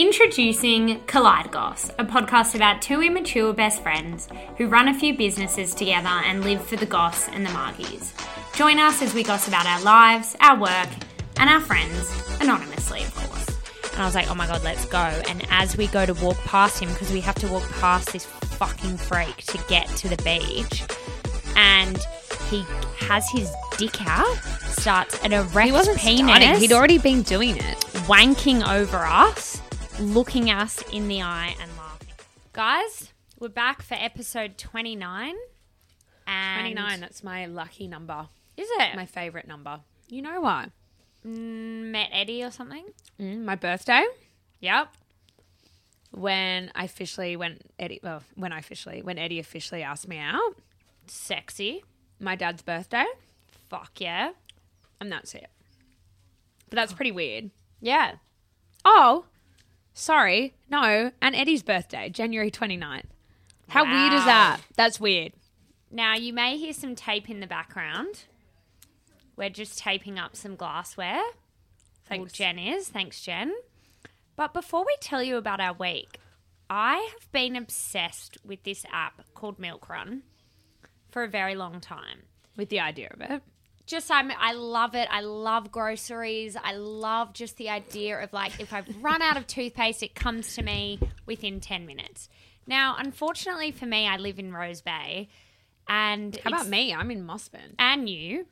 Introducing 0.00 1.04
Collide 1.04 1.50
Goss, 1.50 1.90
a 1.98 2.06
podcast 2.06 2.54
about 2.54 2.80
two 2.80 3.02
immature 3.02 3.52
best 3.52 3.82
friends 3.82 4.30
who 4.56 4.66
run 4.66 4.88
a 4.88 4.98
few 4.98 5.14
businesses 5.14 5.74
together 5.74 6.08
and 6.08 6.42
live 6.42 6.64
for 6.64 6.76
the 6.76 6.86
goss 6.86 7.28
and 7.28 7.44
the 7.44 7.50
margies. 7.50 8.14
Join 8.56 8.78
us 8.78 9.02
as 9.02 9.12
we 9.12 9.22
goss 9.22 9.46
about 9.46 9.66
our 9.66 9.82
lives, 9.82 10.34
our 10.40 10.58
work, 10.58 10.88
and 11.36 11.50
our 11.50 11.60
friends, 11.60 12.10
anonymously, 12.40 13.02
of 13.02 13.14
course. 13.14 13.92
And 13.92 14.00
I 14.00 14.06
was 14.06 14.14
like, 14.14 14.30
oh 14.30 14.34
my 14.34 14.46
God, 14.46 14.64
let's 14.64 14.86
go. 14.86 14.96
And 15.28 15.46
as 15.50 15.76
we 15.76 15.86
go 15.88 16.06
to 16.06 16.14
walk 16.14 16.38
past 16.44 16.82
him, 16.82 16.88
because 16.88 17.12
we 17.12 17.20
have 17.20 17.34
to 17.34 17.48
walk 17.48 17.70
past 17.72 18.14
this 18.14 18.24
fucking 18.24 18.96
freak 18.96 19.36
to 19.48 19.62
get 19.68 19.86
to 19.98 20.08
the 20.08 20.16
beach, 20.22 20.82
and 21.56 21.98
he 22.48 22.64
has 23.00 23.28
his 23.28 23.52
dick 23.76 24.00
out, 24.06 24.34
starts 24.62 25.22
an 25.22 25.34
erect 25.34 25.66
He 25.66 25.72
wasn't 25.72 25.98
penis, 25.98 26.22
starting. 26.24 26.54
He'd 26.58 26.72
already 26.72 26.96
been 26.96 27.20
doing 27.20 27.58
it. 27.58 27.76
wanking 28.08 28.66
over 28.66 28.96
us, 28.96 29.59
looking 30.00 30.50
us 30.50 30.82
in 30.92 31.08
the 31.08 31.22
eye 31.22 31.54
and 31.60 31.70
laughing. 31.76 32.08
Guys, 32.52 33.12
we're 33.38 33.48
back 33.48 33.82
for 33.82 33.94
episode 33.94 34.56
29. 34.56 35.34
And 36.26 36.60
29, 36.60 37.00
that's 37.00 37.22
my 37.22 37.46
lucky 37.46 37.86
number. 37.86 38.28
Is 38.56 38.68
it? 38.78 38.96
My 38.96 39.06
favourite 39.06 39.46
number. 39.46 39.80
You 40.08 40.22
know 40.22 40.40
why? 40.40 40.68
Mm, 41.26 41.90
met 41.90 42.08
Eddie 42.12 42.42
or 42.42 42.50
something? 42.50 42.84
Mm, 43.20 43.44
my 43.44 43.54
birthday. 43.56 44.04
Yep. 44.60 44.88
When 46.12 46.72
I 46.74 46.84
officially, 46.84 47.36
when 47.36 47.58
Eddie, 47.78 48.00
well, 48.02 48.22
when 48.34 48.52
I 48.52 48.58
officially, 48.58 49.02
when 49.02 49.18
Eddie 49.18 49.38
officially 49.38 49.82
asked 49.82 50.08
me 50.08 50.18
out, 50.18 50.56
Sexy. 51.06 51.84
my 52.18 52.36
dad's 52.36 52.62
birthday, 52.62 53.04
Fuck 53.68 54.00
yeah. 54.00 54.32
and 55.00 55.12
that's 55.12 55.34
it. 55.34 55.48
But 56.68 56.76
that's 56.76 56.92
pretty 56.92 57.12
weird. 57.12 57.50
Yeah. 57.80 58.14
Oh, 58.84 59.26
sorry. 60.00 60.54
No, 60.68 61.12
and 61.20 61.36
Eddie's 61.36 61.62
birthday, 61.62 62.08
January 62.08 62.50
29th. 62.50 63.04
How 63.68 63.84
weird 63.84 64.12
is 64.12 64.24
that? 64.24 64.60
That's 64.76 64.98
weird. 64.98 65.32
Now, 65.92 66.14
you 66.14 66.32
may 66.32 66.56
hear 66.56 66.72
some 66.72 66.94
tape 66.94 67.30
in 67.30 67.40
the 67.40 67.46
background. 67.46 68.24
We're 69.36 69.50
just 69.50 69.78
taping 69.78 70.18
up 70.18 70.34
some 70.36 70.56
glassware. 70.56 71.14
Well, 71.14 71.32
Thanks. 72.04 72.32
Jen 72.32 72.58
is. 72.58 72.88
Thanks, 72.88 73.22
Jen. 73.22 73.52
But 74.34 74.52
before 74.52 74.84
we 74.84 74.94
tell 75.00 75.22
you 75.22 75.36
about 75.36 75.60
our 75.60 75.72
week, 75.72 76.18
I 76.68 77.08
have 77.12 77.30
been 77.30 77.56
obsessed 77.56 78.38
with 78.44 78.62
this 78.64 78.84
app 78.92 79.22
called 79.34 79.58
Milk 79.58 79.88
Run 79.88 80.22
for 81.10 81.22
a 81.22 81.28
very 81.28 81.54
long 81.54 81.80
time. 81.80 82.22
With 82.56 82.68
the 82.68 82.80
idea 82.80 83.10
of 83.12 83.20
it. 83.20 83.42
Just 83.90 84.08
I'm, 84.08 84.30
I 84.38 84.52
love 84.52 84.94
it. 84.94 85.08
I 85.10 85.20
love 85.20 85.72
groceries. 85.72 86.56
I 86.62 86.74
love 86.74 87.32
just 87.32 87.56
the 87.56 87.70
idea 87.70 88.22
of 88.22 88.32
like 88.32 88.60
if 88.60 88.72
I've 88.72 88.86
run 89.02 89.20
out 89.20 89.36
of 89.36 89.48
toothpaste, 89.48 90.04
it 90.04 90.14
comes 90.14 90.54
to 90.54 90.62
me 90.62 91.00
within 91.26 91.58
ten 91.58 91.86
minutes. 91.86 92.28
Now, 92.68 92.94
unfortunately 92.96 93.72
for 93.72 93.86
me, 93.86 94.06
I 94.06 94.16
live 94.16 94.38
in 94.38 94.52
Rose 94.52 94.80
Bay, 94.80 95.28
and 95.88 96.38
How 96.44 96.50
about 96.50 96.68
me? 96.68 96.94
I'm 96.94 97.10
in 97.10 97.26
Mosman. 97.26 97.74
and 97.80 98.08
you. 98.08 98.46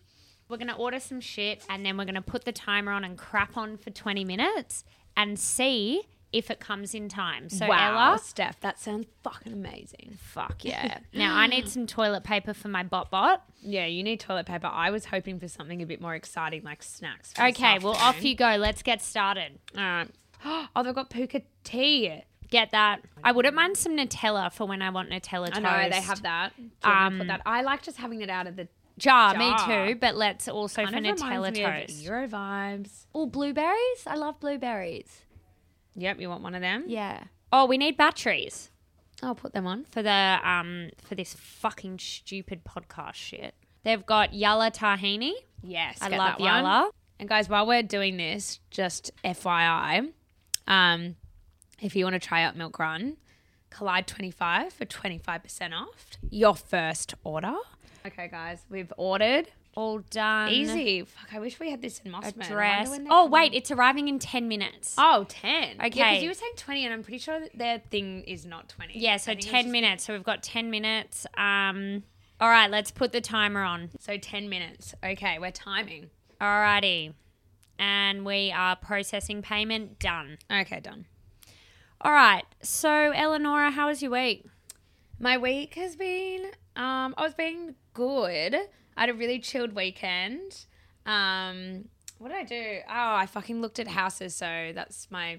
We're 0.49 0.57
going 0.57 0.69
to 0.69 0.75
order 0.75 0.99
some 0.99 1.21
shit 1.21 1.63
and 1.69 1.85
then 1.85 1.97
we're 1.99 2.07
going 2.07 2.15
to 2.15 2.23
put 2.23 2.45
the 2.45 2.53
timer 2.53 2.91
on 2.91 3.05
and 3.05 3.19
crap 3.19 3.57
on 3.57 3.77
for 3.77 3.91
20 3.91 4.25
minutes 4.25 4.83
and 5.15 5.39
see 5.39 6.03
if 6.33 6.51
it 6.51 6.61
comes 6.61 6.95
in 6.95 7.09
time. 7.09 7.49
So, 7.49 7.67
wow, 7.67 8.09
Ella, 8.11 8.19
Steph, 8.19 8.61
that 8.61 8.79
sounds 8.79 9.07
fucking 9.23 9.53
amazing. 9.53 10.19
fuck 10.21 10.65
yeah. 10.65 10.99
now, 11.15 11.37
I 11.37 11.47
need 11.47 11.69
some 11.69 11.87
toilet 11.87 12.23
paper 12.25 12.53
for 12.55 12.69
my 12.69 12.83
bot 12.83 13.11
bot. 13.11 13.43
Yeah, 13.63 13.87
you 13.87 14.03
need 14.03 14.21
toilet 14.21 14.47
paper. 14.47 14.67
I 14.67 14.91
was 14.91 15.07
hoping 15.07 15.41
for 15.41 15.49
something 15.49 15.81
a 15.83 15.87
bit 15.87 16.01
more 16.01 16.15
exciting, 16.15 16.63
like 16.65 16.83
snacks. 16.83 17.33
for 17.33 17.47
Okay, 17.47 17.79
well, 17.79 17.95
off 17.95 18.23
you 18.23 18.35
go. 18.37 18.57
Let's 18.59 18.83
get 18.83 19.01
started. 19.03 19.59
All 19.77 19.83
right. 19.83 20.09
Oh, 20.77 20.83
they've 20.85 20.95
got 20.95 21.11
Pukka 21.11 21.43
tea. 21.65 22.23
Get 22.51 22.71
that. 22.71 23.01
I 23.25 23.33
wouldn't 23.33 23.55
mind 23.57 23.77
some 23.77 23.97
Nutella 23.97 24.53
for 24.53 24.67
when 24.69 24.81
I 24.83 24.91
want 24.91 25.11
Nutella 25.11 25.47
toast. 25.49 25.57
I 25.57 25.83
know 25.85 25.91
they 25.91 26.01
have 26.01 26.23
that. 26.23 26.53
Do 26.57 26.63
you 26.63 26.69
want 26.69 26.73
me 26.75 26.81
to 26.83 26.89
Um, 27.15 27.19
put 27.19 27.27
that. 27.27 27.43
I 27.45 27.63
like 27.63 27.83
just 27.83 27.97
having 27.99 28.21
it 28.23 28.31
out 28.31 28.47
of 28.47 28.55
the 28.57 28.69
Jar, 28.99 29.35
jar. 29.35 29.39
me 29.39 29.93
too, 29.93 29.99
but 30.01 30.15
let's 30.17 30.49
also 30.49 30.85
for 30.87 30.93
kind 30.93 31.07
of 31.07 31.17
Nutella 31.17 31.51
reminds 31.51 31.59
me 31.59 31.65
of 31.65 31.87
toast. 31.89 32.03
Euro 32.05 32.29
vibes. 32.29 33.07
Oh, 33.15 33.27
blueberries? 33.27 34.07
I 34.07 34.15
love 34.15 34.39
blueberries. 34.41 35.23
Yep, 35.99 36.21
you 36.21 36.29
want 36.29 36.43
one 36.43 36.55
of 36.55 36.61
them? 36.63 36.85
Yeah. 36.87 37.25
Oh, 37.53 37.67
we 37.67 37.77
need 37.77 37.97
batteries. 37.97 38.71
I'll 39.23 39.35
put 39.35 39.53
them 39.53 39.67
on. 39.67 39.85
for 39.91 40.03
the 40.03 40.39
um 40.45 40.91
for 41.03 41.15
this 41.17 41.35
fucking 41.35 41.99
stupid 41.99 42.63
podcast 42.65 43.15
shit. 43.15 43.55
They've 43.83 44.05
got 44.05 44.33
Yalla 44.33 44.71
Tahini. 44.71 45.33
Yes, 45.63 45.99
I 46.01 46.11
get 46.11 46.19
love. 46.19 46.41
Yalla. 46.41 46.91
And 47.19 47.29
guys, 47.29 47.49
while 47.49 47.67
we're 47.67 47.83
doing 47.83 48.17
this, 48.17 48.61
just 48.71 49.11
FYI, 49.25 50.13
um, 50.69 51.17
if 51.83 51.97
you 51.97 52.05
want 52.05 52.15
to 52.15 52.21
try 52.21 52.45
out 52.45 52.57
Milk 52.57 52.79
Run, 52.79 53.17
Collide 53.71 54.07
25 54.07 54.73
for 54.73 54.85
25% 54.85 55.73
off 55.73 56.11
your 56.31 56.55
first 56.55 57.15
order. 57.25 57.55
Okay, 58.07 58.29
guys, 58.29 58.61
we've 58.71 58.93
ordered. 58.97 59.49
All 59.79 60.01
done. 60.11 60.49
Easy. 60.49 61.05
Fuck, 61.05 61.33
I 61.35 61.39
wish 61.39 61.61
we 61.61 61.71
had 61.71 61.81
this 61.81 62.01
in 62.05 62.11
Mosman. 62.11 62.45
Address. 62.45 62.99
Oh 63.09 63.27
wait, 63.27 63.55
it's 63.55 63.71
arriving 63.71 64.09
in 64.09 64.19
ten 64.19 64.49
minutes. 64.49 64.97
Oh, 64.99 65.25
10. 65.29 65.53
Yeah, 65.53 65.87
Okay. 65.87 65.89
because 65.91 66.23
you 66.25 66.29
were 66.31 66.35
saying 66.35 66.53
20, 66.57 66.85
and 66.85 66.93
I'm 66.93 67.05
pretty 67.05 67.19
sure 67.19 67.39
that 67.39 67.57
their 67.57 67.79
thing 67.79 68.23
is 68.25 68.45
not 68.45 68.69
20. 68.69 68.99
yeah, 68.99 69.19
so 69.19 69.27
think 69.27 69.39
it's 69.43 69.47
ten 69.49 69.65
just- 69.67 69.73
minutes. 69.73 70.05
So 70.05 70.15
we've 70.15 70.25
got 70.25 70.43
ten 70.43 70.69
minutes. 70.71 71.27
Um. 71.37 72.03
All 72.41 72.49
right, 72.49 72.69
let's 72.69 72.91
put 72.91 73.13
the 73.13 73.21
timer 73.21 73.63
on. 73.63 73.91
So 74.01 74.17
10 74.17 74.49
minutes. 74.49 74.95
Okay, 75.05 75.39
we're 75.39 75.51
timing. 75.53 76.11
All 76.41 76.61
righty. 76.61 77.15
And 77.79 78.25
we 78.25 78.51
are 78.51 78.75
processing 78.77 79.43
payment. 79.43 80.01
Done. 80.01 80.39
Okay, 80.51 80.81
done. 80.81 81.07
All 82.01 82.13
right. 82.13 82.45
So 82.63 83.13
Eleonora, 83.13 83.71
how 83.73 83.87
was 83.89 84.03
your 84.03 84.11
week? 84.13 84.45
My 85.21 85.37
week 85.39 85.75
has 85.75 85.95
been, 85.97 86.47
um, 86.77 87.15
I 87.17 87.23
was 87.23 87.35
being 87.35 87.75
good. 87.93 88.57
I 88.99 89.03
had 89.03 89.11
a 89.11 89.15
really 89.15 89.39
chilled 89.39 89.77
weekend. 89.77 90.67
Um, 91.07 91.85
what 92.19 92.31
did 92.31 92.39
I 92.39 92.43
do? 92.43 92.79
Oh, 92.89 93.15
I 93.15 93.27
fucking 93.27 93.63
looked 93.63 93.79
at 93.79 93.87
houses. 93.87 94.35
So 94.35 94.73
that's 94.75 95.09
my 95.09 95.39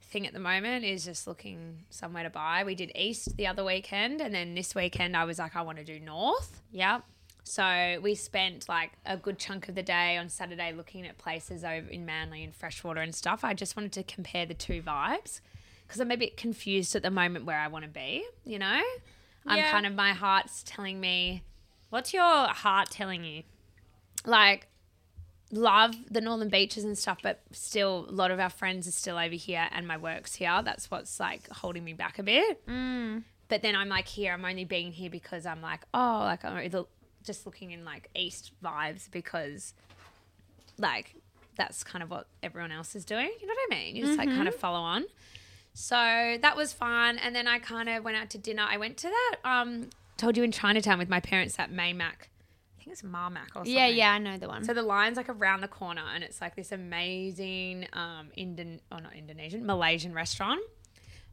thing 0.00 0.26
at 0.26 0.32
the 0.32 0.40
moment 0.40 0.82
is 0.82 1.04
just 1.04 1.26
looking 1.26 1.84
somewhere 1.90 2.22
to 2.22 2.30
buy. 2.30 2.64
We 2.64 2.74
did 2.74 2.92
east 2.96 3.36
the 3.36 3.46
other 3.46 3.62
weekend, 3.62 4.22
and 4.22 4.34
then 4.34 4.54
this 4.54 4.74
weekend 4.74 5.18
I 5.18 5.24
was 5.24 5.38
like, 5.38 5.54
I 5.54 5.60
want 5.60 5.76
to 5.76 5.84
do 5.84 6.00
north. 6.00 6.62
Yep. 6.72 7.02
So 7.44 8.00
we 8.02 8.14
spent 8.14 8.70
like 8.70 8.92
a 9.04 9.18
good 9.18 9.38
chunk 9.38 9.68
of 9.68 9.74
the 9.74 9.82
day 9.82 10.16
on 10.16 10.30
Saturday 10.30 10.72
looking 10.72 11.06
at 11.06 11.18
places 11.18 11.62
over 11.62 11.88
in 11.88 12.06
Manly 12.06 12.42
and 12.42 12.54
freshwater 12.54 13.02
and 13.02 13.14
stuff. 13.14 13.44
I 13.44 13.52
just 13.52 13.76
wanted 13.76 13.92
to 13.92 14.02
compare 14.02 14.46
the 14.46 14.54
two 14.54 14.80
vibes 14.80 15.42
because 15.86 16.00
I'm 16.00 16.10
a 16.10 16.16
bit 16.16 16.38
confused 16.38 16.96
at 16.96 17.02
the 17.02 17.10
moment 17.10 17.44
where 17.44 17.58
I 17.58 17.68
want 17.68 17.84
to 17.84 17.90
be, 17.90 18.24
you 18.44 18.58
know? 18.58 18.82
I'm 19.46 19.62
kind 19.70 19.86
of, 19.86 19.94
my 19.94 20.12
heart's 20.14 20.64
telling 20.64 20.98
me, 20.98 21.44
What's 21.96 22.12
your 22.12 22.48
heart 22.48 22.90
telling 22.90 23.24
you? 23.24 23.42
like, 24.26 24.66
love 25.50 25.94
the 26.10 26.20
northern 26.20 26.50
beaches 26.50 26.84
and 26.84 26.98
stuff, 26.98 27.20
but 27.22 27.40
still, 27.52 28.06
a 28.08 28.12
lot 28.12 28.30
of 28.30 28.38
our 28.38 28.50
friends 28.50 28.86
are 28.86 28.92
still 28.92 29.16
over 29.16 29.34
here 29.34 29.66
and 29.72 29.88
my 29.88 29.96
work's 29.96 30.34
here. 30.34 30.60
That's 30.62 30.90
what's 30.90 31.18
like 31.18 31.48
holding 31.48 31.84
me 31.84 31.94
back 31.94 32.18
a 32.18 32.22
bit. 32.22 32.66
Mm. 32.66 33.22
But 33.48 33.62
then 33.62 33.74
I'm 33.74 33.88
like, 33.88 34.08
here, 34.08 34.34
I'm 34.34 34.44
only 34.44 34.64
being 34.64 34.92
here 34.92 35.08
because 35.08 35.46
I'm 35.46 35.62
like, 35.62 35.84
oh, 35.94 36.18
like, 36.24 36.44
I'm 36.44 36.68
just 37.24 37.46
looking 37.46 37.70
in 37.70 37.84
like 37.84 38.10
east 38.14 38.52
vibes 38.62 39.10
because 39.10 39.72
like 40.78 41.14
that's 41.56 41.82
kind 41.82 42.02
of 42.02 42.10
what 42.10 42.26
everyone 42.42 42.72
else 42.72 42.94
is 42.94 43.04
doing. 43.04 43.30
You 43.40 43.46
know 43.46 43.54
what 43.54 43.74
I 43.74 43.74
mean? 43.74 43.96
You 43.96 44.04
just 44.04 44.18
like 44.18 44.28
kind 44.28 44.48
of 44.48 44.54
follow 44.54 44.80
on. 44.80 45.06
So 45.72 45.94
that 45.94 46.56
was 46.56 46.72
fun. 46.72 47.18
And 47.18 47.34
then 47.34 47.46
I 47.46 47.58
kind 47.58 47.88
of 47.88 48.04
went 48.04 48.16
out 48.16 48.30
to 48.30 48.38
dinner. 48.38 48.66
I 48.68 48.76
went 48.76 48.98
to 48.98 49.08
that, 49.08 49.36
um, 49.44 49.88
told 50.16 50.36
you 50.36 50.42
in 50.42 50.52
Chinatown 50.52 50.98
with 50.98 51.08
my 51.08 51.20
parents 51.20 51.58
at 51.58 51.70
Maymac. 51.70 52.28
I 52.78 52.78
think 52.78 52.92
it's 52.92 53.02
Mamak 53.02 53.48
or 53.54 53.64
something. 53.64 53.72
Yeah, 53.72 53.86
yeah, 53.88 54.12
I 54.12 54.18
know 54.18 54.38
the 54.38 54.48
one. 54.48 54.64
So 54.64 54.72
the 54.74 54.82
line's 54.82 55.16
like 55.16 55.28
around 55.28 55.60
the 55.60 55.68
corner, 55.68 56.02
and 56.14 56.22
it's 56.22 56.40
like 56.40 56.54
this 56.56 56.72
amazing 56.72 57.88
um, 57.92 58.28
Indon, 58.36 58.80
oh 58.92 58.98
not 58.98 59.14
Indonesian, 59.14 59.66
Malaysian 59.66 60.14
restaurant. 60.14 60.60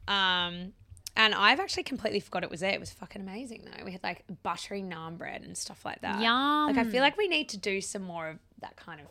Um, 0.08 0.72
and 1.16 1.34
I've 1.34 1.60
actually 1.60 1.84
completely 1.84 2.20
forgot 2.20 2.42
it 2.42 2.50
was 2.50 2.60
there. 2.60 2.72
It 2.72 2.80
was 2.80 2.90
fucking 2.92 3.22
amazing 3.22 3.64
though. 3.64 3.84
We 3.84 3.92
had 3.92 4.02
like 4.02 4.24
buttery 4.42 4.82
naan 4.82 5.16
bread 5.16 5.42
and 5.42 5.56
stuff 5.56 5.84
like 5.84 6.00
that. 6.00 6.20
Yum. 6.20 6.66
Like 6.66 6.78
I 6.78 6.90
feel 6.90 7.00
like 7.00 7.16
we 7.16 7.28
need 7.28 7.48
to 7.50 7.56
do 7.56 7.80
some 7.80 8.02
more 8.02 8.28
of 8.28 8.38
that 8.60 8.76
kind 8.76 9.00
of 9.00 9.06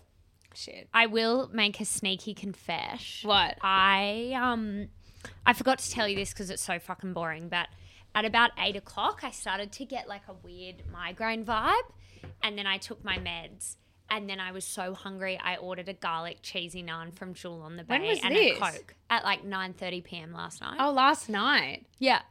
shit. 0.53 0.89
I 0.93 1.05
will 1.05 1.49
make 1.53 1.79
a 1.79 1.85
sneaky 1.85 2.33
confess. 2.33 3.21
What? 3.23 3.57
I 3.61 4.33
um 4.35 4.89
I 5.45 5.53
forgot 5.53 5.79
to 5.79 5.91
tell 5.91 6.07
you 6.07 6.15
this 6.15 6.33
because 6.33 6.49
it's 6.49 6.61
so 6.61 6.77
fucking 6.77 7.13
boring, 7.13 7.47
but 7.47 7.67
at 8.15 8.25
about 8.25 8.51
eight 8.57 8.75
o'clock 8.75 9.21
I 9.23 9.31
started 9.31 9.71
to 9.73 9.85
get 9.85 10.07
like 10.07 10.23
a 10.27 10.33
weird 10.33 10.83
migraine 10.91 11.45
vibe 11.45 11.81
and 12.41 12.57
then 12.57 12.67
I 12.67 12.77
took 12.77 13.03
my 13.03 13.17
meds 13.17 13.75
and 14.09 14.29
then 14.29 14.39
I 14.39 14.51
was 14.51 14.65
so 14.65 14.93
hungry 14.93 15.39
I 15.43 15.55
ordered 15.57 15.89
a 15.89 15.93
garlic 15.93 16.39
cheesy 16.41 16.83
naan 16.83 17.13
from 17.15 17.33
Jewel 17.33 17.61
on 17.61 17.77
the 17.77 17.83
Bay 17.83 17.99
When 17.99 18.07
was 18.09 18.19
and 18.23 18.35
this? 18.35 18.57
a 18.57 18.59
Coke 18.59 18.95
at 19.09 19.23
like 19.23 19.43
nine 19.43 19.73
thirty 19.73 20.01
PM 20.01 20.33
last 20.33 20.61
night. 20.61 20.77
Oh, 20.79 20.91
last 20.91 21.29
night. 21.29 21.85
yeah. 21.99 22.21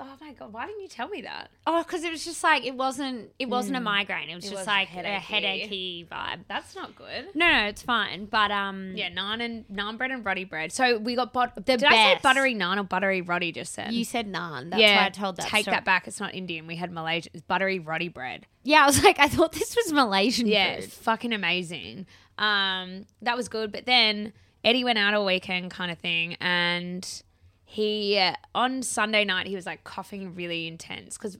Oh 0.00 0.16
my 0.20 0.32
god, 0.32 0.52
why 0.52 0.66
didn't 0.66 0.82
you 0.82 0.88
tell 0.88 1.08
me 1.08 1.22
that? 1.22 1.50
Oh, 1.66 1.82
because 1.82 2.04
it 2.04 2.10
was 2.10 2.24
just 2.24 2.42
like 2.44 2.64
it 2.64 2.74
wasn't. 2.74 3.30
It 3.38 3.48
wasn't 3.48 3.76
a 3.76 3.80
migraine. 3.80 4.28
It 4.28 4.34
was 4.34 4.44
It 4.44 4.48
just 4.50 4.60
was 4.60 4.66
like 4.66 4.88
headachy. 4.88 5.16
a 5.16 5.20
headachy 5.20 6.08
vibe. 6.08 6.40
That's 6.48 6.74
not 6.76 6.94
good. 6.96 7.28
No, 7.34 7.46
no, 7.48 7.64
it's 7.66 7.82
fine. 7.82 8.26
But 8.26 8.50
um, 8.50 8.92
Yeah, 8.96 9.10
naan 9.10 9.40
and 9.42 9.64
naan 9.68 9.96
bread 9.98 10.10
and 10.10 10.24
roti 10.24 10.44
bread. 10.44 10.72
So 10.72 10.98
we 10.98 11.14
got 11.16 11.32
but 11.32 11.54
The 11.56 11.62
did 11.76 11.84
I 11.84 12.14
say 12.14 12.20
buttery 12.22 12.54
naan 12.54 12.78
or 12.78 12.82
buttery 12.84 13.20
roti 13.22 13.52
just 13.52 13.72
said 13.72 13.92
you 13.92 14.04
said 14.04 14.30
naan. 14.32 14.70
That's 14.70 14.80
yeah, 14.82 14.96
why 15.00 15.06
I 15.06 15.10
told 15.10 15.36
that. 15.36 15.46
Take 15.46 15.62
story. 15.62 15.76
that 15.76 15.84
back. 15.84 16.06
It's 16.06 16.20
not 16.20 16.34
Indian. 16.34 16.66
We 16.66 16.76
had 16.76 16.90
Malaysian. 16.92 17.30
It's 17.34 17.42
buttery 17.42 17.78
roti 17.78 18.08
bread. 18.08 18.46
Yeah, 18.64 18.82
I 18.82 18.86
was 18.86 19.02
like, 19.02 19.18
I 19.18 19.28
thought 19.28 19.52
this 19.52 19.74
was 19.76 19.92
Malaysian 19.92 20.46
Yeah, 20.46 20.80
food. 20.80 20.92
fucking 20.92 21.32
amazing. 21.32 22.06
Um, 22.36 23.06
that 23.22 23.36
was 23.36 23.48
good. 23.48 23.72
But 23.72 23.86
then 23.86 24.32
Eddie 24.64 24.84
went 24.84 24.98
out 24.98 25.14
all 25.14 25.24
weekend, 25.24 25.70
kind 25.70 25.90
of 25.90 25.98
thing, 25.98 26.34
and 26.40 27.22
he 27.70 28.16
uh, 28.16 28.32
on 28.54 28.82
Sunday 28.82 29.26
night 29.26 29.46
he 29.46 29.54
was 29.54 29.66
like 29.66 29.84
coughing 29.84 30.34
really 30.34 30.66
intense 30.66 31.18
because 31.18 31.36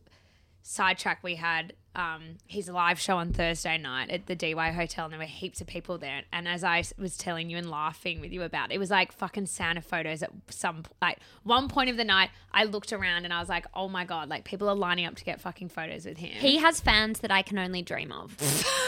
sidetrack 0.62 1.20
we 1.22 1.36
had 1.36 1.72
um, 1.96 2.36
his 2.46 2.68
live 2.68 3.00
show 3.00 3.16
on 3.16 3.32
Thursday 3.32 3.78
night 3.78 4.10
at 4.10 4.26
the 4.26 4.34
DY 4.34 4.72
Hotel, 4.72 5.06
and 5.06 5.12
there 5.12 5.18
were 5.18 5.24
heaps 5.24 5.62
of 5.62 5.66
people 5.66 5.96
there. 5.96 6.24
And 6.30 6.46
as 6.46 6.62
I 6.62 6.84
was 6.98 7.16
telling 7.16 7.48
you 7.48 7.56
and 7.56 7.70
laughing 7.70 8.20
with 8.20 8.30
you 8.30 8.42
about, 8.42 8.70
it 8.70 8.76
was 8.76 8.90
like 8.90 9.10
fucking 9.10 9.46
Santa 9.46 9.80
photos 9.80 10.22
at 10.22 10.30
some 10.50 10.82
like 11.00 11.18
one 11.44 11.66
point 11.66 11.88
of 11.88 11.96
the 11.96 12.04
night. 12.04 12.28
I 12.52 12.64
looked 12.64 12.92
around 12.92 13.24
and 13.24 13.32
I 13.32 13.40
was 13.40 13.48
like, 13.48 13.64
oh 13.72 13.88
my 13.88 14.04
god, 14.04 14.28
like 14.28 14.44
people 14.44 14.68
are 14.68 14.76
lining 14.76 15.06
up 15.06 15.16
to 15.16 15.24
get 15.24 15.40
fucking 15.40 15.70
photos 15.70 16.04
with 16.04 16.18
him. 16.18 16.32
He 16.32 16.58
has 16.58 16.78
fans 16.78 17.20
that 17.20 17.30
I 17.30 17.40
can 17.40 17.58
only 17.58 17.80
dream 17.80 18.12
of. 18.12 18.36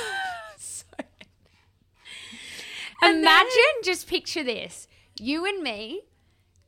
Imagine, 3.03 3.83
just 3.83 4.07
picture 4.07 4.45
this: 4.45 4.87
you 5.19 5.47
and 5.47 5.63
me 5.63 6.03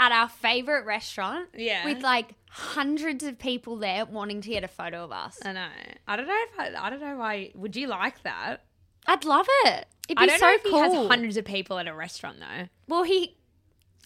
at 0.06 0.12
our 0.12 0.28
favorite 0.28 0.84
restaurant, 0.84 1.48
Yeah. 1.56 1.84
with 1.84 2.02
like 2.02 2.34
hundreds 2.50 3.22
of 3.24 3.38
people 3.38 3.76
there 3.76 4.04
wanting 4.04 4.40
to 4.42 4.48
get 4.50 4.64
a 4.64 4.68
photo 4.68 5.04
of 5.04 5.12
us. 5.12 5.38
I 5.44 5.52
know. 5.52 5.68
I 6.08 6.16
don't 6.16 6.26
know 6.26 6.44
if 6.52 6.58
I, 6.58 6.86
I 6.86 6.90
don't 6.90 7.00
know 7.00 7.16
why. 7.16 7.50
Would 7.54 7.76
you 7.76 7.86
like 7.86 8.22
that? 8.24 8.62
I'd 9.06 9.24
love 9.24 9.46
it. 9.64 9.86
It'd 10.08 10.18
be 10.18 10.22
I 10.22 10.26
don't 10.26 10.38
so 10.40 10.46
know 10.46 10.52
if 10.54 10.62
cool. 10.64 10.72
he 10.72 10.78
has 10.96 11.08
hundreds 11.08 11.36
of 11.36 11.44
people 11.44 11.78
at 11.78 11.86
a 11.86 11.94
restaurant 11.94 12.38
though. 12.40 12.68
well, 12.88 13.04
he 13.04 13.36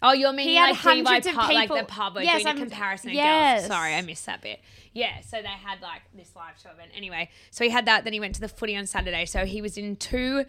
Oh, 0.03 0.13
you're 0.13 0.31
meaning 0.35 0.51
He 0.51 0.57
had 0.57 0.71
like 0.73 0.77
hundreds 0.77 1.27
of 1.27 1.33
pub, 1.35 1.51
like 1.51 1.63
people- 1.71 1.77
the 1.79 1.85
pub, 1.85 2.19
or 2.19 2.23
Yes, 2.23 2.43
doing 2.43 2.47
I'm- 2.49 2.57
a 2.59 2.61
comparison 2.61 3.09
of 3.09 3.15
yes. 3.15 3.61
girls. 3.63 3.69
Sorry, 3.69 3.95
I 3.95 4.03
missed 4.03 4.27
that 4.27 4.43
bit. 4.43 4.61
Yeah, 4.93 5.23
so 5.23 5.41
they 5.41 5.49
had 5.49 5.81
like 5.81 6.03
this 6.15 6.37
live 6.37 6.55
show 6.63 6.69
event. 6.71 6.91
Anyway, 6.95 7.31
so 7.51 7.65
he 7.65 7.71
had 7.71 7.87
that. 7.87 8.05
Then 8.05 8.13
he 8.13 8.21
went 8.21 8.35
to 8.35 8.43
the 8.43 8.49
footy 8.49 8.77
on 8.77 8.85
Saturday. 8.87 9.25
So 9.25 9.47
he 9.47 9.63
was 9.63 9.79
in 9.79 9.97
two 9.97 10.45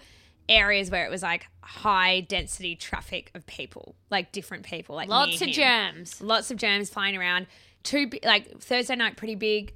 areas 0.50 0.90
where 0.90 1.06
it 1.06 1.10
was 1.10 1.22
like 1.22 1.48
high 1.62 2.22
density 2.22 2.76
traffic 2.76 3.32
of 3.36 3.46
people, 3.46 3.96
like 4.10 4.32
different 4.32 4.66
people, 4.66 4.96
like 4.96 5.10
lots 5.10 5.42
of 5.42 5.48
him 5.48 5.54
germs. 5.54 6.22
lots 6.22 6.52
of 6.52 6.58
germs 6.58 6.90
flying 6.90 7.18
around. 7.18 7.48
Two 7.84 8.10
like 8.24 8.60
Thursday 8.60 8.96
night 8.96 9.18
pretty 9.18 9.36
big, 9.36 9.74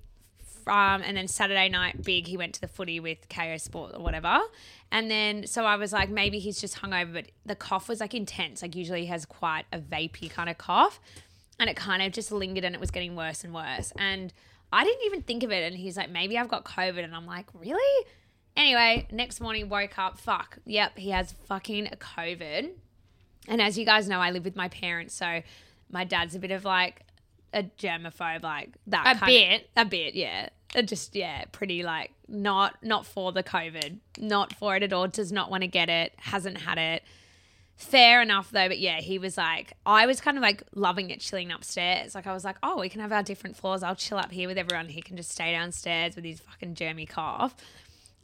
um, 0.68 1.02
and 1.04 1.16
then 1.16 1.28
Saturday 1.28 1.70
night 1.70 2.04
big. 2.04 2.28
He 2.28 2.38
went 2.38 2.54
to 2.56 2.62
the 2.62 2.68
footy 2.68 3.00
with 3.00 3.30
KO 3.30 3.58
Sport 3.58 3.94
or 3.96 4.04
whatever, 4.04 4.40
and 4.92 5.10
then 5.10 5.48
so 5.48 5.66
I 5.66 5.76
was 5.76 5.94
like 5.94 6.10
maybe 6.10 6.40
he's 6.40 6.60
just 6.60 6.78
hungover, 6.78 7.14
but 7.14 7.26
the 7.46 7.56
cough 7.56 7.88
was 7.88 8.00
like 8.00 8.14
intense. 8.14 8.62
Like 8.62 8.76
usually 8.76 9.02
he 9.02 9.08
has 9.08 9.26
quite 9.26 9.66
a 9.72 9.80
vapey 9.80 10.30
kind 10.30 10.50
of 10.50 10.58
cough, 10.58 11.00
and 11.60 11.70
it 11.70 11.76
kind 11.76 12.02
of 12.02 12.12
just 12.12 12.32
lingered 12.32 12.64
and 12.64 12.76
it 12.76 12.82
was 12.82 12.92
getting 12.92 13.16
worse 13.16 13.44
and 13.44 13.54
worse. 13.54 13.94
And 13.98 14.34
I 14.74 14.84
didn't 14.84 15.06
even 15.06 15.22
think 15.22 15.44
of 15.44 15.52
it, 15.52 15.64
and 15.64 15.76
he's 15.76 15.98
like 15.98 16.10
maybe 16.10 16.38
I've 16.38 16.50
got 16.50 16.66
COVID, 16.66 17.04
and 17.04 17.16
I'm 17.16 17.26
like 17.26 17.48
really. 17.54 18.06
Anyway, 18.56 19.07
next 19.12 19.39
morning 19.39 19.69
woke 19.69 19.98
up. 19.98 20.18
Fuck. 20.19 20.59
Yep, 20.65 20.98
he 20.98 21.09
has 21.12 21.31
fucking 21.48 21.88
COVID. 22.00 22.71
And 23.48 23.62
as 23.62 23.77
you 23.77 23.86
guys 23.86 24.07
know, 24.07 24.19
I 24.19 24.31
live 24.31 24.45
with 24.45 24.56
my 24.56 24.68
parents, 24.68 25.13
so 25.13 25.42
my 25.89 26.03
dad's 26.03 26.36
a 26.36 26.39
bit 26.39 26.51
of 26.51 26.63
like 26.65 27.01
a 27.53 27.63
germaphobe, 27.63 28.44
like 28.44 28.71
that. 28.88 29.21
A 29.21 29.25
bit. 29.25 29.69
a 29.75 29.86
bit, 29.86 30.15
yeah. 30.15 30.50
Just 30.86 31.15
yeah, 31.15 31.44
pretty 31.51 31.83
like 31.83 32.12
not 32.30 32.77
not 32.81 33.06
for 33.06 33.31
the 33.31 33.44
COVID, 33.44 33.98
not 34.19 34.53
for 34.53 34.75
it 34.75 34.83
at 34.83 34.94
all. 34.94 35.07
Does 35.07 35.31
not 35.31 35.51
want 35.51 35.63
to 35.63 35.68
get 35.68 35.89
it. 35.89 36.13
Hasn't 36.18 36.59
had 36.59 36.77
it. 36.77 37.03
Fair 37.75 38.21
enough 38.21 38.51
though, 38.51 38.68
but 38.68 38.80
yeah, 38.80 39.01
he 39.01 39.18
was 39.18 39.38
like, 39.38 39.74
I 39.86 40.06
was 40.06 40.21
kind 40.21 40.38
of 40.38 40.44
like 40.44 40.63
loving 40.74 41.09
it, 41.09 41.19
chilling 41.19 41.51
upstairs. 41.51 42.15
Like 42.15 42.27
I 42.27 42.31
was 42.33 42.45
like, 42.45 42.56
oh, 42.63 42.80
we 42.80 42.89
can 42.89 43.01
have 43.01 43.12
our 43.12 43.24
different 43.24 43.57
floors. 43.57 43.81
I'll 43.83 43.95
chill 43.95 44.18
up 44.18 44.31
here 44.31 44.48
with 44.48 44.57
everyone. 44.57 44.88
He 44.88 45.01
can 45.01 45.18
just 45.18 45.31
stay 45.31 45.51
downstairs 45.51 46.15
with 46.15 46.24
his 46.24 46.39
fucking 46.39 46.75
germy 46.75 47.09
cough. 47.09 47.56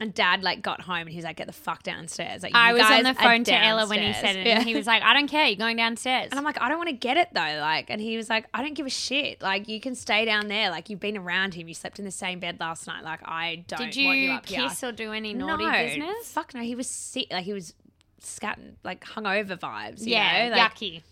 And 0.00 0.14
dad 0.14 0.44
like 0.44 0.62
got 0.62 0.80
home 0.82 1.00
and 1.00 1.08
he 1.08 1.16
was 1.16 1.24
like, 1.24 1.38
get 1.38 1.48
the 1.48 1.52
fuck 1.52 1.82
downstairs. 1.82 2.44
Like 2.44 2.54
I 2.54 2.72
was 2.72 2.82
on 2.82 3.02
the 3.02 3.14
phone 3.14 3.42
to 3.44 3.52
Ella 3.52 3.88
when 3.88 4.00
he 4.00 4.12
said 4.12 4.36
it, 4.36 4.46
Yeah. 4.46 4.58
and 4.58 4.68
he 4.68 4.76
was 4.76 4.86
like, 4.86 5.02
"I 5.02 5.12
don't 5.12 5.26
care. 5.26 5.46
You're 5.46 5.56
going 5.56 5.76
downstairs." 5.76 6.28
And 6.30 6.38
I'm 6.38 6.44
like, 6.44 6.60
I 6.60 6.68
don't 6.68 6.78
want 6.78 6.88
to 6.88 6.94
get 6.94 7.16
it 7.16 7.30
though. 7.32 7.58
Like, 7.60 7.90
and 7.90 8.00
he 8.00 8.16
was 8.16 8.30
like, 8.30 8.46
I 8.54 8.62
don't 8.62 8.74
give 8.74 8.86
a 8.86 8.90
shit. 8.90 9.42
Like, 9.42 9.66
you 9.66 9.80
can 9.80 9.96
stay 9.96 10.24
down 10.24 10.46
there. 10.46 10.70
Like, 10.70 10.88
you've 10.88 11.00
been 11.00 11.16
around 11.16 11.54
him. 11.54 11.66
You 11.66 11.74
slept 11.74 11.98
in 11.98 12.04
the 12.04 12.12
same 12.12 12.38
bed 12.38 12.60
last 12.60 12.86
night. 12.86 13.02
Like, 13.02 13.20
I 13.24 13.64
don't 13.66 13.90
Did 13.92 14.04
want 14.04 14.16
you 14.18 14.24
you 14.24 14.30
up 14.30 14.46
here. 14.46 14.68
kiss 14.68 14.84
or 14.84 14.92
do 14.92 15.12
any 15.12 15.34
naughty 15.34 15.66
no, 15.66 15.72
business? 15.72 16.30
Fuck 16.30 16.54
no. 16.54 16.60
He 16.60 16.76
was 16.76 16.86
sick. 16.86 17.26
Like, 17.32 17.44
he 17.44 17.52
was 17.52 17.74
scatting, 18.22 18.74
like, 18.84 19.04
hungover 19.04 19.58
vibes. 19.58 20.02
You 20.02 20.12
yeah, 20.12 20.48
know? 20.48 20.56
Like, 20.56 20.74
yucky. 20.74 21.02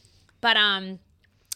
But, 0.40 0.56
um, 0.56 1.00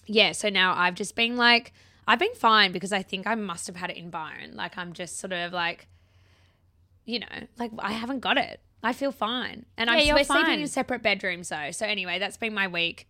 yeah. 0.06 0.32
So 0.32 0.48
now 0.48 0.74
I've 0.76 0.96
just 0.96 1.14
been 1.14 1.36
like, 1.36 1.72
I've 2.08 2.18
been 2.18 2.34
fine 2.34 2.72
because 2.72 2.92
I 2.92 3.02
think 3.02 3.28
I 3.28 3.36
must 3.36 3.68
have 3.68 3.76
had 3.76 3.90
it 3.90 3.96
in 3.96 4.10
Byron. 4.10 4.56
Like, 4.56 4.76
I'm 4.76 4.92
just 4.94 5.20
sort 5.20 5.32
of 5.32 5.52
like, 5.52 5.86
you 7.10 7.20
know, 7.20 7.26
like, 7.58 7.72
I 7.78 7.92
haven't 7.92 8.20
got 8.20 8.38
it. 8.38 8.60
I 8.82 8.92
feel 8.92 9.12
fine. 9.12 9.66
And 9.76 9.88
Yeah, 9.88 9.96
I'm 9.96 10.06
you're 10.06 10.16
we're 10.16 10.24
sleeping 10.24 10.60
in 10.60 10.68
separate 10.68 11.02
bedrooms 11.02 11.48
though. 11.50 11.70
So 11.72 11.84
anyway, 11.86 12.18
that's 12.18 12.36
been 12.38 12.54
my 12.54 12.68
week. 12.68 13.06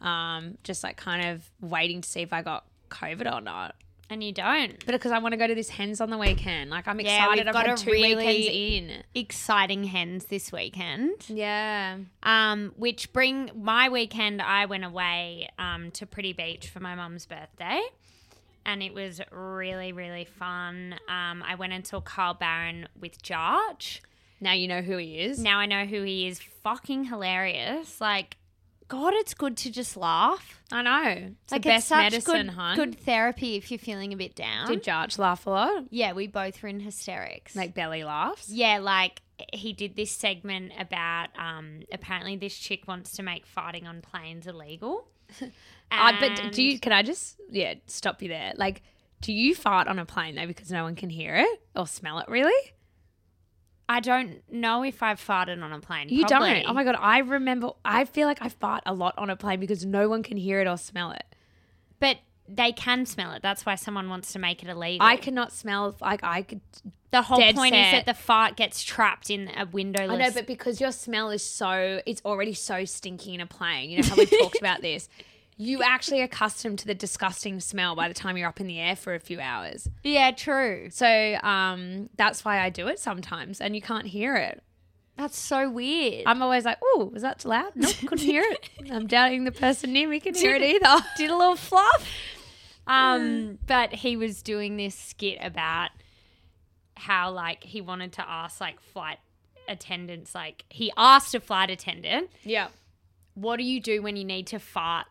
Um, 0.00 0.58
just 0.62 0.84
like 0.84 0.96
kind 0.96 1.28
of 1.30 1.50
waiting 1.60 2.02
to 2.02 2.08
see 2.08 2.20
if 2.20 2.32
I 2.32 2.42
got 2.42 2.66
COVID 2.90 3.32
or 3.32 3.40
not. 3.40 3.76
And 4.08 4.22
you 4.22 4.30
don't. 4.30 4.78
But 4.86 4.92
because 4.92 5.10
I 5.10 5.18
want 5.18 5.32
to 5.32 5.36
go 5.36 5.46
to 5.48 5.54
this 5.54 5.68
hens 5.68 6.00
on 6.00 6.10
the 6.10 6.18
weekend. 6.18 6.70
Like 6.70 6.86
I'm 6.86 7.00
Yeah, 7.00 7.24
excited. 7.24 7.40
we've 7.40 7.48
I've 7.48 7.52
got 7.54 7.66
had 7.66 7.78
a 7.78 7.82
two 7.82 7.90
really- 7.90 8.14
weekends 8.14 8.48
in. 8.94 9.02
Exciting 9.20 9.84
hens 9.84 10.26
this 10.26 10.52
weekend. 10.52 11.28
Yeah. 11.28 11.96
Um, 12.22 12.72
which 12.76 13.12
bring 13.12 13.50
my 13.54 13.88
weekend. 13.88 14.40
I 14.42 14.66
went 14.66 14.84
away 14.84 15.48
um, 15.58 15.90
to 15.92 16.06
Pretty 16.06 16.32
Beach 16.34 16.68
for 16.68 16.78
my 16.80 16.94
mum's 16.94 17.26
birthday, 17.26 17.80
and 18.66 18.82
it 18.82 18.92
was 18.92 19.22
really 19.30 19.92
really 19.92 20.26
fun. 20.26 20.96
Um, 21.08 21.42
I 21.42 21.54
went 21.54 21.72
and 21.72 21.86
saw 21.86 22.00
Carl 22.00 22.34
Barron 22.34 22.88
with 23.00 23.22
Jarch. 23.22 24.00
Now 24.40 24.52
you 24.52 24.68
know 24.68 24.82
who 24.82 24.98
he 24.98 25.20
is. 25.20 25.38
Now 25.38 25.58
I 25.58 25.66
know 25.66 25.86
who 25.86 26.02
he 26.02 26.26
is. 26.26 26.40
Fucking 26.62 27.04
hilarious. 27.04 28.00
Like, 28.02 28.36
God, 28.88 29.14
it's 29.14 29.32
good 29.32 29.56
to 29.58 29.70
just 29.70 29.96
laugh. 29.96 30.62
I 30.70 30.82
know. 30.82 31.32
It's 31.42 31.52
like 31.52 31.62
the 31.62 31.68
best 31.70 31.90
medicine, 31.90 32.46
good, 32.46 32.54
hun. 32.54 32.76
good 32.76 33.00
therapy 33.00 33.56
if 33.56 33.70
you're 33.70 33.78
feeling 33.78 34.12
a 34.12 34.16
bit 34.16 34.34
down. 34.34 34.68
Did 34.68 34.84
Jarch 34.84 35.18
laugh 35.18 35.46
a 35.46 35.50
lot? 35.50 35.84
yeah, 35.90 36.12
we 36.12 36.26
both 36.26 36.62
were 36.62 36.68
in 36.68 36.80
hysterics. 36.80 37.56
Like 37.56 37.74
belly 37.74 38.04
laughs. 38.04 38.50
Yeah, 38.50 38.78
like 38.78 39.22
he 39.52 39.72
did 39.72 39.96
this 39.96 40.10
segment 40.10 40.72
about 40.78 41.28
um 41.38 41.80
apparently 41.92 42.36
this 42.36 42.56
chick 42.56 42.86
wants 42.88 43.12
to 43.12 43.22
make 43.22 43.46
fighting 43.46 43.86
on 43.86 44.00
planes 44.00 44.46
illegal. 44.46 45.08
Uh, 45.88 46.12
but 46.18 46.52
do 46.52 46.64
you? 46.64 46.80
Can 46.80 46.90
I 46.90 47.04
just 47.04 47.36
yeah 47.48 47.74
stop 47.86 48.20
you 48.20 48.28
there? 48.28 48.52
Like, 48.56 48.82
do 49.20 49.32
you 49.32 49.54
fart 49.54 49.86
on 49.86 50.00
a 50.00 50.04
plane 50.04 50.34
though 50.34 50.48
because 50.48 50.68
no 50.72 50.82
one 50.82 50.96
can 50.96 51.10
hear 51.10 51.36
it 51.36 51.60
or 51.76 51.86
smell 51.86 52.18
it? 52.18 52.26
Really? 52.28 52.72
I 53.88 54.00
don't 54.00 54.42
know 54.50 54.82
if 54.82 55.02
I've 55.02 55.20
farted 55.20 55.62
on 55.62 55.72
a 55.72 55.78
plane. 55.80 56.08
You 56.08 56.26
Probably. 56.26 56.54
don't. 56.54 56.70
Oh 56.70 56.72
my 56.72 56.82
god, 56.82 56.96
I 56.98 57.18
remember. 57.18 57.70
I 57.84 58.04
feel 58.04 58.26
like 58.26 58.42
I 58.42 58.48
fart 58.48 58.82
a 58.84 58.92
lot 58.92 59.14
on 59.16 59.30
a 59.30 59.36
plane 59.36 59.60
because 59.60 59.84
no 59.84 60.08
one 60.08 60.24
can 60.24 60.36
hear 60.36 60.60
it 60.60 60.66
or 60.66 60.76
smell 60.76 61.12
it. 61.12 61.24
But 62.00 62.18
they 62.48 62.72
can 62.72 63.06
smell 63.06 63.32
it. 63.32 63.42
That's 63.42 63.64
why 63.64 63.76
someone 63.76 64.08
wants 64.08 64.32
to 64.32 64.38
make 64.38 64.62
it 64.62 64.68
illegal. 64.68 65.06
I 65.06 65.16
cannot 65.16 65.52
smell. 65.52 65.94
Like 66.00 66.24
I 66.24 66.42
could. 66.42 66.60
The 67.16 67.22
whole 67.22 67.38
dead 67.38 67.54
point 67.54 67.74
is 67.74 67.92
that 67.92 68.06
the 68.06 68.14
fart 68.14 68.56
gets 68.56 68.82
trapped 68.82 69.30
in 69.30 69.50
a 69.56 69.66
windowless. 69.66 70.10
I 70.10 70.16
know, 70.16 70.30
but 70.32 70.46
because 70.46 70.80
your 70.80 70.92
smell 70.92 71.30
is 71.30 71.42
so, 71.42 72.00
it's 72.06 72.22
already 72.24 72.54
so 72.54 72.84
stinky 72.84 73.34
in 73.34 73.40
a 73.40 73.46
plane. 73.46 73.90
You 73.90 74.02
know 74.02 74.08
how 74.08 74.16
we've 74.16 74.30
talked 74.42 74.58
about 74.58 74.82
this. 74.82 75.08
You 75.56 75.82
actually 75.82 76.20
accustomed 76.20 76.78
to 76.80 76.86
the 76.86 76.94
disgusting 76.94 77.60
smell 77.60 77.96
by 77.96 78.08
the 78.08 78.14
time 78.14 78.36
you're 78.36 78.48
up 78.48 78.60
in 78.60 78.66
the 78.66 78.78
air 78.78 78.94
for 78.94 79.14
a 79.14 79.20
few 79.20 79.40
hours. 79.40 79.88
yeah, 80.02 80.30
true. 80.30 80.88
So 80.90 81.06
um, 81.42 82.10
that's 82.16 82.44
why 82.44 82.60
I 82.60 82.68
do 82.68 82.88
it 82.88 82.98
sometimes, 82.98 83.60
and 83.60 83.74
you 83.74 83.80
can't 83.80 84.06
hear 84.06 84.36
it. 84.36 84.62
That's 85.16 85.38
so 85.38 85.70
weird. 85.70 86.24
I'm 86.26 86.42
always 86.42 86.66
like, 86.66 86.76
"Oh, 86.82 87.10
was 87.10 87.22
that 87.22 87.38
too 87.38 87.48
loud? 87.48 87.72
Nope, 87.74 87.94
couldn't 88.00 88.18
hear 88.18 88.42
it." 88.42 88.68
I'm 88.90 89.06
doubting 89.06 89.44
the 89.44 89.52
person 89.52 89.94
near 89.94 90.06
me 90.08 90.20
can 90.20 90.34
hear 90.34 90.54
it 90.54 90.62
either. 90.62 91.02
did 91.16 91.30
a 91.30 91.36
little 91.36 91.56
fluff. 91.56 92.06
Um, 92.88 93.58
but 93.66 93.92
he 93.92 94.16
was 94.16 94.42
doing 94.42 94.76
this 94.76 94.94
skit 94.94 95.38
about 95.40 95.90
how 96.96 97.30
like 97.30 97.62
he 97.64 97.80
wanted 97.80 98.12
to 98.14 98.28
ask 98.28 98.60
like 98.60 98.80
flight 98.80 99.18
attendants 99.68 100.34
like 100.34 100.64
he 100.68 100.92
asked 100.96 101.34
a 101.34 101.40
flight 101.40 101.70
attendant, 101.70 102.30
Yeah. 102.44 102.68
"What 103.34 103.56
do 103.56 103.64
you 103.64 103.80
do 103.80 104.02
when 104.02 104.16
you 104.16 104.24
need 104.24 104.46
to 104.48 104.58
fart 104.58 105.06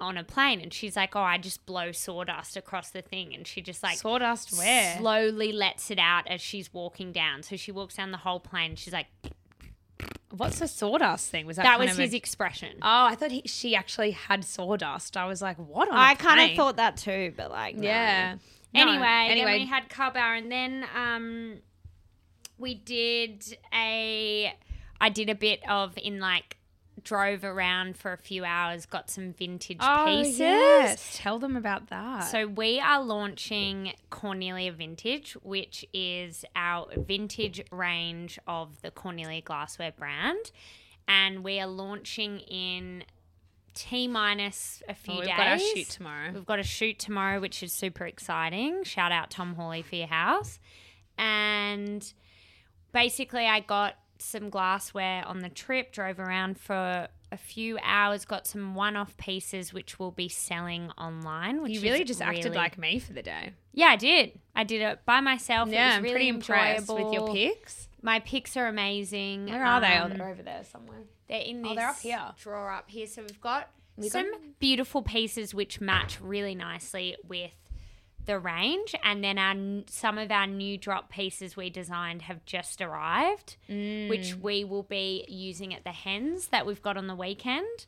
on 0.00 0.16
a 0.16 0.24
plane?" 0.24 0.60
And 0.60 0.72
she's 0.72 0.94
like, 0.96 1.16
"Oh, 1.16 1.20
I 1.20 1.38
just 1.38 1.66
blow 1.66 1.92
sawdust 1.92 2.56
across 2.56 2.90
the 2.90 3.02
thing." 3.02 3.34
And 3.34 3.46
she 3.46 3.60
just 3.60 3.82
like 3.82 3.98
Sawdust 3.98 4.56
where? 4.56 4.96
slowly 4.98 5.52
lets 5.52 5.90
it 5.90 5.98
out 5.98 6.26
as 6.28 6.40
she's 6.40 6.72
walking 6.72 7.12
down. 7.12 7.42
So 7.42 7.56
she 7.56 7.72
walks 7.72 7.96
down 7.96 8.10
the 8.12 8.18
whole 8.18 8.40
plane. 8.40 8.76
She's 8.76 8.92
like, 8.92 9.06
what's 10.30 10.58
the 10.60 10.68
sawdust 10.68 11.30
thing? 11.30 11.46
Was 11.46 11.56
that 11.56 11.62
That 11.64 11.78
was 11.80 11.92
of 11.92 11.98
a- 11.98 12.02
his 12.02 12.14
expression. 12.14 12.76
Oh, 12.82 13.06
I 13.06 13.14
thought 13.14 13.30
he, 13.30 13.42
she 13.46 13.74
actually 13.74 14.12
had 14.12 14.44
sawdust. 14.44 15.16
I 15.16 15.26
was 15.26 15.40
like, 15.42 15.56
what? 15.56 15.88
I 15.90 16.14
kind 16.14 16.50
of 16.50 16.56
thought 16.56 16.76
that 16.76 16.96
too, 16.98 17.32
but 17.36 17.50
like, 17.50 17.76
no. 17.76 17.82
Yeah. 17.88 18.36
No, 18.74 18.82
Anyway, 18.82 19.06
anyway, 19.30 19.44
then 19.44 19.60
we 19.60 19.66
had 19.66 19.84
Bauer, 19.88 20.34
and 20.34 20.52
then 20.52 20.84
um, 20.94 21.58
we 22.58 22.74
did 22.74 23.56
a. 23.72 24.52
I 25.00 25.08
did 25.10 25.30
a 25.30 25.34
bit 25.34 25.60
of 25.68 25.96
in 25.96 26.18
like 26.20 26.58
drove 27.02 27.44
around 27.44 27.96
for 27.96 28.12
a 28.12 28.16
few 28.18 28.44
hours, 28.44 28.86
got 28.86 29.10
some 29.10 29.32
vintage 29.32 29.78
oh, 29.80 30.04
pieces. 30.06 30.38
yes. 30.38 31.16
Tell 31.16 31.38
them 31.38 31.56
about 31.56 31.88
that. 31.88 32.20
So 32.30 32.46
we 32.46 32.80
are 32.80 33.02
launching 33.02 33.92
Cornelia 34.10 34.72
Vintage, 34.72 35.34
which 35.42 35.84
is 35.92 36.44
our 36.56 36.88
vintage 36.96 37.62
range 37.70 38.38
of 38.46 38.80
the 38.82 38.90
Cornelia 38.90 39.40
Glassware 39.40 39.92
brand, 39.92 40.50
and 41.06 41.42
we 41.42 41.60
are 41.60 41.66
launching 41.66 42.40
in 42.40 43.04
T 43.78 44.08
minus 44.08 44.82
a 44.88 44.94
few 44.94 45.12
Well, 45.14 45.20
we've 45.20 45.28
days. 45.28 45.36
got 45.36 45.46
our 45.46 45.58
shoot 45.58 45.88
tomorrow. 45.88 46.30
We've 46.34 46.46
got 46.46 46.58
a 46.58 46.62
shoot 46.64 46.98
tomorrow, 46.98 47.40
which 47.40 47.62
is 47.62 47.72
super 47.72 48.06
exciting. 48.06 48.82
Shout 48.82 49.12
out 49.12 49.30
Tom 49.30 49.54
Hawley 49.54 49.82
for 49.82 49.94
your 49.94 50.08
house. 50.08 50.58
And 51.16 52.12
basically, 52.92 53.46
I 53.46 53.60
got 53.60 53.94
some 54.18 54.50
glassware 54.50 55.24
on 55.26 55.40
the 55.40 55.48
trip, 55.48 55.92
drove 55.92 56.18
around 56.18 56.58
for 56.58 57.06
a 57.30 57.36
few 57.36 57.78
hours, 57.82 58.24
got 58.24 58.46
some 58.48 58.74
one 58.74 58.96
off 58.96 59.16
pieces, 59.16 59.72
which 59.72 59.98
we'll 59.98 60.10
be 60.10 60.28
selling 60.28 60.90
online. 60.98 61.62
Which 61.62 61.72
You 61.72 61.80
really 61.82 62.04
just 62.04 62.20
acted 62.22 62.54
like 62.54 62.78
me 62.78 62.98
for 62.98 63.12
the 63.12 63.22
day. 63.22 63.52
Yeah, 63.72 63.88
I 63.88 63.96
did. 63.96 64.40
I 64.56 64.64
did 64.64 64.82
it 64.82 65.00
by 65.04 65.20
myself. 65.20 65.68
it 65.68 65.74
Yeah, 65.74 65.86
was 65.88 65.96
I'm 65.98 66.02
really 66.02 66.14
pretty 66.14 66.28
impressed 66.28 66.88
with 66.88 66.98
your 66.98 67.06
enjoyable. 67.28 67.34
My 68.02 68.20
pics 68.20 68.56
are 68.56 68.66
amazing. 68.66 69.46
Where 69.46 69.64
are 69.64 69.80
they? 69.80 69.98
Oh, 69.98 70.04
Um, 70.04 70.16
they're 70.16 70.28
over 70.28 70.42
there 70.42 70.64
somewhere. 70.64 71.00
they're 71.28 71.40
in 71.40 71.62
this 71.62 71.72
Oh, 71.72 71.74
they're 71.74 71.88
up 71.88 71.98
here. 72.00 72.32
drawer 72.38 72.70
up 72.70 72.90
here. 72.90 73.06
So 73.06 73.22
we've 73.22 73.40
got 73.40 73.70
We 73.96 74.08
some 74.08 74.30
got- 74.30 74.58
beautiful 74.60 75.02
pieces 75.02 75.52
which 75.54 75.80
match 75.80 76.20
really 76.20 76.54
nicely 76.54 77.16
with 77.26 77.50
the 78.24 78.38
range, 78.38 78.94
and 79.02 79.24
then 79.24 79.38
our 79.38 79.82
some 79.88 80.18
of 80.18 80.30
our 80.30 80.46
new 80.46 80.76
drop 80.76 81.10
pieces 81.10 81.56
we 81.56 81.70
designed 81.70 82.22
have 82.22 82.44
just 82.44 82.82
arrived, 82.82 83.56
which 83.68 84.36
Mm. 84.36 84.40
we 84.42 84.64
will 84.64 84.82
be 84.82 85.24
using 85.28 85.72
at 85.74 85.82
the 85.84 85.92
hens 85.92 86.48
that 86.48 86.66
we've 86.66 86.82
got 86.82 86.96
on 86.98 87.06
the 87.06 87.14
weekend. 87.16 87.86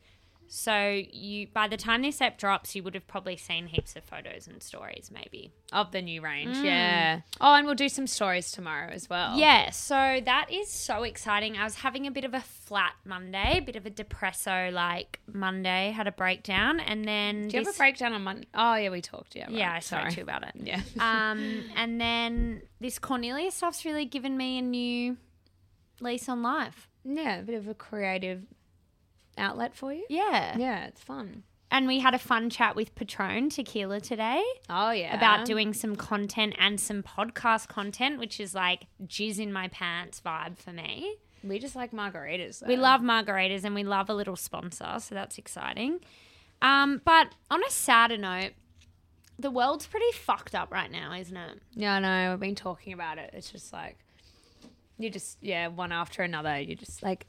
So 0.52 1.00
you, 1.12 1.46
by 1.46 1.68
the 1.68 1.76
time 1.76 2.02
this 2.02 2.20
app 2.20 2.36
drops, 2.36 2.74
you 2.74 2.82
would 2.82 2.94
have 2.94 3.06
probably 3.06 3.36
seen 3.36 3.68
heaps 3.68 3.94
of 3.94 4.02
photos 4.02 4.48
and 4.48 4.60
stories, 4.60 5.08
maybe. 5.14 5.52
Of 5.72 5.92
the 5.92 6.02
new 6.02 6.20
range, 6.20 6.56
yeah. 6.56 7.20
Oh, 7.40 7.54
and 7.54 7.66
we'll 7.66 7.76
do 7.76 7.88
some 7.88 8.08
stories 8.08 8.50
tomorrow 8.50 8.90
as 8.90 9.08
well. 9.08 9.38
Yeah, 9.38 9.70
so 9.70 10.20
that 10.24 10.46
is 10.50 10.68
so 10.68 11.04
exciting. 11.04 11.56
I 11.56 11.62
was 11.62 11.76
having 11.76 12.08
a 12.08 12.10
bit 12.10 12.24
of 12.24 12.34
a 12.34 12.40
flat 12.40 12.94
Monday, 13.04 13.58
a 13.58 13.62
bit 13.62 13.76
of 13.76 13.86
a 13.86 13.90
depresso 13.90 14.72
like 14.72 15.20
Monday, 15.32 15.92
had 15.92 16.08
a 16.08 16.12
breakdown, 16.12 16.80
and 16.80 17.04
then 17.04 17.46
Do 17.46 17.56
you 17.56 17.64
have 17.64 17.72
a 17.72 17.78
breakdown 17.78 18.12
on 18.12 18.22
Monday? 18.22 18.48
Oh, 18.52 18.74
yeah, 18.74 18.90
we 18.90 19.00
talked. 19.00 19.36
Yeah, 19.36 19.44
right. 19.44 19.54
Yeah, 19.54 19.72
I 19.74 19.78
spoke 19.78 20.00
Sorry. 20.00 20.10
to 20.10 20.16
you 20.16 20.22
about 20.24 20.42
it. 20.42 20.54
Yeah. 20.64 20.82
Um, 20.98 21.62
and 21.76 22.00
then 22.00 22.62
this 22.80 22.98
Cornelia 22.98 23.52
stuff's 23.52 23.84
really 23.84 24.04
given 24.04 24.36
me 24.36 24.58
a 24.58 24.62
new 24.62 25.16
lease 26.00 26.28
on 26.28 26.42
life. 26.42 26.88
yeah, 27.04 27.38
a 27.38 27.42
bit 27.42 27.54
of 27.54 27.68
a 27.68 27.74
creative 27.74 28.42
outlet 29.40 29.74
for 29.74 29.92
you. 29.92 30.04
Yeah. 30.08 30.56
Yeah, 30.56 30.86
it's 30.86 31.00
fun. 31.00 31.42
And 31.72 31.86
we 31.86 32.00
had 32.00 32.14
a 32.14 32.18
fun 32.18 32.50
chat 32.50 32.74
with 32.74 32.94
Patron 32.96 33.48
Tequila 33.48 34.00
today. 34.00 34.42
Oh, 34.68 34.90
yeah. 34.90 35.16
about 35.16 35.46
doing 35.46 35.72
some 35.72 35.94
content 35.94 36.54
and 36.58 36.80
some 36.80 37.02
podcast 37.02 37.68
content, 37.68 38.18
which 38.18 38.40
is 38.40 38.54
like 38.54 38.86
jizz 39.04 39.38
in 39.38 39.52
my 39.52 39.68
pants 39.68 40.20
vibe 40.24 40.58
for 40.58 40.72
me. 40.72 41.14
We 41.44 41.58
just 41.58 41.76
like 41.76 41.92
margaritas. 41.92 42.66
We 42.66 42.76
love 42.76 43.00
margaritas 43.00 43.64
and 43.64 43.74
we 43.74 43.84
love 43.84 44.10
a 44.10 44.14
little 44.14 44.36
sponsor, 44.36 44.96
so 44.98 45.14
that's 45.14 45.38
exciting. 45.38 46.00
Um, 46.60 47.00
but 47.04 47.34
on 47.50 47.62
a 47.64 47.70
sadder 47.70 48.18
note, 48.18 48.50
the 49.38 49.50
world's 49.50 49.86
pretty 49.86 50.12
fucked 50.12 50.54
up 50.54 50.70
right 50.70 50.90
now, 50.90 51.14
isn't 51.14 51.36
it? 51.36 51.62
Yeah, 51.74 51.94
I 51.94 52.00
know. 52.00 52.30
We've 52.32 52.40
been 52.40 52.54
talking 52.54 52.92
about 52.92 53.16
it. 53.18 53.30
It's 53.32 53.50
just 53.50 53.72
like 53.72 53.96
you 54.98 55.08
just 55.08 55.38
yeah, 55.40 55.68
one 55.68 55.92
after 55.92 56.22
another. 56.22 56.60
You 56.60 56.74
just 56.76 57.02
like 57.02 57.26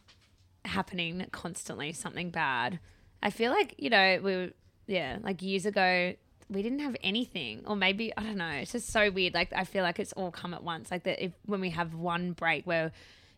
happening 0.71 1.25
constantly 1.31 1.93
something 1.93 2.29
bad. 2.31 2.79
I 3.23 3.29
feel 3.29 3.51
like 3.51 3.75
you 3.77 3.89
know 3.89 4.19
we 4.23 4.35
were 4.35 4.49
yeah 4.87 5.17
like 5.21 5.41
years 5.41 5.65
ago 5.65 6.13
we 6.49 6.61
didn't 6.61 6.79
have 6.79 6.97
anything 7.01 7.61
or 7.65 7.75
maybe 7.75 8.11
I 8.17 8.23
don't 8.23 8.37
know. 8.37 8.49
It's 8.49 8.71
just 8.73 8.89
so 8.89 9.09
weird. 9.11 9.33
Like 9.33 9.53
I 9.55 9.63
feel 9.63 9.83
like 9.83 9.99
it's 9.99 10.11
all 10.13 10.31
come 10.31 10.53
at 10.53 10.63
once. 10.63 10.91
Like 10.91 11.03
that 11.03 11.23
if 11.23 11.31
when 11.45 11.61
we 11.61 11.69
have 11.69 11.93
one 11.95 12.33
break 12.33 12.65
where 12.65 12.91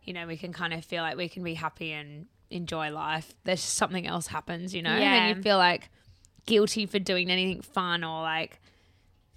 you 0.04 0.14
know 0.14 0.26
we 0.26 0.36
can 0.38 0.52
kind 0.54 0.74
of 0.74 0.84
feel 0.84 1.04
like 1.04 1.16
we 1.18 1.30
can 1.30 1.44
be 1.44 1.54
happy 1.54 1.92
and 1.92 2.26
enjoy 2.50 2.90
life. 2.92 3.34
There's 3.44 3.62
something 3.62 4.08
else 4.08 4.28
happens. 4.28 4.74
You 4.74 4.82
know, 4.82 4.90
and 4.92 5.02
Yeah. 5.04 5.28
then 5.28 5.38
you 5.38 5.44
feel 5.44 5.58
like 5.58 5.90
guilty 6.46 6.86
for 6.88 7.00
doing 7.00 7.30
anything 7.30 7.62
fun 7.62 8.04
or 8.04 8.22
like 8.22 8.60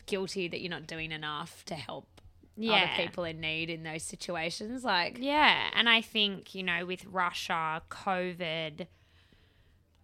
guilty 0.06 0.48
that 0.48 0.60
you're 0.60 0.70
not 0.70 0.86
doing 0.86 1.12
enough 1.12 1.64
to 1.66 1.74
help 1.74 2.15
Yeah. 2.56 2.72
other 2.94 3.02
people 3.06 3.24
in 3.24 3.40
need 3.40 3.68
in 3.70 3.82
those 3.82 4.02
situations. 4.02 4.82
Like, 4.84 5.18
Yeah, 5.20 5.68
and 5.74 5.88
I 5.88 6.00
think 6.00 6.54
you 6.54 6.62
know 6.62 6.86
with 6.86 7.04
Russia, 7.04 7.82
COVID, 7.90 8.86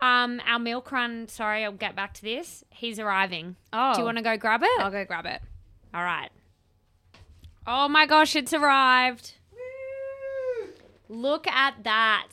um, 0.00 0.40
our 0.46 0.58
milk 0.58 0.92
run. 0.92 1.28
Sorry, 1.28 1.64
I'll 1.64 1.72
get 1.72 1.96
back 1.96 2.12
to 2.14 2.22
this. 2.22 2.64
He's 2.70 2.98
arriving. 2.98 3.56
oh, 3.72 3.94
Do 3.94 4.00
you 4.00 4.04
want 4.04 4.18
to 4.18 4.22
go 4.24 4.36
grab 4.36 4.62
it? 4.62 4.80
I'll 4.80 4.90
go 4.90 5.04
grab 5.04 5.26
it. 5.26 5.40
All 5.94 6.02
right. 6.04 6.30
Oh 7.66 7.88
my 7.88 8.06
gosh, 8.06 8.34
it's 8.36 8.52
arrived. 8.52 9.34
Look 11.08 11.46
at 11.46 11.84
that. 11.84 12.28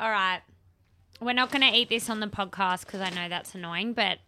All 0.00 0.10
right. 0.10 0.40
We're 1.20 1.32
not 1.32 1.50
going 1.50 1.62
to 1.62 1.76
eat 1.76 1.88
this 1.88 2.10
on 2.10 2.20
the 2.20 2.26
podcast 2.26 2.86
because 2.86 3.00
I 3.00 3.10
know 3.10 3.28
that's 3.28 3.54
annoying, 3.54 3.92
but 3.92 4.18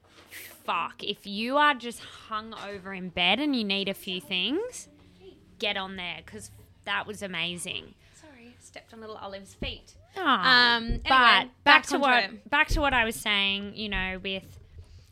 fuck. 0.68 1.02
If 1.02 1.26
you 1.26 1.56
are 1.56 1.74
just 1.74 2.00
hung 2.00 2.54
over 2.68 2.92
in 2.92 3.08
bed 3.08 3.40
and 3.40 3.56
you 3.56 3.64
need 3.64 3.88
a 3.88 3.94
few 3.94 4.20
things, 4.20 4.88
get 5.58 5.76
on 5.78 5.96
there 5.96 6.18
because 6.24 6.50
that 6.84 7.06
was 7.06 7.22
amazing. 7.22 7.94
Sorry, 8.14 8.54
stepped 8.58 8.92
on 8.92 9.00
little 9.00 9.16
Olive's 9.16 9.54
feet. 9.54 9.94
Aw. 10.16 10.76
Um, 10.76 10.84
anyway, 10.84 11.00
but 11.04 11.08
back, 11.08 11.48
back 11.64 11.86
to 11.86 11.98
what 11.98 12.24
it. 12.24 12.50
back 12.50 12.68
to 12.68 12.80
what 12.80 12.92
I 12.92 13.04
was 13.04 13.16
saying. 13.16 13.76
You 13.76 13.88
know, 13.88 14.20
with 14.22 14.44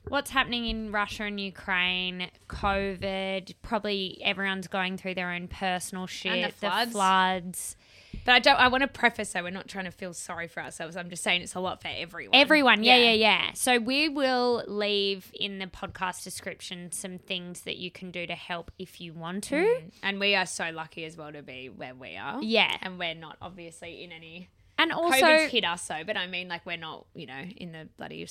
what's 0.09 0.31
happening 0.31 0.67
in 0.67 0.93
Russia 0.93 1.25
and 1.25 1.41
Ukraine, 1.41 2.31
COVID, 2.49 3.55
probably 3.63 4.21
everyone's 4.23 4.69
going 4.69 4.99
through 4.99 5.15
their 5.15 5.31
own 5.31 5.49
personal 5.49 6.07
shit. 6.07 6.53
floods. 6.55 6.87
The 6.87 6.93
floods. 6.93 7.77
But 8.25 8.33
I 8.33 8.39
don't. 8.39 8.57
I 8.57 8.69
want 8.69 8.83
to 8.83 8.89
preface 8.89 9.33
though, 9.33 9.43
we're 9.43 9.51
not 9.51 9.69
trying 9.69 9.85
to 9.85 9.91
feel 9.91 10.13
sorry 10.13 10.49
for 10.49 10.63
ourselves. 10.63 10.97
I'm 10.97 11.11
just 11.11 11.23
saying 11.23 11.43
it's 11.43 11.55
a 11.55 11.61
lot 11.61 11.83
for 11.83 11.89
everyone. 11.89 12.35
Everyone, 12.35 12.83
yeah, 12.83 12.97
yeah, 12.97 13.13
yeah. 13.13 13.53
So 13.55 13.79
we 13.79 14.09
will 14.09 14.65
leave 14.67 15.31
in 15.35 15.59
the 15.59 15.67
podcast 15.67 16.25
description 16.25 16.93
some 16.93 17.19
things 17.19 17.63
that 17.63 17.77
you 17.77 17.91
can 17.91 18.11
do 18.11 18.27
to 18.27 18.35
help 18.35 18.71
if 18.79 19.01
you 19.01 19.13
want 19.13 19.45
to. 19.45 19.57
Mm. 19.57 19.93
And 20.03 20.21
we 20.21 20.35
are 20.35 20.47
so 20.47 20.71
lucky 20.71 21.05
as 21.05 21.17
well 21.17 21.33
to 21.33 21.43
be 21.43 21.69
where 21.69 21.95
we 21.95 22.17
are. 22.17 22.43
Yeah. 22.43 22.77
And 22.83 22.99
we're 22.99 23.15
not 23.15 23.37
obviously 23.41 24.03
in 24.05 24.13
any. 24.13 24.49
And 24.79 24.93
also, 24.93 25.17
COVID's 25.17 25.53
hit 25.53 25.65
us 25.65 25.87
though, 25.87 26.03
but 26.07 26.17
I 26.17 26.27
mean, 26.27 26.49
like 26.49 26.67
we're 26.67 26.77
not, 26.77 27.07
you 27.15 27.27
know, 27.27 27.43
in 27.57 27.73
the 27.73 27.89
bloody 27.97 28.27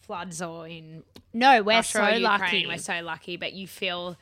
floods 0.00 0.42
or 0.42 0.66
in 0.66 1.04
no, 1.32 1.62
we're 1.62 1.76
Russia 1.76 2.10
so 2.12 2.18
lucky. 2.18 2.66
We're 2.66 2.78
so 2.78 3.00
lucky, 3.02 3.36
but 3.36 3.52
you 3.52 3.68
feel, 3.68 4.16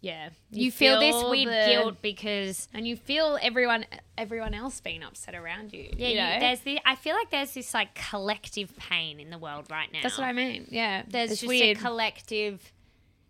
yeah, 0.00 0.30
you, 0.50 0.70
feel, 0.70 1.00
this 1.00 1.14
weird 1.24 1.48
the- 1.48 1.66
guilt 1.70 2.02
because 2.02 2.68
and 2.74 2.86
you 2.86 2.96
feel 2.96 3.38
everyone, 3.40 3.86
everyone 4.18 4.52
else 4.54 4.80
being 4.80 5.02
upset 5.02 5.34
around 5.34 5.72
you. 5.72 5.88
Yeah, 5.96 6.08
you 6.08 6.14
you- 6.14 6.20
know? 6.20 6.40
there's 6.40 6.60
the. 6.60 6.78
I 6.84 6.94
feel 6.94 7.14
like 7.16 7.30
there's 7.30 7.54
this 7.54 7.72
like 7.74 7.94
collective 7.94 8.76
pain 8.76 9.20
in 9.20 9.30
the 9.30 9.38
world 9.38 9.66
right 9.70 9.90
now. 9.92 10.00
That's 10.02 10.18
what 10.18 10.26
I 10.26 10.32
mean. 10.32 10.66
Yeah, 10.70 11.02
There's 11.08 11.32
it's 11.32 11.40
just 11.40 11.48
weird. 11.48 11.76
a 11.76 11.80
collective 11.80 12.72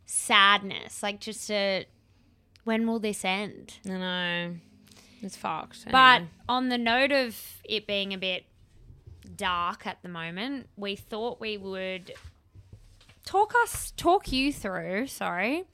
sadness, 0.07 1.03
like 1.03 1.21
just 1.21 1.51
a. 1.51 1.87
When 2.65 2.87
will 2.87 2.99
this 2.99 3.25
end? 3.25 3.75
I 3.87 3.89
know. 3.91 4.55
It's 5.21 5.37
fucked. 5.37 5.85
But 5.91 6.17
Anyway. 6.17 6.31
on 6.49 6.69
the 6.71 6.79
note 6.79 7.13
of 7.13 7.39
it 7.65 7.87
being 7.87 8.13
a 8.15 8.19
bit 8.19 8.45
dark 9.37 9.87
at 9.87 10.03
the 10.03 10.09
moment, 10.09 10.69
we 10.77 10.97
thought 10.97 11.41
we 11.41 11.57
would 11.59 12.13
talk 13.25 13.53
us 13.63 13.93
talk 13.97 14.33
you 14.33 14.53
through, 14.53 15.07
sorry, 15.09 15.65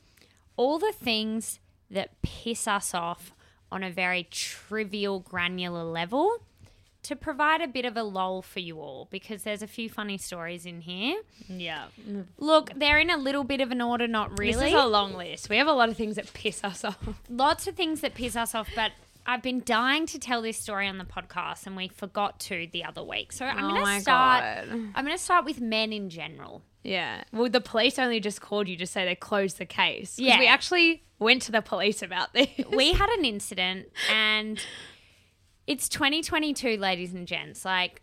all 0.61 0.79
the 0.79 0.93
things 0.93 1.59
that 1.91 2.09
piss 2.23 2.69
us 2.69 2.95
off 2.95 3.33
on 3.73 3.83
a 3.83 3.91
very 3.91 4.25
trivial 4.31 5.21
granular 5.21 5.85
level 5.85 6.39
to 7.03 7.17
provide 7.17 7.63
a 7.63 7.67
bit 7.67 7.87
of 7.87 7.97
a 7.97 8.03
lull 8.03 8.43
for 8.43 8.61
you 8.61 8.79
all 8.79 9.09
because 9.11 9.43
there's 9.43 9.63
a 9.63 9.67
few 9.67 9.89
funny 9.89 10.19
stories 10.19 10.67
in 10.67 10.83
here. 10.83 11.17
yeah, 11.49 11.87
Look, 12.39 12.73
they're 12.77 12.99
in 12.99 13.09
a 13.11 13.17
little 13.17 13.43
bit 13.45 13.61
of 13.63 13.71
an 13.71 13.81
order, 13.81 14.07
not 14.07 14.39
really. 14.39 14.53
this 14.53 14.75
is 14.75 14.75
a 14.75 14.87
long 14.87 15.15
list. 15.15 15.49
We 15.49 15.57
have 15.57 15.67
a 15.67 15.73
lot 15.73 15.89
of 15.89 15.97
things 15.97 16.17
that 16.17 16.31
piss 16.35 16.63
us 16.63 16.85
off. 16.85 16.99
lots 17.31 17.67
of 17.67 17.75
things 17.75 18.03
that 18.03 18.15
piss 18.15 18.37
us 18.37 18.55
off, 18.55 18.69
but 18.77 18.93
I've 19.25 19.43
been 19.43 19.63
dying 19.65 20.05
to 20.07 20.19
tell 20.19 20.43
this 20.43 20.59
story 20.59 20.87
on 20.89 20.99
the 20.99 21.05
podcast 21.05 21.67
and 21.67 21.75
we 21.77 21.89
forgot 21.89 22.39
to 22.41 22.69
the 22.71 22.85
other 22.85 23.03
week. 23.03 23.33
So 23.33 23.47
I'm 23.47 23.65
Oh 23.65 23.69
going 23.71 23.83
my 23.83 23.97
to 23.97 24.03
start 24.03 24.43
God. 24.69 24.69
I'm 24.95 25.05
going 25.05 25.17
to 25.17 25.23
start 25.23 25.45
with 25.47 25.59
men 25.61 25.93
in 25.95 26.11
general. 26.11 26.63
Yeah. 26.83 27.25
Well, 27.33 27.51
the 27.51 27.61
police 27.61 27.99
only 27.99 28.21
just 28.21 28.41
called 28.41 28.69
you 28.69 28.77
to 28.77 28.87
say 28.87 29.05
they 29.05 29.15
closed 29.15 29.59
the 29.59 29.67
case. 29.67 30.19
Yeah. 30.19 30.39
We 30.39 30.47
actually 30.47 31.03
went 31.19 31.43
to 31.43 31.53
the 31.53 31.61
police 31.63 32.03
about 32.03 32.33
this. 32.33 32.49
We 32.71 32.93
had 32.95 33.11
an 33.11 33.25
incident 33.25 33.89
and 34.11 34.59
It's 35.67 35.89
2022, 35.89 36.77
ladies 36.79 37.13
and 37.15 37.27
gents. 37.29 37.65
Like, 37.65 38.03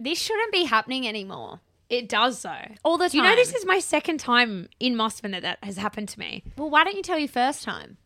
this 0.00 0.18
shouldn't 0.18 0.52
be 0.52 0.64
happening 0.64 1.06
anymore. 1.06 1.60
It 1.88 2.08
does 2.08 2.40
though. 2.40 2.74
All 2.84 2.96
the 2.96 3.10
Do 3.10 3.18
you 3.18 3.22
know 3.22 3.36
this 3.36 3.54
is 3.54 3.66
my 3.66 3.78
second 3.78 4.18
time 4.18 4.68
in 4.80 4.94
Mosman 4.94 5.32
that 5.32 5.42
that 5.42 5.62
has 5.62 5.76
happened 5.76 6.08
to 6.08 6.18
me? 6.18 6.42
Well, 6.56 6.70
why 6.70 6.84
don't 6.84 6.96
you 6.96 7.02
tell 7.02 7.18
your 7.18 7.28
first 7.28 7.62
time? 7.62 7.98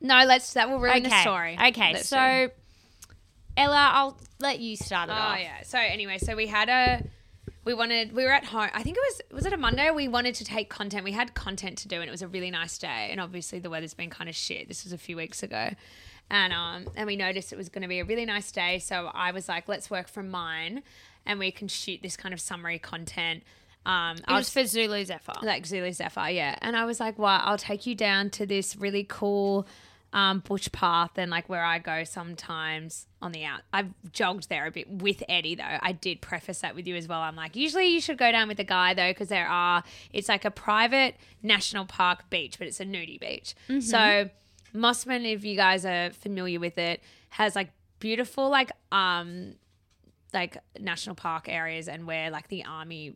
No, 0.00 0.24
let's 0.24 0.52
that 0.54 0.70
will 0.70 0.78
ruin 0.78 1.02
the 1.02 1.20
story. 1.20 1.58
Okay, 1.60 1.94
Let's 1.94 2.08
so 2.08 2.46
do. 2.46 2.52
Ella, 3.56 3.90
I'll 3.92 4.18
let 4.38 4.60
you 4.60 4.76
start 4.76 5.08
it 5.08 5.12
off. 5.12 5.18
Oh 5.18 5.32
off. 5.32 5.40
yeah. 5.40 5.62
So 5.64 5.78
anyway, 5.78 6.18
so 6.18 6.36
we 6.36 6.46
had 6.46 6.68
a 6.68 7.04
we 7.64 7.74
wanted 7.74 8.12
we 8.12 8.24
were 8.24 8.32
at 8.32 8.44
home. 8.44 8.68
I 8.74 8.82
think 8.82 8.96
it 8.96 9.02
was 9.08 9.20
was 9.36 9.46
it 9.46 9.52
a 9.52 9.56
Monday? 9.56 9.90
We 9.90 10.08
wanted 10.08 10.34
to 10.36 10.44
take 10.44 10.68
content. 10.68 11.04
We 11.04 11.12
had 11.12 11.34
content 11.34 11.78
to 11.78 11.88
do 11.88 11.96
and 11.96 12.08
it 12.08 12.10
was 12.10 12.22
a 12.22 12.28
really 12.28 12.50
nice 12.50 12.78
day. 12.78 13.08
And 13.10 13.20
obviously 13.20 13.58
the 13.58 13.70
weather's 13.70 13.94
been 13.94 14.10
kind 14.10 14.28
of 14.28 14.36
shit. 14.36 14.68
This 14.68 14.84
was 14.84 14.92
a 14.92 14.98
few 14.98 15.16
weeks 15.16 15.42
ago. 15.42 15.70
And 16.30 16.52
um 16.52 16.86
and 16.96 17.06
we 17.06 17.16
noticed 17.16 17.52
it 17.52 17.56
was 17.56 17.68
going 17.68 17.82
to 17.82 17.88
be 17.88 18.00
a 18.00 18.04
really 18.04 18.24
nice 18.24 18.50
day, 18.52 18.78
so 18.78 19.10
I 19.12 19.32
was 19.32 19.48
like, 19.48 19.68
let's 19.68 19.90
work 19.90 20.08
from 20.08 20.30
mine 20.30 20.82
and 21.26 21.38
we 21.38 21.50
can 21.50 21.68
shoot 21.68 22.00
this 22.02 22.16
kind 22.16 22.32
of 22.32 22.40
summary 22.40 22.78
content. 22.78 23.42
Um 23.86 24.16
It 24.16 24.24
I'll 24.28 24.38
was 24.38 24.50
for 24.50 24.64
Zulu 24.64 25.04
Zephyr. 25.04 25.34
like 25.42 25.66
Zulu 25.66 25.92
Zephyr, 25.92 26.30
yeah. 26.30 26.56
And 26.62 26.76
I 26.76 26.84
was 26.84 27.00
like, 27.00 27.18
well, 27.18 27.40
I'll 27.44 27.58
take 27.58 27.86
you 27.86 27.94
down 27.94 28.30
to 28.30 28.46
this 28.46 28.76
really 28.76 29.04
cool 29.08 29.66
um, 30.12 30.40
bush 30.40 30.68
path 30.72 31.12
and 31.16 31.30
like 31.30 31.48
where 31.48 31.64
I 31.64 31.78
go 31.78 32.04
sometimes 32.04 33.06
on 33.22 33.32
the 33.32 33.44
out. 33.44 33.60
I've 33.72 33.90
jogged 34.12 34.48
there 34.48 34.66
a 34.66 34.70
bit 34.70 34.88
with 34.90 35.22
Eddie 35.28 35.54
though. 35.54 35.78
I 35.80 35.92
did 35.92 36.20
preface 36.20 36.60
that 36.60 36.74
with 36.74 36.86
you 36.86 36.96
as 36.96 37.08
well. 37.08 37.20
I'm 37.20 37.36
like, 37.36 37.56
usually 37.56 37.86
you 37.86 38.00
should 38.00 38.18
go 38.18 38.30
down 38.30 38.48
with 38.48 38.58
a 38.58 38.64
guy 38.64 38.92
though, 38.94 39.10
because 39.10 39.28
there 39.28 39.48
are, 39.48 39.82
it's 40.12 40.28
like 40.28 40.44
a 40.44 40.50
private 40.50 41.16
national 41.42 41.86
park 41.86 42.28
beach, 42.28 42.58
but 42.58 42.66
it's 42.66 42.80
a 42.80 42.84
nudie 42.84 43.18
beach. 43.18 43.54
So 43.80 44.30
Mosman, 44.74 45.30
if 45.30 45.44
you 45.44 45.56
guys 45.56 45.86
are 45.86 46.10
familiar 46.10 46.60
with 46.60 46.76
it, 46.78 47.00
has 47.30 47.56
like 47.56 47.70
beautiful 47.98 48.50
like 48.50 48.72
um 48.90 49.54
like 50.34 50.58
national 50.80 51.14
park 51.14 51.46
areas 51.48 51.88
and 51.88 52.06
where 52.06 52.30
like 52.30 52.48
the 52.48 52.64
army 52.64 53.14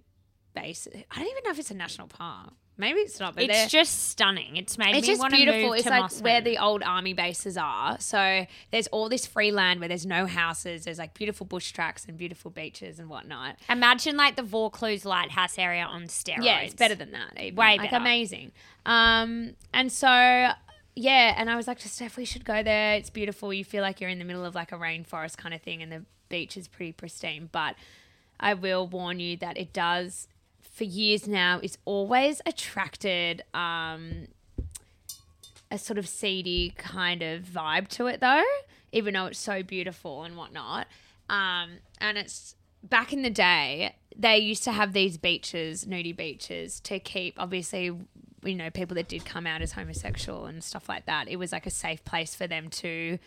base. 0.55 0.87
I 1.11 1.19
don't 1.19 1.29
even 1.31 1.43
know 1.45 1.51
if 1.51 1.59
it's 1.59 1.71
a 1.71 1.75
national 1.75 2.09
park. 2.09 2.53
Maybe 2.79 3.01
it's 3.01 3.19
not, 3.19 3.35
but 3.35 3.45
it's 3.45 3.71
just 3.71 4.11
stunning. 4.11 4.57
It's 4.57 4.77
made 4.77 4.95
it's 4.97 5.09
me 5.09 5.17
want 5.17 5.31
to 5.33 5.37
beautiful. 5.37 5.63
move 5.69 5.75
It's 5.77 5.85
to 5.85 5.91
like 5.91 6.05
Mosman. 6.11 6.23
where 6.23 6.41
the 6.43 6.59
old 6.59 6.83
army 6.83 7.15
bases 7.15 7.57
are. 7.57 7.99
So 8.01 8.47
there's 8.71 8.87
all 8.89 9.09
this 9.09 9.27
free 9.27 9.51
land 9.51 9.81
where 9.81 9.89
there's 9.89 10.05
no 10.05 10.27
houses. 10.27 10.85
There's 10.85 10.99
like 10.99 11.15
beautiful 11.15 11.47
bush 11.47 11.73
tracks 11.73 12.05
and 12.07 12.19
beautiful 12.19 12.51
beaches 12.51 12.99
and 12.99 13.09
whatnot. 13.09 13.57
Imagine 13.71 14.17
like 14.17 14.37
the 14.37 14.43
Vaucluse 14.43 15.05
Lighthouse 15.07 15.59
area 15.59 15.85
on 15.85 16.03
steroids. 16.05 16.45
Yeah, 16.45 16.61
it's 16.61 16.75
better 16.75 16.95
than 16.95 17.13
that. 17.13 17.41
Even. 17.41 17.57
Way 17.57 17.79
like 17.79 17.91
better. 17.91 18.03
amazing. 18.03 18.53
Um, 18.85 19.55
and 19.73 19.91
so 19.91 20.51
yeah, 20.99 21.35
and 21.37 21.51
I 21.51 21.57
was 21.57 21.67
like 21.67 21.79
to 21.81 21.89
Steph, 21.89 22.17
we 22.17 22.25
should 22.25 22.45
go 22.45 22.63
there. 22.63 22.95
It's 22.95 23.11
beautiful. 23.11 23.53
You 23.53 23.65
feel 23.65 23.83
like 23.83 24.01
you're 24.01 24.11
in 24.11 24.19
the 24.19 24.25
middle 24.25 24.45
of 24.45 24.55
like 24.55 24.73
a 24.73 24.77
rainforest 24.77 25.37
kind 25.37 25.55
of 25.55 25.61
thing, 25.63 25.83
and 25.83 25.93
the 25.93 26.05
beach 26.29 26.57
is 26.57 26.69
pretty 26.69 26.93
pristine. 26.93 27.49
But 27.53 27.75
I 28.41 28.55
will 28.55 28.87
warn 28.87 29.21
you 29.21 29.37
that 29.39 29.57
it 29.57 29.73
does. 29.73 30.29
For 30.77 30.85
years 30.85 31.27
now, 31.27 31.59
it's 31.63 31.79
always 31.87 32.43
attracted 32.45 33.43
um, 33.55 34.27
a 35.71 35.79
sort 35.79 35.97
of 35.99 36.07
seedy 36.07 36.75
kind 36.77 37.23
of 37.23 37.45
vibe 37.45 37.89
to 37.89 38.09
it, 38.09 38.21
though. 38.21 38.45
Even 38.93 39.15
though 39.15 39.25
it's 39.25 39.39
so 39.39 39.63
beautiful 39.63 40.23
and 40.25 40.37
whatnot, 40.37 40.87
um, 41.31 41.79
and 41.99 42.19
it's 42.19 42.57
back 42.83 43.15
in 43.15 43.23
the 43.23 43.31
day, 43.31 43.97
they 44.15 44.37
used 44.37 44.65
to 44.65 44.73
have 44.73 44.93
these 44.93 45.17
beaches, 45.17 45.87
nudie 45.87 46.15
beaches, 46.15 46.79
to 46.81 46.99
keep 46.99 47.35
obviously, 47.39 47.85
you 48.45 48.55
know, 48.55 48.69
people 48.69 48.97
that 48.97 49.09
did 49.09 49.25
come 49.25 49.47
out 49.47 49.63
as 49.63 49.73
homosexual 49.73 50.45
and 50.45 50.63
stuff 50.63 50.91
like 50.91 51.07
that. 51.07 51.27
It 51.27 51.37
was 51.37 51.53
like 51.53 51.65
a 51.67 51.71
safe 51.71 52.05
place 52.05 52.35
for 52.35 52.47
them 52.47 52.69
to 52.69 53.19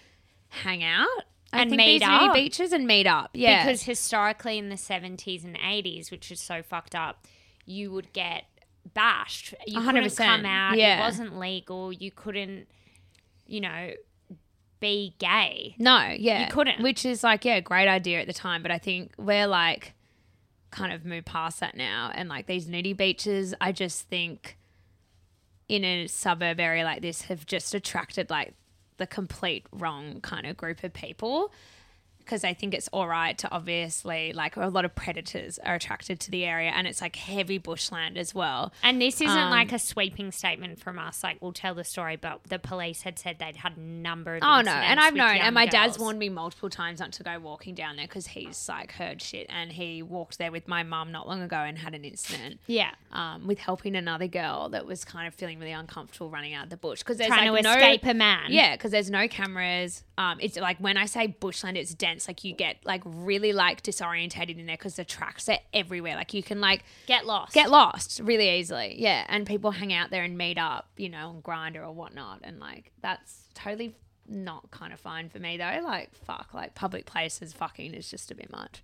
hang 0.50 0.84
out 0.84 1.08
I 1.52 1.62
And 1.62 1.72
meet 1.72 2.00
these 2.00 2.02
up. 2.08 2.34
beaches 2.34 2.72
and 2.72 2.86
meet 2.86 3.08
up. 3.08 3.32
Yeah, 3.34 3.64
Because 3.66 3.84
historically 3.84 4.58
in 4.60 4.70
the 4.70 4.76
70s 4.76 5.44
and 5.44 5.58
80s, 5.58 6.12
which 6.12 6.32
is 6.32 6.40
so 6.40 6.62
fucked 6.62 6.94
up, 6.94 7.26
you 7.70 7.92
would 7.92 8.12
get 8.14 8.46
bashed. 8.94 9.54
You 9.68 9.82
couldn't 9.82 10.16
come 10.16 10.46
out. 10.46 10.78
yeah. 10.78 10.98
It 10.98 11.02
wasn't 11.02 11.38
legal. 11.38 11.94
You 11.94 12.12
couldn't, 12.12 12.68
you 13.46 13.62
know, 13.62 13.92
be 14.80 15.16
gay. 15.20 15.76
No, 15.78 16.14
yeah. 16.18 16.46
You 16.46 16.52
couldn't. 16.52 16.82
Which 16.82 17.06
is 17.06 17.24
like, 17.24 17.46
yeah, 17.46 17.60
great 17.60 17.88
idea 17.88 18.22
at 18.22 18.28
the 18.28 18.34
time. 18.34 18.64
But 18.64 18.72
I 18.72 18.80
think 18.80 19.14
we're 19.18 19.48
like 19.48 19.94
kind 20.72 20.92
of 20.92 21.06
moved 21.06 21.28
past 21.28 21.60
that 21.60 21.76
now. 21.76 22.12
And 22.14 22.28
like 22.28 22.48
these 22.48 22.68
nudie 22.68 22.98
beaches, 22.98 23.54
I 23.62 23.72
just 23.72 24.08
think 24.08 24.58
in 25.68 25.84
a 25.84 26.08
suburb 26.08 26.60
area 26.60 26.84
like 26.84 27.02
this 27.02 27.24
have 27.24 27.46
just 27.46 27.76
attracted 27.76 28.30
like 28.32 28.56
the 28.98 29.06
complete 29.06 29.68
wrong 29.72 30.22
kind 30.22 30.48
of 30.48 30.58
group 30.58 30.84
of 30.84 30.94
people. 30.94 31.52
Because 32.30 32.44
I 32.44 32.54
think 32.54 32.76
it's 32.76 32.88
all 32.94 33.08
right 33.08 33.36
to 33.40 33.50
obviously, 33.52 34.34
like, 34.34 34.56
a 34.56 34.68
lot 34.68 34.86
of 34.86 34.94
predators 34.94 35.58
are 35.66 35.74
attracted 35.74 36.20
to 36.20 36.30
the 36.30 36.46
area 36.46 36.70
and 36.70 36.86
it's 36.86 37.02
like 37.02 37.16
heavy 37.16 37.58
bushland 37.58 38.20
as 38.20 38.36
well. 38.36 38.72
And 38.84 39.02
this 39.02 39.16
isn't 39.20 39.36
Um, 39.36 39.50
like 39.50 39.72
a 39.72 39.80
sweeping 39.80 40.32
statement 40.32 40.80
from 40.80 41.00
us. 41.00 41.24
Like, 41.24 41.42
we'll 41.42 41.54
tell 41.54 41.74
the 41.74 41.84
story, 41.84 42.18
but 42.18 42.44
the 42.44 42.60
police 42.60 43.02
had 43.02 43.18
said 43.18 43.40
they'd 43.40 43.56
had 43.56 43.78
a 43.78 43.80
number 43.80 44.36
of 44.36 44.44
Oh 44.44 44.62
no, 44.62 44.72
and 44.72 45.00
I've 45.00 45.16
known, 45.16 45.38
and 45.38 45.56
my 45.56 45.66
dad's 45.66 45.98
warned 45.98 46.20
me 46.20 46.30
multiple 46.30 46.70
times 46.70 47.00
not 47.00 47.14
to 47.14 47.24
go 47.24 47.40
walking 47.40 47.74
down 47.74 47.96
there 47.96 48.06
because 48.06 48.28
he's 48.28 48.70
like 48.70 48.92
heard 48.92 49.24
shit, 49.24 49.48
and 49.50 49.72
he 49.72 50.04
walked 50.04 50.38
there 50.38 50.52
with 50.52 50.68
my 50.68 50.84
mum 50.84 51.12
not 51.12 51.28
long 51.28 51.42
ago 51.42 51.58
and 51.58 51.80
had 51.80 51.96
an 51.96 52.06
incident. 52.06 52.60
Yeah. 52.68 52.92
Um, 53.12 53.48
with 53.48 53.58
helping 53.58 53.96
another 53.96 54.28
girl 54.28 54.70
that 54.70 54.86
was 54.86 55.04
kind 55.04 55.28
of 55.28 55.34
feeling 55.34 55.58
really 55.58 55.72
uncomfortable 55.72 56.30
running 56.30 56.54
out 56.54 56.66
of 56.66 56.70
the 56.70 56.78
bush 56.78 57.00
because 57.00 57.18
there's 57.18 57.30
Trying 57.30 57.52
like 57.52 57.64
to 57.64 57.70
no, 57.70 57.76
escape 57.76 58.06
a 58.06 58.14
man. 58.14 58.52
Yeah, 58.52 58.76
because 58.76 58.92
there's 58.92 59.10
no 59.10 59.28
cameras. 59.28 60.04
Um, 60.20 60.38
it's 60.42 60.58
like 60.58 60.78
when 60.78 60.96
I 60.96 61.06
say 61.06 61.26
bushland, 61.28 61.76
it's 61.78 61.94
dense. 61.96 62.19
Like 62.28 62.44
you 62.44 62.54
get 62.54 62.78
like 62.86 63.02
really 63.06 63.54
like 63.54 63.84
disorientated 63.84 64.58
in 64.60 64.66
there 64.66 64.78
because 64.78 64.96
the 64.96 65.06
tracks 65.06 65.48
are 65.50 65.60
everywhere. 65.74 66.16
Like 66.16 66.34
you 66.34 66.44
can 66.44 66.60
like 66.62 66.84
Get 67.08 67.26
lost. 67.26 67.54
get 67.54 67.70
lost 67.70 68.20
really 68.24 68.50
easily. 68.60 68.96
Yeah, 68.98 69.26
and 69.30 69.46
people 69.46 69.72
hang 69.72 69.94
out 69.94 70.10
there 70.12 70.24
and 70.24 70.38
meet 70.38 70.58
up, 70.58 70.88
you 70.98 71.10
know, 71.10 71.30
on 71.30 71.42
Grindr 71.42 71.84
or 71.86 71.92
whatnot, 71.92 72.40
and 72.44 72.60
like 72.60 72.92
that's 73.02 73.44
totally 73.54 73.96
not 74.28 74.70
kind 74.72 74.94
of 74.94 75.00
fine 75.00 75.30
for 75.30 75.40
me 75.40 75.58
though. 75.58 75.82
Like 75.84 76.14
fuck, 76.16 76.54
like 76.54 76.76
public 76.76 77.06
places 77.06 77.54
fucking 77.54 77.94
is 77.94 78.10
just 78.10 78.32
a 78.32 78.36
bit 78.36 78.52
much. 78.52 78.84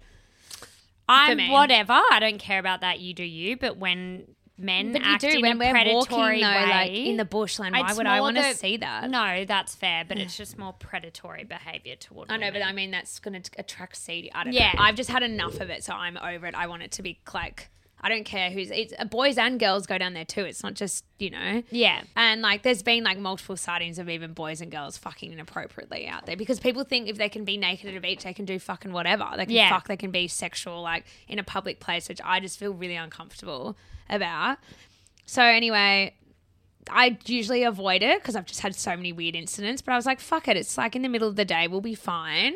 I'm 1.07 1.37
me. 1.37 1.51
whatever. 1.51 1.93
I 2.11 2.17
don't 2.19 2.39
care 2.39 2.59
about 2.59 2.81
that. 2.81 2.99
You 2.99 3.13
do 3.13 3.23
you. 3.23 3.57
But 3.57 3.77
when 3.77 4.34
men 4.57 4.93
But 4.93 5.01
you 5.01 5.07
act 5.11 5.21
do 5.21 5.27
in 5.29 5.41
when 5.41 5.61
a 5.61 5.69
predatory 5.71 5.95
walking 5.95 6.41
though, 6.41 6.47
way, 6.47 6.69
like 6.69 6.91
in 6.91 7.17
the 7.17 7.25
bushland. 7.25 7.75
Why 7.75 7.87
it's 7.89 7.97
would 7.97 8.07
I 8.07 8.21
want 8.21 8.37
to 8.37 8.53
see 8.55 8.77
that? 8.77 9.09
No, 9.09 9.45
that's 9.45 9.75
fair, 9.75 10.05
but 10.07 10.17
it's 10.17 10.35
just 10.43 10.57
more 10.57 10.73
predatory 10.73 11.43
behavior 11.43 11.95
toward. 11.95 12.31
I 12.31 12.37
know, 12.37 12.51
but. 12.51 12.61
I 12.63 12.71
mean 12.71 12.91
that's 12.91 13.19
going 13.19 13.41
to 13.41 13.51
attract 13.57 13.97
seedy. 13.97 14.31
I 14.33 14.43
don't 14.45 14.53
Yeah. 14.53 14.71
know. 14.73 14.81
I've 14.83 14.95
just 14.95 15.09
had 15.09 15.23
enough 15.23 15.59
of 15.59 15.69
it, 15.69 15.83
so 15.83 15.93
I'm 15.93 16.17
over 16.17 16.47
it. 16.47 16.55
I 16.55 16.67
want 16.67 16.83
it 16.83 16.91
to 16.93 17.01
be 17.03 17.19
like 17.33 17.69
I 18.01 18.09
don't 18.09 18.23
care 18.25 18.51
who's 18.51 18.69
it's 18.71 18.93
uh, 18.99 19.05
boys 19.05 19.37
and 19.37 19.59
girls 19.59 19.87
go 19.87 19.97
down 19.97 20.13
there 20.13 20.25
too. 20.25 20.41
It's 20.41 20.61
not 20.61 20.75
just 20.75 21.05
you 21.17 21.29
know. 21.29 21.63
yeah, 21.71 22.01
And 22.15 22.41
like, 22.41 22.61
there's 22.63 22.83
been 22.83 23.03
like 23.03 23.17
multiple 23.17 23.55
sightings 23.57 23.97
of 23.99 24.09
even 24.09 24.33
boys 24.33 24.61
and 24.61 24.69
girls 24.71 24.97
fucking 24.97 25.31
inappropriately 25.31 26.05
out 26.07 26.25
there 26.25 26.35
because 26.35 26.59
people 26.59 26.83
think 26.83 27.07
if 27.07 27.17
they 27.17 27.29
can 27.29 27.45
be 27.45 27.57
naked 27.57 27.89
at 27.89 27.95
a 27.95 28.01
beach, 28.01 28.23
they 28.23 28.33
can 28.33 28.45
do 28.45 28.59
fucking 28.59 28.91
whatever. 28.91 29.25
They 29.37 29.45
can 29.45 29.55
Yeah. 29.55 29.69
fuck, 29.69 29.87
they 29.87 29.97
can 29.97 30.11
be 30.11 30.27
sexual, 30.27 30.81
like 30.81 31.05
in 31.27 31.39
a 31.39 31.43
public 31.43 31.79
place, 31.79 32.07
which 32.09 32.19
I 32.23 32.39
just 32.41 32.59
feel 32.59 32.73
really 32.73 32.95
uncomfortable 32.95 33.77
about. 34.09 34.57
So 35.25 35.41
anyway, 35.41 36.13
I 36.89 37.17
usually 37.25 37.63
avoid 37.63 38.03
it 38.03 38.21
because 38.21 38.35
I've 38.35 38.45
just 38.45 38.59
had 38.59 38.75
so 38.75 38.95
many 38.95 39.11
weird 39.13 39.35
incidents. 39.35 39.81
But 39.81 39.93
I 39.93 39.95
was 39.95 40.05
like, 40.05 40.19
fuck 40.19 40.47
it. 40.47 40.57
It's 40.57 40.77
like 40.77 40.95
in 40.95 41.01
the 41.01 41.09
middle 41.09 41.27
of 41.27 41.35
the 41.37 41.45
day, 41.45 41.67
we'll 41.67 41.81
be 41.81 41.95
fine. 41.95 42.55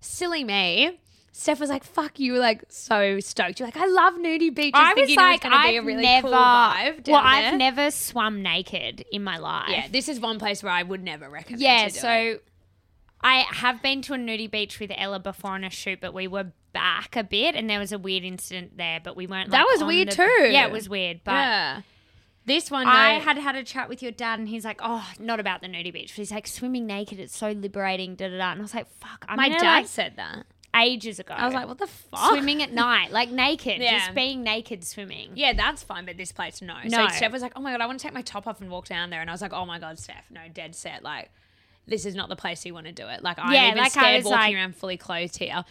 Silly 0.00 0.44
me. 0.44 0.98
Steph 1.34 1.60
was 1.60 1.70
like, 1.70 1.82
"Fuck 1.82 2.20
you!" 2.20 2.36
Like 2.36 2.64
so 2.68 3.18
stoked. 3.18 3.58
You're 3.58 3.66
like, 3.66 3.76
"I 3.78 3.86
love 3.86 4.14
nudie 4.14 4.54
beaches." 4.54 4.72
I 4.74 4.92
was 4.92 5.16
like, 5.16 5.44
it 5.44 5.48
was 5.48 5.58
I've 5.58 5.70
be 5.70 5.76
a 5.78 5.82
really 5.82 6.02
never. 6.02 6.28
cool 6.28 6.36
vibe. 6.36 7.08
well, 7.08 7.22
I've 7.24 7.52
there. 7.52 7.56
never 7.56 7.90
swum 7.90 8.42
naked 8.42 9.04
in 9.10 9.24
my 9.24 9.38
life. 9.38 9.70
Yeah, 9.70 9.88
this 9.90 10.08
is 10.08 10.20
one 10.20 10.38
place 10.38 10.62
where 10.62 10.72
I 10.72 10.82
would 10.82 11.02
never 11.02 11.30
recommend. 11.30 11.62
Yeah, 11.62 11.88
so 11.88 12.10
it. 12.10 12.44
I 13.22 13.46
have 13.50 13.82
been 13.82 14.02
to 14.02 14.14
a 14.14 14.18
nudie 14.18 14.50
beach 14.50 14.78
with 14.78 14.92
Ella 14.94 15.20
before 15.20 15.52
on 15.52 15.64
a 15.64 15.70
shoot, 15.70 16.00
but 16.02 16.12
we 16.12 16.28
were 16.28 16.52
back 16.74 17.16
a 17.16 17.24
bit, 17.24 17.54
and 17.54 17.68
there 17.68 17.78
was 17.78 17.92
a 17.92 17.98
weird 17.98 18.24
incident 18.24 18.76
there, 18.76 19.00
but 19.02 19.16
we 19.16 19.26
weren't. 19.26 19.50
That 19.50 19.66
was 19.66 19.82
weird 19.82 20.10
the- 20.10 20.16
too. 20.16 20.48
Yeah, 20.50 20.66
it 20.66 20.72
was 20.72 20.86
weird, 20.86 21.22
but. 21.24 21.32
yeah, 21.32 21.80
this 22.44 22.70
one 22.70 22.86
I 22.86 23.20
had 23.20 23.38
had 23.38 23.56
a 23.56 23.62
chat 23.64 23.88
with 23.88 24.02
your 24.02 24.12
dad, 24.12 24.38
and 24.38 24.48
he's 24.48 24.66
like, 24.66 24.80
"Oh, 24.82 25.08
not 25.18 25.40
about 25.40 25.62
the 25.62 25.68
nudie 25.68 25.92
beach." 25.92 26.10
But 26.10 26.16
he's 26.16 26.32
like, 26.32 26.46
"Swimming 26.46 26.86
naked, 26.86 27.18
it's 27.20 27.36
so 27.36 27.52
liberating." 27.52 28.16
Da 28.16 28.28
da 28.28 28.36
da. 28.36 28.50
And 28.52 28.60
I 28.60 28.62
was 28.62 28.74
like, 28.74 28.88
"Fuck!" 28.98 29.24
I'm 29.28 29.36
my 29.36 29.48
dad 29.48 29.62
like, 29.62 29.86
said 29.86 30.16
that. 30.16 30.44
Ages 30.74 31.18
ago. 31.18 31.34
I 31.36 31.44
was 31.46 31.54
like, 31.54 31.68
"What 31.68 31.78
the 31.78 31.86
fuck?" 31.86 32.30
swimming 32.30 32.62
at 32.62 32.72
night, 32.86 33.10
like 33.12 33.30
naked, 33.30 33.80
Yeah. 33.80 33.98
just 33.98 34.14
being 34.14 34.42
naked 34.42 34.84
swimming. 34.84 35.32
Yeah, 35.34 35.52
that's 35.52 35.82
fine, 35.82 36.04
but 36.06 36.16
this 36.16 36.32
place, 36.32 36.62
no. 36.62 36.76
No. 36.84 37.08
So 37.08 37.14
Steph 37.14 37.32
was 37.32 37.42
like, 37.42 37.52
"Oh 37.56 37.60
my 37.60 37.72
god, 37.72 37.80
I 37.80 37.86
want 37.86 37.98
to 37.98 38.02
take 38.02 38.14
my 38.14 38.22
top 38.22 38.46
off 38.46 38.60
and 38.60 38.70
walk 38.70 38.86
down 38.88 39.10
there," 39.10 39.20
and 39.20 39.28
I 39.30 39.32
was 39.32 39.42
like, 39.42 39.52
"Oh 39.52 39.66
my 39.66 39.78
god, 39.78 39.98
Steph, 39.98 40.30
no, 40.30 40.40
dead 40.52 40.74
set. 40.74 41.02
Like, 41.02 41.30
this 41.86 42.06
is 42.06 42.14
not 42.14 42.28
the 42.28 42.36
place 42.36 42.64
you 42.64 42.74
want 42.74 42.86
to 42.86 42.92
do 42.92 43.06
it. 43.08 43.22
Like, 43.22 43.38
I'm 43.38 43.52
Yeah, 43.52 43.66
even 43.68 43.78
like, 43.78 43.96
I 43.96 44.00
scared 44.00 44.16
was 44.24 44.30
walking 44.30 44.38
like- 44.40 44.54
around 44.56 44.76
fully 44.76 44.96
clothed 44.96 45.36
here." 45.38 45.64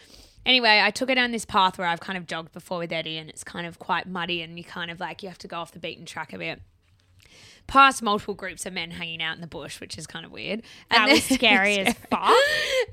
Anyway, 0.46 0.82
I 0.84 0.90
took 0.90 1.08
her 1.10 1.14
down 1.16 1.32
this 1.32 1.46
path 1.46 1.78
where 1.78 1.88
I've 1.88 2.00
kind 2.00 2.18
of 2.18 2.26
jogged 2.26 2.52
before 2.52 2.80
with 2.80 2.92
Eddie, 2.92 3.18
and 3.20 3.30
it's 3.30 3.44
kind 3.44 3.68
of 3.68 3.78
quite 3.78 4.08
muddy, 4.08 4.42
and 4.42 4.58
you 4.58 4.64
kind 4.64 4.90
of 4.90 5.00
like 5.00 5.22
you 5.22 5.30
have 5.30 5.38
to 5.40 5.48
go 5.48 5.58
off 5.58 5.72
the 5.72 5.78
beaten 5.80 6.04
track 6.06 6.34
a 6.34 6.38
bit. 6.40 6.62
Past 7.68 8.02
multiple 8.02 8.34
groups 8.34 8.66
of 8.66 8.74
men 8.74 8.92
hanging 8.92 9.22
out 9.22 9.36
in 9.36 9.42
the 9.42 9.48
bush, 9.48 9.80
which 9.80 9.98
is 9.98 10.06
kind 10.08 10.26
of 10.26 10.32
weird. 10.32 10.62
That 10.90 11.02
And 11.04 11.12
was 11.12 11.24
scary 11.38 11.80
as 11.80 11.94
fuck. 12.10 12.34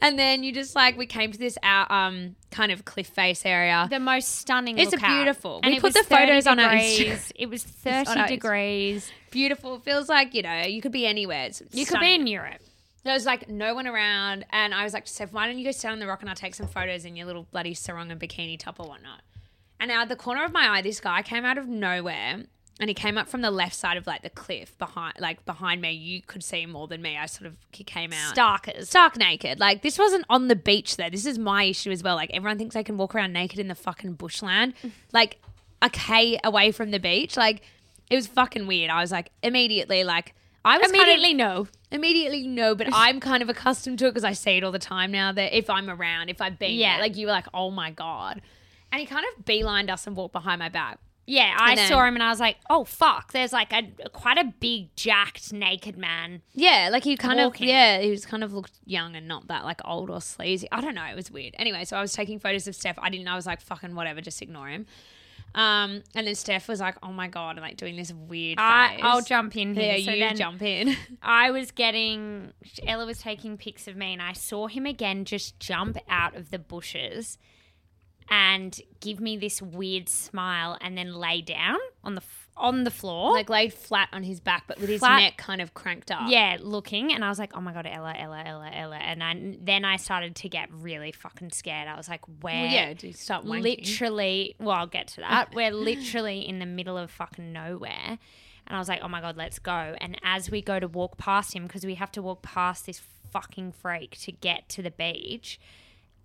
And 0.00 0.18
then 0.18 0.42
you 0.42 0.52
just 0.52 0.74
like 0.76 0.96
we 0.96 1.07
came 1.07 1.33
to 1.33 1.38
this 1.38 1.59
out 1.62 1.90
um 1.90 2.37
kind 2.50 2.70
of 2.72 2.85
cliff 2.85 3.09
face 3.09 3.44
area. 3.44 3.87
The 3.90 4.00
most 4.00 4.37
stunning. 4.37 4.78
It's 4.78 4.94
beautiful. 4.94 5.61
And 5.62 5.74
We 5.74 5.81
put 5.81 5.94
the 5.94 6.04
photos 6.04 6.44
30 6.44 6.48
on 6.48 6.61
our. 6.61 6.72
Instagram. 6.74 7.33
It 7.35 7.50
was 7.50 7.62
thirty 7.64 8.26
degrees. 8.28 9.11
Beautiful. 9.31 9.78
Feels 9.81 10.09
like 10.09 10.35
you 10.35 10.42
know 10.42 10.62
you 10.62 10.81
could 10.81 10.92
be 10.92 11.07
anywhere. 11.07 11.46
It's 11.46 11.62
You 11.72 11.85
could 11.87 12.00
be 12.00 12.14
in 12.14 12.26
Europe. 12.26 12.61
There 13.04 13.14
was 13.14 13.24
like 13.24 13.48
no 13.48 13.74
one 13.74 13.87
around, 13.87 14.44
and 14.50 14.74
I 14.74 14.85
was 14.85 14.92
like 14.92 15.07
to 15.07 15.12
Steph, 15.12 15.33
why 15.33 15.46
don't 15.46 15.57
you 15.59 15.64
go 15.64 15.70
stand 15.70 15.92
on 15.94 15.98
the 15.98 16.07
rock 16.07 16.20
and 16.20 16.28
I'll 16.28 16.37
take 16.37 16.54
some 16.54 16.66
photos 16.66 17.04
in 17.04 17.16
your 17.16 17.26
little 17.26 17.46
bloody 17.50 17.72
sarong 17.72 18.11
and 18.11 18.20
bikini 18.20 18.59
top 18.59 18.78
or 18.81 18.87
whatnot. 18.88 19.22
And 19.81 19.90
out 19.90 20.02
of 20.02 20.09
the 20.09 20.16
corner 20.16 20.44
of 20.44 20.52
my 20.52 20.68
eye, 20.68 20.83
this 20.83 21.00
guy 21.00 21.22
came 21.22 21.44
out 21.44 21.57
of 21.57 21.68
nowhere, 21.68 22.42
and 22.80 22.88
he 22.88 22.94
came 22.94 23.18
up 23.18 23.28
from 23.28 23.40
the 23.42 23.50
left 23.50 23.74
side 23.74 23.96
of 23.96 24.06
like 24.06 24.22
the 24.22 24.30
cliff 24.30 24.76
behind, 24.78 25.14
like 25.18 25.44
behind 25.44 25.80
me. 25.80 25.92
You 25.92 26.22
could 26.22 26.44
see 26.44 26.62
him 26.62 26.70
more 26.70 26.86
than 26.86 27.02
me. 27.02 27.16
I 27.16 27.26
sort 27.26 27.46
of 27.46 27.56
he 27.72 27.82
came 27.84 28.12
out 28.12 28.34
Starkers. 28.36 28.86
stark 28.86 29.16
naked. 29.16 29.58
Like 29.58 29.82
this 29.82 29.98
wasn't 29.98 30.24
on 30.30 30.48
the 30.48 30.56
beach 30.56 30.96
though. 30.96 31.10
This 31.10 31.26
is 31.26 31.38
my 31.38 31.64
issue 31.64 31.90
as 31.90 32.02
well. 32.02 32.14
Like 32.16 32.30
everyone 32.32 32.58
thinks 32.58 32.74
they 32.74 32.84
can 32.84 32.96
walk 32.96 33.14
around 33.14 33.32
naked 33.32 33.58
in 33.58 33.68
the 33.68 33.74
fucking 33.74 34.12
bushland, 34.14 34.74
like 35.12 35.38
a 35.82 35.90
k 35.90 36.38
away 36.44 36.70
from 36.72 36.90
the 36.90 36.98
beach. 37.00 37.36
Like 37.36 37.62
it 38.10 38.16
was 38.16 38.26
fucking 38.26 38.66
weird. 38.66 38.90
I 38.90 39.00
was 39.00 39.10
like 39.12 39.30
immediately 39.42 40.04
like 40.04 40.34
I 40.64 40.76
was 40.78 40.86
kind 40.90 40.96
of- 40.96 41.00
Immediately 41.08 41.34
no. 41.34 41.68
Immediately, 41.90 42.46
no, 42.46 42.74
but 42.74 42.88
I'm 42.92 43.18
kind 43.18 43.42
of 43.42 43.48
accustomed 43.48 43.98
to 44.00 44.06
it 44.06 44.10
because 44.10 44.24
I 44.24 44.32
see 44.34 44.58
it 44.58 44.64
all 44.64 44.72
the 44.72 44.78
time 44.78 45.10
now. 45.10 45.32
That 45.32 45.56
if 45.56 45.70
I'm 45.70 45.88
around, 45.88 46.28
if 46.28 46.42
I've 46.42 46.58
been, 46.58 46.72
Yeah. 46.72 46.96
yeah, 46.96 47.00
like 47.00 47.16
you 47.16 47.26
were 47.26 47.32
like, 47.32 47.46
oh 47.54 47.70
my 47.70 47.90
god, 47.90 48.42
and 48.92 49.00
he 49.00 49.06
kind 49.06 49.24
of 49.36 49.44
beelined 49.46 49.88
us 49.90 50.06
and 50.06 50.14
walked 50.14 50.32
behind 50.34 50.58
my 50.58 50.68
back. 50.68 50.98
Yeah, 51.30 51.54
I 51.58 51.74
then- 51.74 51.88
saw 51.90 52.02
him 52.06 52.14
and 52.14 52.22
I 52.22 52.30
was 52.30 52.40
like, 52.40 52.56
"Oh 52.70 52.84
fuck!" 52.84 53.32
There's 53.32 53.52
like 53.52 53.70
a 53.70 53.82
quite 54.08 54.38
a 54.38 54.44
big, 54.44 54.96
jacked, 54.96 55.52
naked 55.52 55.98
man. 55.98 56.40
Yeah, 56.54 56.88
like 56.90 57.04
he 57.04 57.18
kind 57.18 57.38
Walking. 57.38 57.66
of, 57.66 57.68
yeah, 57.68 58.00
he 58.00 58.10
was 58.10 58.24
kind 58.24 58.42
of 58.42 58.54
looked 58.54 58.78
young 58.86 59.14
and 59.14 59.28
not 59.28 59.46
that 59.48 59.62
like 59.62 59.82
old 59.84 60.08
or 60.08 60.22
sleazy. 60.22 60.66
I 60.72 60.80
don't 60.80 60.94
know, 60.94 61.04
it 61.04 61.14
was 61.14 61.30
weird. 61.30 61.54
Anyway, 61.58 61.84
so 61.84 61.98
I 61.98 62.00
was 62.00 62.14
taking 62.14 62.38
photos 62.38 62.66
of 62.66 62.74
Steph. 62.74 62.98
I 62.98 63.10
didn't. 63.10 63.28
I 63.28 63.36
was 63.36 63.44
like, 63.44 63.60
fucking 63.60 63.94
whatever, 63.94 64.22
just 64.22 64.40
ignore 64.40 64.68
him. 64.68 64.86
Um, 65.54 66.02
and 66.14 66.26
then 66.26 66.34
Steph 66.34 66.66
was 66.66 66.80
like, 66.80 66.96
oh 67.02 67.12
my 67.12 67.28
god, 67.28 67.56
and 67.56 67.60
like 67.60 67.76
doing 67.76 67.96
this 67.96 68.10
weird. 68.10 68.58
I, 68.58 68.94
face. 68.94 69.00
I'll 69.02 69.20
jump 69.20 69.54
in 69.54 69.74
here. 69.74 69.96
Yeah, 69.96 70.04
so 70.06 70.12
you 70.12 70.20
then 70.20 70.36
jump 70.36 70.62
in. 70.62 70.96
I 71.22 71.50
was 71.50 71.72
getting 71.72 72.54
Ella 72.86 73.04
was 73.04 73.18
taking 73.18 73.58
pics 73.58 73.86
of 73.86 73.96
me, 73.96 74.14
and 74.14 74.22
I 74.22 74.32
saw 74.32 74.66
him 74.66 74.86
again 74.86 75.26
just 75.26 75.60
jump 75.60 75.98
out 76.08 76.34
of 76.34 76.50
the 76.50 76.58
bushes 76.58 77.36
and 78.30 78.78
give 79.00 79.20
me 79.20 79.36
this 79.36 79.60
weird 79.62 80.08
smile, 80.08 80.76
and 80.80 80.96
then 80.96 81.14
lay 81.14 81.40
down 81.42 81.78
on 82.04 82.14
the 82.14 82.22
on 82.56 82.82
the 82.82 82.90
floor. 82.90 83.34
like 83.34 83.48
laid 83.48 83.72
flat 83.72 84.08
on 84.12 84.24
his 84.24 84.40
back, 84.40 84.64
but 84.66 84.80
with 84.80 84.88
his 84.90 84.98
Flat- 84.98 85.20
neck 85.20 85.36
kind 85.36 85.60
of 85.60 85.74
cranked 85.74 86.10
up. 86.10 86.22
yeah, 86.26 86.56
looking, 86.60 87.12
and 87.12 87.24
I 87.24 87.28
was 87.28 87.38
like, 87.38 87.52
"Oh 87.56 87.60
my 87.60 87.72
god, 87.72 87.86
Ella, 87.86 88.12
Ella, 88.18 88.42
Ella, 88.44 88.68
Ella!" 88.74 88.96
And 88.96 89.22
I, 89.22 89.56
then 89.62 89.84
I 89.84 89.96
started 89.96 90.34
to 90.36 90.48
get 90.48 90.68
really 90.72 91.12
fucking 91.12 91.52
scared. 91.52 91.86
I 91.86 91.96
was 91.96 92.08
like, 92.08 92.22
"Where?" 92.40 92.54
Well, 92.64 92.72
yeah, 92.72 92.94
to 92.94 93.12
start 93.12 93.44
wanking. 93.44 93.62
literally 93.62 94.56
well 94.58 94.76
i'll 94.76 94.86
get 94.88 95.06
to 95.08 95.20
that 95.20 95.54
we're 95.54 95.70
literally 95.72 96.40
in 96.40 96.58
the 96.58 96.66
middle 96.66 96.98
of 96.98 97.10
fucking 97.12 97.52
nowhere 97.52 98.18
and 98.66 98.76
i 98.76 98.78
was 98.78 98.88
like 98.88 99.00
oh 99.02 99.08
my 99.08 99.20
god 99.20 99.36
let's 99.36 99.58
go 99.60 99.94
and 100.00 100.18
as 100.24 100.50
we 100.50 100.60
go 100.62 100.80
to 100.80 100.88
walk 100.88 101.16
past 101.16 101.54
him 101.54 101.64
because 101.66 101.84
we 101.86 101.94
have 101.94 102.10
to 102.10 102.20
walk 102.22 102.42
past 102.42 102.86
this 102.86 103.00
fucking 103.30 103.70
freak 103.72 104.16
to 104.18 104.32
get 104.32 104.68
to 104.68 104.82
the 104.82 104.90
beach 104.90 105.60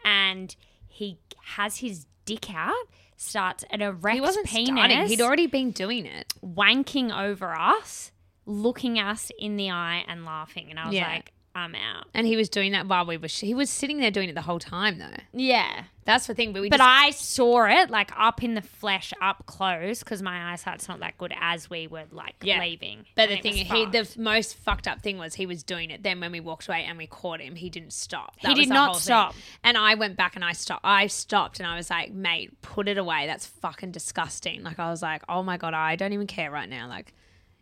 and 0.03 0.55
he 0.93 1.17
has 1.56 1.77
his 1.77 2.06
dick 2.25 2.53
out 2.53 2.73
starts 3.17 3.63
an 3.69 3.82
erect 3.82 4.15
He 4.15 4.21
wasn't 4.21 4.45
penis 4.47 4.67
starting. 4.77 5.08
He'd 5.08 5.21
already 5.21 5.47
been 5.47 5.71
doing 5.71 6.06
it. 6.06 6.34
wanking 6.45 7.12
over 7.17 7.53
us 7.53 8.12
looking 8.45 8.99
us 8.99 9.32
in 9.39 9.56
the 9.58 9.69
eye 9.71 10.03
and 10.08 10.25
laughing 10.25 10.67
and 10.69 10.77
i 10.79 10.86
was 10.86 10.93
Yeah. 10.95 11.08
like 11.08 11.32
i'm 11.56 11.75
out 11.75 12.08
And 12.13 12.27
he 12.27 12.36
was 12.36 12.49
doing 12.49 12.71
that 12.73 12.88
while 12.88 13.06
we 13.06 13.17
were. 13.17 13.27
He 13.27 13.53
was 13.53 13.69
sitting 13.69 13.97
there 13.99 14.12
doing 14.12 14.27
it 14.29 14.36
the 14.36 14.41
whole 14.41 14.60
time, 14.60 14.97
though. 14.99 15.17
yeah 15.34 15.84
That's 16.05 16.27
the 16.27 16.33
thing. 16.35 16.51
But 16.53 16.61
we 16.61 16.69
But 16.69 16.77
just, 16.77 16.89
I 16.89 17.09
saw 17.11 17.65
it 17.65 17.89
like 17.89 18.11
up 18.17 18.43
in 18.43 18.55
the 18.55 18.61
flesh, 18.61 19.13
up 19.21 19.45
close, 19.45 19.99
because 19.99 20.21
my 20.21 20.51
eyesight's 20.51 20.87
not 20.87 20.99
that 20.99 21.17
good 21.17 21.33
as 21.39 21.69
we 21.69 21.87
were 21.87 22.03
like 22.11 22.35
Yeah. 22.41 22.59
leaving. 22.59 23.05
But 23.15 23.23
And 23.23 23.31
the 23.31 23.35
it 23.39 23.41
thing, 23.43 23.51
was 23.53 23.59
he 23.61 23.85
fucked. 24.03 24.15
the 24.15 24.21
most 24.21 24.55
fucked 24.57 24.87
up 24.87 25.01
thing 25.01 25.17
was 25.17 25.35
he 25.35 25.45
was 25.45 25.63
doing 25.63 25.89
it. 25.91 26.03
Then 26.03 26.19
when 26.19 26.31
we 26.31 26.39
walked 26.39 26.67
away 26.67 26.83
and 26.83 26.97
we 26.97 27.07
caught 27.07 27.39
him, 27.39 27.55
he 27.55 27.69
didn't 27.69 27.93
stop. 27.93 28.35
He 28.37 28.47
was 28.49 28.57
did 28.59 28.69
the 28.69 28.73
not 28.73 28.85
whole 28.85 28.93
thing. 28.95 29.01
stop. 29.01 29.35
And 29.63 29.77
I 29.77 29.95
went 29.95 30.17
back 30.17 30.35
and 30.35 30.43
I 30.43 30.51
stopped. 30.53 30.81
I 30.83 31.07
stopped 31.07 31.59
and 31.59 31.67
I 31.67 31.75
was 31.75 31.89
like, 31.89 32.11
mate, 32.11 32.61
put 32.61 32.87
it 32.87 32.97
away. 32.97 33.25
That's 33.27 33.45
fucking 33.45 33.91
disgusting. 33.91 34.63
Like 34.63 34.79
I 34.79 34.89
was 34.89 35.01
like, 35.01 35.23
oh 35.29 35.43
my 35.43 35.57
god, 35.57 35.73
I 35.73 35.95
don't 35.95 36.13
even 36.13 36.27
care 36.27 36.51
right 36.51 36.69
now. 36.69 36.87
Like, 36.87 37.13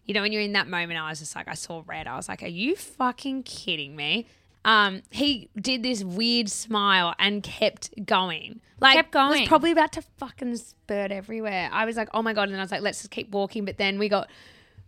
you 0.06 0.14
know, 0.16 0.22
when 0.24 0.32
you're 0.32 0.42
in 0.42 0.54
that 0.54 0.68
moment, 0.68 1.00
I 1.00 1.10
was 1.10 1.20
just 1.20 1.36
like, 1.36 1.48
I 1.48 1.54
saw 1.54 1.84
red. 1.86 2.08
I 2.08 2.16
was 2.16 2.28
like, 2.28 2.42
are 2.42 2.48
you 2.48 2.76
fucking 2.76 3.44
kidding 3.44 3.96
me? 3.96 4.26
Um, 4.64 5.02
he 5.10 5.50
did 5.60 5.82
this 5.84 6.04
weird 6.04 6.50
smile 6.50 7.16
and 7.18 7.42
kept 7.42 8.06
going. 8.06 8.62
Like, 8.80 8.94
Kept 8.96 9.12
going. 9.12 9.42
Was 9.42 9.48
probably 9.48 9.72
about 9.72 9.92
to 9.94 10.02
fucking 10.18 10.56
spurt 10.58 11.12
everywhere. 11.12 11.70
I 11.72 11.86
was 11.86 11.98
like, 11.98 12.10
oh 12.14 12.22
my 12.22 12.34
god, 12.34 12.44
and 12.44 12.54
then 12.54 12.60
I 12.60 12.64
was 12.64 12.72
like, 12.72 12.82
let's 12.82 13.00
just 13.00 13.12
keep 13.12 13.32
walking. 13.32 13.66
But 13.66 13.78
then 13.78 13.98
we 14.00 14.08
got 14.10 14.30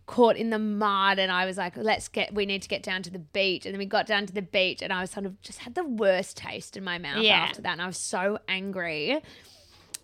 caught 0.06 0.36
in 0.36 0.50
the 0.50 0.58
mud 0.58 1.18
and 1.18 1.32
I 1.32 1.46
was 1.46 1.56
like, 1.56 1.76
let's 1.76 2.08
get 2.08 2.34
we 2.34 2.44
need 2.44 2.60
to 2.62 2.68
get 2.68 2.82
down 2.82 3.02
to 3.04 3.10
the 3.10 3.18
beach. 3.18 3.64
And 3.66 3.74
then 3.74 3.78
we 3.78 3.86
got 3.86 4.06
down 4.06 4.26
to 4.26 4.32
the 4.34 4.42
beach 4.42 4.82
and 4.82 4.92
I 4.92 5.00
was 5.00 5.10
sort 5.10 5.26
of 5.26 5.40
just 5.40 5.60
had 5.60 5.74
the 5.74 5.84
worst 5.84 6.36
taste 6.36 6.76
in 6.76 6.84
my 6.84 6.98
mouth 6.98 7.22
Yeah. 7.22 7.36
after 7.38 7.62
that. 7.62 7.72
And 7.72 7.80
I 7.82 7.86
was 7.86 7.96
so 7.96 8.38
angry. 8.48 9.20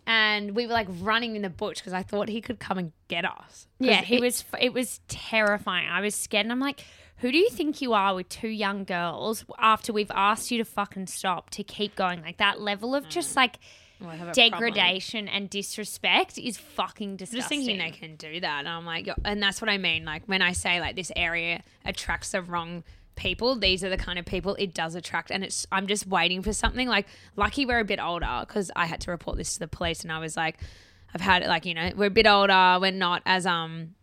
And 0.06 0.56
we 0.56 0.66
were 0.66 0.72
like 0.72 0.88
running 1.00 1.37
in 1.37 1.42
the 1.42 1.50
bush 1.50 1.78
because 1.78 1.92
I 1.92 2.02
thought 2.02 2.28
he 2.28 2.40
could 2.40 2.59
come 2.59 2.78
and 2.78 2.92
get 3.09 3.24
us. 3.24 3.66
yeah, 3.78 4.00
he 4.02 4.16
it- 4.16 4.20
was. 4.20 4.44
It 4.59 4.72
was 4.72 5.00
terrifying. 5.09 5.87
I 5.88 6.00
was 6.00 6.14
scared, 6.14 6.46
and 6.46 6.52
I'm 6.52 6.59
like, 6.61 6.85
who 7.20 7.30
do 7.30 7.38
you 7.38 7.50
think 7.50 7.80
you 7.83 7.92
are 7.92 8.14
with 8.14 8.28
two 8.28 8.48
young 8.48 8.85
girls 8.85 9.44
after 9.59 9.92
we've 9.92 10.11
asked 10.14 10.50
you 10.50 10.59
to 10.59 10.64
fucking 10.64 11.06
stop 11.06 11.50
to 11.50 11.62
keep 11.62 11.94
going? 11.96 12.22
Like 12.22 12.38
that 12.38 12.61
level 12.61 12.94
of 12.94 13.09
just 13.09 13.37
like 13.37 13.59
Well, 14.00 14.11
I 14.11 14.16
have 14.16 14.28
a 14.28 14.33
problem. 14.33 14.50
degradation 14.50 15.28
and 15.28 15.50
disrespect 15.50 16.38
is 16.38 16.56
fucking 16.56 17.16
disgusting. 17.16 17.38
I'm 17.38 17.40
Just 17.40 17.48
thinking 17.66 17.78
they 17.78 17.90
can 17.90 18.16
do 18.16 18.40
that. 18.40 18.61
And 18.61 18.68
I'm 18.68 18.87
like, 18.87 19.09
and 19.24 19.42
that's 19.42 19.61
what 19.61 19.68
I 19.68 19.76
mean. 19.78 20.04
Like 20.04 20.22
when 20.26 20.40
I 20.42 20.52
say 20.52 20.80
like 20.80 20.96
this 20.96 21.12
area 21.14 21.62
attracts 21.85 22.30
the 22.33 22.40
wrong 22.42 22.85
people, 23.16 23.54
these 23.54 23.85
are 23.85 23.90
the 23.90 23.98
kind 23.98 24.18
of 24.18 24.24
people 24.24 24.54
it 24.54 24.72
does 24.72 24.94
attract. 24.94 25.30
And 25.30 25.44
it's, 25.44 25.66
I'm 25.70 25.87
just 25.87 26.06
waiting 26.06 26.40
for 26.42 26.54
something. 26.54 26.88
Like, 26.88 27.06
lucky 27.37 27.66
we're 27.66 27.80
a 27.80 27.85
bit 27.85 28.00
older 28.00 28.44
because 28.46 28.70
I 28.74 28.87
had 28.87 29.00
to 29.02 29.11
report 29.11 29.37
this 29.37 29.52
to 29.54 29.59
the 29.59 29.68
police 29.68 30.02
and 30.04 30.11
I 30.11 30.20
was 30.20 30.38
like, 30.38 30.56
I've 31.14 31.20
had 31.20 31.42
it 31.42 31.48
like, 31.48 31.66
you 31.66 31.74
know, 31.74 31.90
we're 31.96 32.06
a 32.06 32.11
bit 32.11 32.26
older. 32.26 32.78
We're 32.80 32.92
not 32.92 33.20
as, 33.26 33.44
um, 33.44 33.94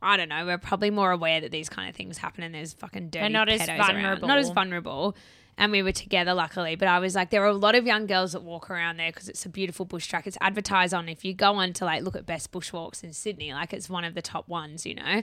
I 0.00 0.16
don't 0.16 0.28
know. 0.28 0.46
We're 0.46 0.58
probably 0.58 0.90
more 0.90 1.10
aware 1.10 1.40
that 1.40 1.50
these 1.50 1.68
kind 1.68 1.88
of 1.88 1.96
things 1.96 2.18
happen 2.18 2.44
and 2.44 2.54
there's 2.54 2.72
fucking 2.72 3.10
dirty 3.10 3.32
not 3.32 3.48
as 3.48 3.62
pedos 3.62 3.78
around. 3.78 3.86
vulnerable. 3.86 4.28
Not 4.28 4.38
as 4.38 4.50
vulnerable. 4.50 5.16
And 5.56 5.72
we 5.72 5.82
were 5.82 5.92
together, 5.92 6.34
luckily. 6.34 6.76
But 6.76 6.86
I 6.86 7.00
was 7.00 7.16
like, 7.16 7.30
there 7.30 7.42
are 7.42 7.48
a 7.48 7.52
lot 7.52 7.74
of 7.74 7.84
young 7.84 8.06
girls 8.06 8.32
that 8.32 8.44
walk 8.44 8.70
around 8.70 8.98
there 8.98 9.10
because 9.10 9.28
it's 9.28 9.44
a 9.44 9.48
beautiful 9.48 9.84
bush 9.84 10.06
track. 10.06 10.26
It's 10.26 10.38
advertised 10.40 10.94
on. 10.94 11.08
If 11.08 11.24
you 11.24 11.34
go 11.34 11.54
on 11.54 11.72
to 11.74 11.84
like 11.84 12.04
look 12.04 12.14
at 12.14 12.26
best 12.26 12.52
bushwalks 12.52 13.02
in 13.02 13.12
Sydney, 13.12 13.52
like 13.52 13.72
it's 13.72 13.90
one 13.90 14.04
of 14.04 14.14
the 14.14 14.22
top 14.22 14.48
ones, 14.48 14.86
you 14.86 14.94
know. 14.94 15.22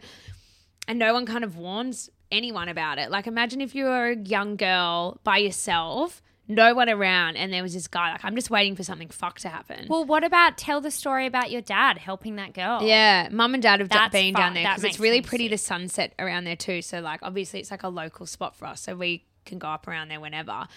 And 0.90 1.00
no 1.00 1.14
one 1.14 1.26
kind 1.26 1.46
of 1.46 1.58
warns 1.58 2.10
anyone 2.32 2.68
about 2.68 2.98
it. 2.98 3.10
Like, 3.10 3.28
imagine 3.28 3.62
if 3.62 3.74
you 3.74 3.86
were 3.86 4.10
a 4.10 4.18
young 4.18 4.58
girl 4.58 5.20
by 5.24 5.38
yourself, 5.38 6.22
no 6.48 6.76
one 6.76 6.90
around, 6.90 7.38
and 7.38 7.52
there 7.52 7.64
was 7.64 7.74
this 7.74 7.88
guy. 7.88 8.12
Like, 8.12 8.24
I'm 8.24 8.36
just 8.36 8.50
waiting 8.50 8.76
for 8.76 8.84
something 8.84 9.10
fuck 9.10 9.40
to 9.40 9.50
happen. 9.50 9.88
Well, 9.90 10.06
what 10.06 10.24
about 10.24 10.58
tell 10.58 10.82
the 10.82 10.92
story 10.92 11.26
about 11.26 11.50
your 11.52 11.62
dad 11.62 11.98
helping 11.98 12.36
that 12.36 12.54
girl? 12.54 12.82
Yeah, 12.84 13.30
mum 13.32 13.54
and 13.54 13.64
dad 13.64 13.80
have 13.80 13.90
That's 13.90 14.12
been 14.12 14.34
fun. 14.34 14.42
down 14.42 14.54
there 14.54 14.64
because 14.64 14.84
it's 14.84 15.00
really 15.00 15.22
pretty 15.22 15.48
the 15.48 15.58
sunset 15.58 16.14
around 16.20 16.44
there 16.44 16.56
too. 16.56 16.82
So 16.82 17.00
like 17.00 17.22
obviously 17.24 17.60
it's 17.60 17.72
like 17.72 17.84
a 17.84 17.90
local 17.90 18.26
spot 18.26 18.56
for 18.56 18.66
us, 18.66 18.82
so 18.82 18.96
we 18.96 19.26
can 19.46 19.60
go 19.60 19.68
up 19.68 19.88
around 19.88 20.10
there 20.10 20.20
whenever. 20.20 20.68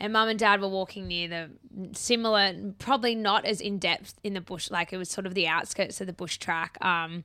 And 0.00 0.12
mum 0.14 0.28
and 0.28 0.38
dad 0.38 0.60
were 0.60 0.68
walking 0.68 1.06
near 1.06 1.28
the 1.28 1.50
similar, 1.92 2.54
probably 2.78 3.14
not 3.14 3.44
as 3.44 3.60
in 3.60 3.78
depth 3.78 4.14
in 4.24 4.34
the 4.34 4.40
bush, 4.40 4.70
like 4.70 4.92
it 4.92 4.96
was 4.96 5.08
sort 5.08 5.26
of 5.26 5.34
the 5.34 5.46
outskirts 5.46 6.00
of 6.00 6.06
the 6.06 6.12
bush 6.12 6.38
track. 6.38 6.76
Um, 6.84 7.24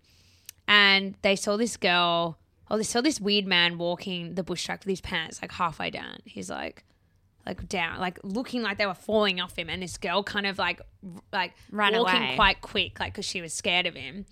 and 0.68 1.16
they 1.24 1.36
saw 1.36 1.58
this 1.58 1.76
girl, 1.78 2.38
oh, 2.70 2.78
they 2.78 2.84
saw 2.84 3.02
this 3.02 3.20
weird 3.20 3.48
man 3.48 3.78
walking 3.78 4.36
the 4.36 4.44
bush 4.44 4.64
track 4.66 4.82
with 4.82 4.90
his 4.90 5.02
pants 5.02 5.42
like 5.42 5.54
halfway 5.54 5.90
down. 5.90 6.18
He's 6.26 6.50
like, 6.50 6.84
like 7.48 7.68
down, 7.70 8.00
like 8.00 8.20
looking 8.24 8.62
like 8.62 8.78
they 8.78 8.86
were 8.86 8.94
falling 8.94 9.40
off 9.40 9.58
him, 9.58 9.70
and 9.70 9.82
this 9.82 9.98
girl 9.98 10.22
kind 10.22 10.46
of 10.46 10.58
like, 10.60 10.82
like 11.32 11.54
Ran 11.72 11.94
walking 11.94 12.22
away. 12.22 12.36
quite 12.36 12.62
quick, 12.62 13.00
like 13.00 13.14
because 13.14 13.26
she 13.26 13.42
was 13.42 13.54
scared 13.54 13.86
of 13.86 13.96
him. 13.96 14.26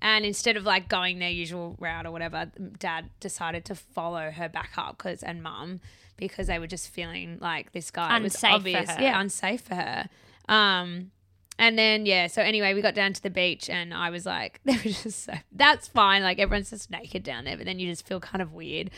And 0.00 0.24
instead 0.24 0.56
of 0.56 0.64
like 0.64 0.88
going 0.88 1.18
their 1.18 1.30
usual 1.30 1.76
route 1.78 2.06
or 2.06 2.10
whatever, 2.10 2.50
dad 2.78 3.10
decided 3.20 3.64
to 3.66 3.74
follow 3.74 4.30
her 4.30 4.48
back 4.48 4.72
up 4.76 4.98
because 4.98 5.22
and 5.22 5.42
mum 5.42 5.80
because 6.16 6.46
they 6.46 6.58
were 6.58 6.66
just 6.66 6.88
feeling 6.88 7.38
like 7.40 7.72
this 7.72 7.90
guy 7.90 8.16
Unsafe 8.16 8.22
was 8.22 8.40
for 8.40 8.46
obvious, 8.48 8.90
her. 8.90 9.02
yeah, 9.02 9.20
unsafe 9.20 9.62
for 9.62 9.74
her. 9.74 10.08
Um, 10.48 11.10
and 11.58 11.78
then 11.78 12.04
yeah, 12.06 12.26
so 12.26 12.42
anyway, 12.42 12.74
we 12.74 12.82
got 12.82 12.94
down 12.94 13.12
to 13.14 13.22
the 13.22 13.30
beach 13.30 13.70
and 13.70 13.94
I 13.94 14.10
was 14.10 14.26
like, 14.26 14.60
they 14.64 14.74
were 14.74 14.82
just 14.82 15.24
so 15.24 15.32
that's 15.52 15.88
fine, 15.88 16.22
like 16.22 16.38
everyone's 16.38 16.70
just 16.70 16.90
naked 16.90 17.22
down 17.22 17.44
there, 17.44 17.56
but 17.56 17.66
then 17.66 17.78
you 17.78 17.88
just 17.88 18.06
feel 18.06 18.20
kind 18.20 18.42
of 18.42 18.52
weird. 18.52 18.90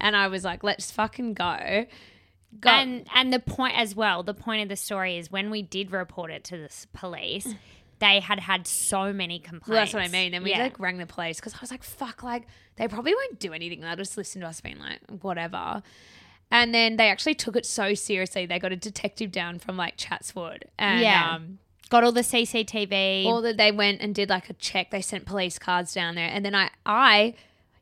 And 0.00 0.14
I 0.14 0.28
was 0.28 0.44
like, 0.44 0.62
let's 0.62 0.90
fucking 0.90 1.34
go. 1.34 1.86
Go. 2.58 2.68
And 2.70 3.06
and 3.14 3.32
the 3.32 3.38
point 3.38 3.78
as 3.78 3.94
well, 3.94 4.22
the 4.22 4.34
point 4.34 4.62
of 4.62 4.68
the 4.68 4.76
story 4.76 5.16
is 5.18 5.30
when 5.30 5.50
we 5.50 5.62
did 5.62 5.92
report 5.92 6.30
it 6.32 6.42
to 6.44 6.56
the 6.56 6.68
police, 6.92 7.54
they 8.00 8.18
had 8.20 8.40
had 8.40 8.66
so 8.66 9.12
many 9.12 9.38
complaints. 9.38 9.68
Well, 9.68 9.76
that's 9.78 9.94
what 9.94 10.02
I 10.02 10.08
mean. 10.08 10.32
Then 10.32 10.42
we 10.42 10.50
Yeah. 10.50 10.64
like 10.64 10.78
rang 10.80 10.98
the 10.98 11.06
police 11.06 11.36
because 11.38 11.54
I 11.54 11.58
was 11.60 11.70
like, 11.70 11.84
fuck, 11.84 12.22
like 12.22 12.46
they 12.76 12.88
probably 12.88 13.14
won't 13.14 13.38
do 13.38 13.52
anything. 13.52 13.80
They'll 13.82 13.94
just 13.96 14.16
listen 14.16 14.40
to 14.40 14.48
us 14.48 14.60
being 14.60 14.78
like, 14.78 15.00
whatever. 15.22 15.82
And 16.50 16.74
then 16.74 16.96
they 16.96 17.08
actually 17.08 17.34
took 17.34 17.54
it 17.54 17.64
so 17.64 17.94
seriously. 17.94 18.46
They 18.46 18.58
got 18.58 18.72
a 18.72 18.76
detective 18.76 19.30
down 19.30 19.60
from 19.60 19.76
like 19.76 19.94
Chatswood. 19.96 20.64
And 20.78 21.00
Yeah. 21.02 21.34
um, 21.36 21.58
got 21.88 22.02
all 22.02 22.10
the 22.10 22.22
CCTV. 22.24 23.26
all 23.26 23.40
that 23.42 23.56
they 23.56 23.70
went 23.70 24.00
and 24.00 24.12
did 24.14 24.28
like 24.28 24.50
a 24.50 24.54
check. 24.54 24.90
They 24.90 25.02
sent 25.02 25.24
police 25.26 25.58
cards 25.58 25.94
down 25.94 26.16
there. 26.16 26.28
And 26.28 26.44
then 26.44 26.54
I, 26.56 26.70
I, 26.84 27.34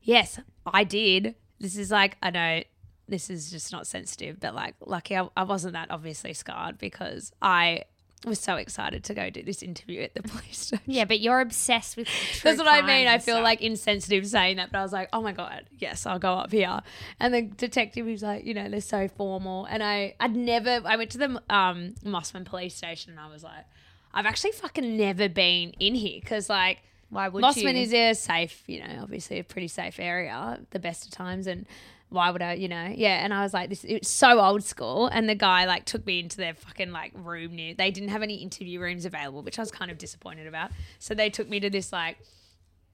yes, 0.02 0.38
I 0.66 0.85
did. 0.85 1.35
This 1.59 1.78
is 1.78 1.90
like, 1.90 2.18
I 2.22 2.31
know 2.31 2.62
this 3.08 3.30
is 3.30 3.50
just 3.50 3.72
not 3.72 3.86
sensitive, 3.86 4.38
but 4.40 4.54
like, 4.54 4.74
lucky 4.84 5.16
I, 5.16 5.28
I 5.36 5.44
wasn't 5.44 5.72
that 5.72 5.90
obviously 5.90 6.34
scarred 6.34 6.78
because 6.78 7.32
I 7.40 7.84
was 8.24 8.40
so 8.40 8.56
excited 8.56 9.04
to 9.04 9.14
go 9.14 9.30
do 9.30 9.42
this 9.42 9.62
interview 9.62 10.02
at 10.02 10.14
the 10.14 10.22
police 10.28 10.58
station. 10.58 10.84
yeah, 10.86 11.04
but 11.04 11.20
you're 11.20 11.40
obsessed 11.40 11.96
with. 11.96 12.08
That's 12.42 12.58
what 12.58 12.68
I 12.68 12.82
mean. 12.82 13.06
I 13.06 13.18
feel 13.18 13.36
stuff. 13.36 13.44
like 13.44 13.62
insensitive 13.62 14.26
saying 14.26 14.56
that, 14.56 14.72
but 14.72 14.78
I 14.78 14.82
was 14.82 14.92
like, 14.92 15.08
oh 15.12 15.22
my 15.22 15.32
god, 15.32 15.66
yes, 15.78 16.06
I'll 16.06 16.18
go 16.18 16.34
up 16.34 16.52
here. 16.52 16.80
And 17.20 17.32
the 17.32 17.42
detective 17.42 18.06
was 18.06 18.22
like, 18.22 18.44
you 18.44 18.54
know, 18.54 18.68
they're 18.68 18.80
so 18.80 19.08
formal, 19.08 19.66
and 19.66 19.82
I, 19.82 20.14
I'd 20.20 20.36
never. 20.36 20.82
I 20.84 20.96
went 20.96 21.10
to 21.10 21.18
the 21.18 21.42
um, 21.50 21.94
Mosman 22.04 22.44
police 22.44 22.74
station, 22.74 23.12
and 23.12 23.20
I 23.20 23.30
was 23.30 23.42
like, 23.42 23.64
I've 24.12 24.26
actually 24.26 24.52
fucking 24.52 24.96
never 24.96 25.28
been 25.28 25.70
in 25.78 25.94
here 25.94 26.20
because 26.20 26.48
like. 26.48 26.78
Why 27.10 27.26
would 27.28 27.42
Mosman 27.42 27.72
you? 27.72 27.80
is 27.80 27.94
a 27.94 28.12
safe, 28.12 28.64
you 28.66 28.80
know, 28.80 28.98
obviously 29.00 29.38
a 29.38 29.44
pretty 29.44 29.68
safe 29.68 29.98
area, 29.98 30.60
the 30.72 30.78
best 30.78 31.06
of 31.06 31.10
times, 31.10 31.46
and 31.46 31.64
why 32.10 32.30
would 32.30 32.40
I, 32.40 32.54
you 32.54 32.68
know, 32.68 32.92
yeah. 32.94 33.22
And 33.22 33.34
I 33.34 33.42
was 33.42 33.52
like, 33.52 33.68
this, 33.68 33.84
it's 33.84 34.08
so 34.08 34.40
old 34.40 34.62
school. 34.64 35.08
And 35.08 35.28
the 35.28 35.34
guy 35.34 35.66
like 35.66 35.84
took 35.84 36.06
me 36.06 36.20
into 36.20 36.38
their 36.38 36.54
fucking 36.54 36.90
like 36.90 37.12
room 37.14 37.54
near. 37.54 37.74
They 37.74 37.90
didn't 37.90 38.08
have 38.08 38.22
any 38.22 38.36
interview 38.36 38.80
rooms 38.80 39.04
available, 39.04 39.42
which 39.42 39.58
I 39.58 39.62
was 39.62 39.70
kind 39.70 39.90
of 39.90 39.98
disappointed 39.98 40.46
about. 40.46 40.70
So 40.98 41.14
they 41.14 41.28
took 41.28 41.48
me 41.48 41.60
to 41.60 41.68
this 41.68 41.92
like 41.92 42.16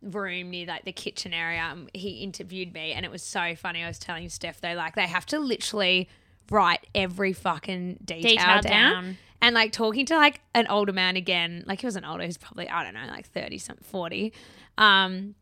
room 0.03 0.51
near 0.51 0.67
like 0.67 0.85
the 0.85 0.93
kitchen 0.93 1.33
area. 1.33 1.61
And 1.61 1.91
he 1.95 2.23
interviewed 2.23 2.73
me, 2.75 2.93
and 2.93 3.05
it 3.05 3.11
was 3.11 3.23
so 3.23 3.55
funny. 3.55 3.85
I 3.85 3.89
was 3.89 3.99
telling 3.99 4.29
Steph 4.29 4.61
though, 4.61 4.75
like 4.75 4.95
they 4.97 5.07
have 5.07 5.27
to 5.27 5.39
literally 5.39 6.09
write 6.51 6.87
every 6.95 7.33
fucking 7.33 8.01
detail, 8.05 8.31
Detail 8.33 8.61
down. 8.63 8.63
down. 8.63 9.19
And 9.41 9.55
like 9.55 9.73
talking 9.73 10.07
to 10.07 10.17
like 10.17 10.41
an 10.55 10.67
older 10.69 10.93
man 10.93 11.17
again, 11.17 11.65
like 11.67 11.81
he 11.81 11.87
wasn't 11.87 12.07
older, 12.09 12.25
he's 12.25 12.39
probably 12.39 12.69
I 12.69 12.83
don't 12.83 12.95
know, 12.95 13.07
like 13.09 13.27
thirty 13.29 13.59
something, 13.59 13.85
forty. 13.85 14.33
Um, 14.77 15.35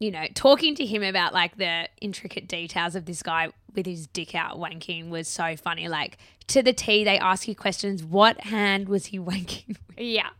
you 0.00 0.10
know, 0.10 0.24
talking 0.34 0.74
to 0.74 0.84
him 0.84 1.02
about 1.04 1.32
like 1.32 1.56
the 1.58 1.88
intricate 2.00 2.48
details 2.48 2.96
of 2.96 3.04
this 3.04 3.22
guy 3.22 3.50
with 3.76 3.86
his 3.86 4.06
dick 4.08 4.34
out 4.34 4.58
wanking 4.58 5.10
was 5.10 5.28
so 5.28 5.54
funny. 5.56 5.86
Like 5.88 6.18
to 6.48 6.62
the 6.62 6.72
T, 6.72 7.04
they 7.04 7.18
ask 7.18 7.46
you 7.46 7.54
questions. 7.54 8.02
What 8.02 8.40
hand 8.40 8.88
was 8.88 9.06
he 9.06 9.18
wanking? 9.20 9.68
with? 9.68 9.98
yeah. 9.98 10.30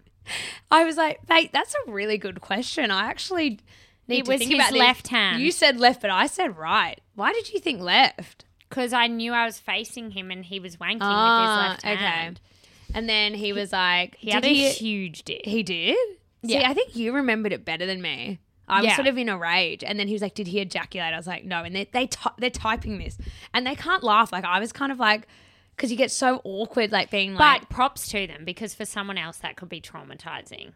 I 0.70 0.84
was 0.84 0.96
like, 0.96 1.20
mate, 1.28 1.50
that's 1.52 1.74
a 1.86 1.90
really 1.90 2.16
good 2.18 2.40
question. 2.40 2.90
I 2.90 3.04
actually 3.10 3.58
need 4.08 4.20
It 4.20 4.24
to 4.26 4.30
was 4.32 4.38
think 4.38 4.50
his 4.52 4.58
about 4.60 4.70
this. 4.72 4.78
left 4.78 5.08
hand. 5.08 5.42
You 5.42 5.52
said 5.52 5.78
left, 5.78 6.00
but 6.00 6.10
I 6.10 6.26
said 6.26 6.56
right. 6.56 6.98
Why 7.14 7.32
did 7.32 7.52
you 7.52 7.60
think 7.60 7.80
left? 7.80 8.44
Because 8.68 8.92
I 8.92 9.08
knew 9.08 9.32
I 9.32 9.44
was 9.44 9.58
facing 9.58 10.12
him 10.12 10.30
and 10.30 10.44
he 10.44 10.60
was 10.60 10.76
wanking 10.76 10.98
Ah, 11.00 11.70
with 11.74 11.76
his 11.82 11.84
left 11.84 12.00
hand. 12.00 12.40
And 12.94 13.08
then 13.08 13.34
he 13.34 13.52
was 13.52 13.72
like, 13.72 14.16
He 14.16 14.30
had 14.30 14.42
did 14.44 14.52
a 14.52 14.70
huge 14.70 15.24
dick. 15.24 15.42
he 15.44 15.62
did? 15.64 15.96
See, 16.46 16.54
Yeah. 16.54 16.70
I 16.70 16.74
think 16.74 16.94
you 16.96 17.12
remembered 17.12 17.52
it 17.52 17.64
better 17.64 17.84
than 17.86 18.00
me. 18.00 18.38
I 18.70 18.76
was 18.80 18.86
Yeah. 18.86 18.96
sort 18.96 19.08
of 19.08 19.18
in 19.18 19.28
a 19.28 19.36
rage, 19.36 19.82
and 19.84 19.98
then 19.98 20.06
he 20.08 20.12
was 20.14 20.22
like, 20.22 20.34
"Did 20.34 20.46
he 20.46 20.60
ejaculate?" 20.60 21.12
I 21.12 21.16
was 21.16 21.26
like, 21.26 21.44
"No." 21.44 21.64
And 21.64 21.74
they 21.74 21.84
they 21.92 22.06
ty- 22.06 22.32
they're 22.38 22.50
typing 22.50 22.98
this, 22.98 23.18
and 23.52 23.66
they 23.66 23.74
can't 23.74 24.02
laugh. 24.02 24.32
Like 24.32 24.44
I 24.44 24.60
was 24.60 24.72
kind 24.72 24.92
of 24.92 24.98
like, 24.98 25.26
because 25.76 25.90
you 25.90 25.96
get 25.96 26.10
so 26.10 26.40
awkward, 26.44 26.92
like 26.92 27.10
being 27.10 27.34
like, 27.34 27.62
But 27.62 27.68
props 27.70 28.08
to 28.08 28.26
them 28.26 28.44
because 28.44 28.74
for 28.74 28.84
someone 28.84 29.18
else 29.18 29.38
that 29.38 29.56
could 29.56 29.68
be 29.68 29.80
traumatizing. 29.80 30.72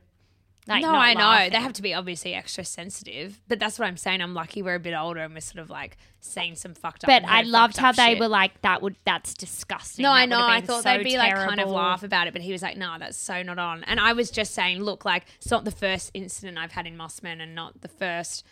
Like, 0.67 0.81
no, 0.83 0.93
I 0.93 1.13
know 1.13 1.21
laughing. 1.21 1.53
they 1.53 1.59
have 1.59 1.75
to 1.75 1.83
be 1.83 1.93
obviously 1.93 2.33
extra 2.33 2.65
sensitive, 2.65 3.39
but 3.49 3.59
that's 3.59 3.79
what 3.79 3.87
I'm 3.87 3.99
saying. 3.99 4.23
I'm 4.23 4.33
lucky 4.33 4.63
we're 4.63 4.77
a 4.77 4.81
bit 4.81 4.95
older 4.95 5.21
and 5.21 5.35
we're 5.35 5.41
sort 5.41 5.59
of 5.63 5.69
like 5.69 5.99
seeing 6.21 6.55
some 6.55 6.73
fucked 6.73 7.05
up. 7.05 7.09
But 7.09 7.25
I 7.27 7.43
loved 7.43 7.77
how 7.77 7.93
they 7.93 8.13
shit. 8.13 8.19
were 8.21 8.29
like, 8.29 8.63
"That 8.63 8.81
would 8.81 8.97
that's 9.05 9.35
disgusting." 9.35 10.05
No, 10.05 10.09
That 10.09 10.21
I 10.21 10.25
know. 10.27 10.41
I 10.41 10.63
thought 10.63 10.83
so 10.85 10.97
they'd 10.97 11.05
be 11.05 11.19
like 11.19 11.35
kind 11.35 11.61
of 11.61 11.69
laugh 11.69 12.03
about 12.03 12.29
it, 12.29 12.33
but 12.33 12.41
he 12.41 12.51
was 12.51 12.63
like, 12.63 12.79
"No, 12.79 12.97
that's 12.99 13.19
so 13.19 13.43
not 13.43 13.59
on." 13.59 13.85
And 13.85 14.01
I 14.01 14.15
was 14.15 14.31
just 14.31 14.55
saying, 14.55 14.81
look, 14.83 15.05
like 15.05 15.25
it's 15.37 15.51
not 15.51 15.67
the 15.67 15.71
first 15.71 16.11
incident 16.15 16.57
I've 16.57 16.73
had 16.73 16.87
in 16.87 16.97
Mosman, 16.97 17.43
and 17.43 17.55
not 17.55 17.83
the 17.83 17.89
first 17.89 18.43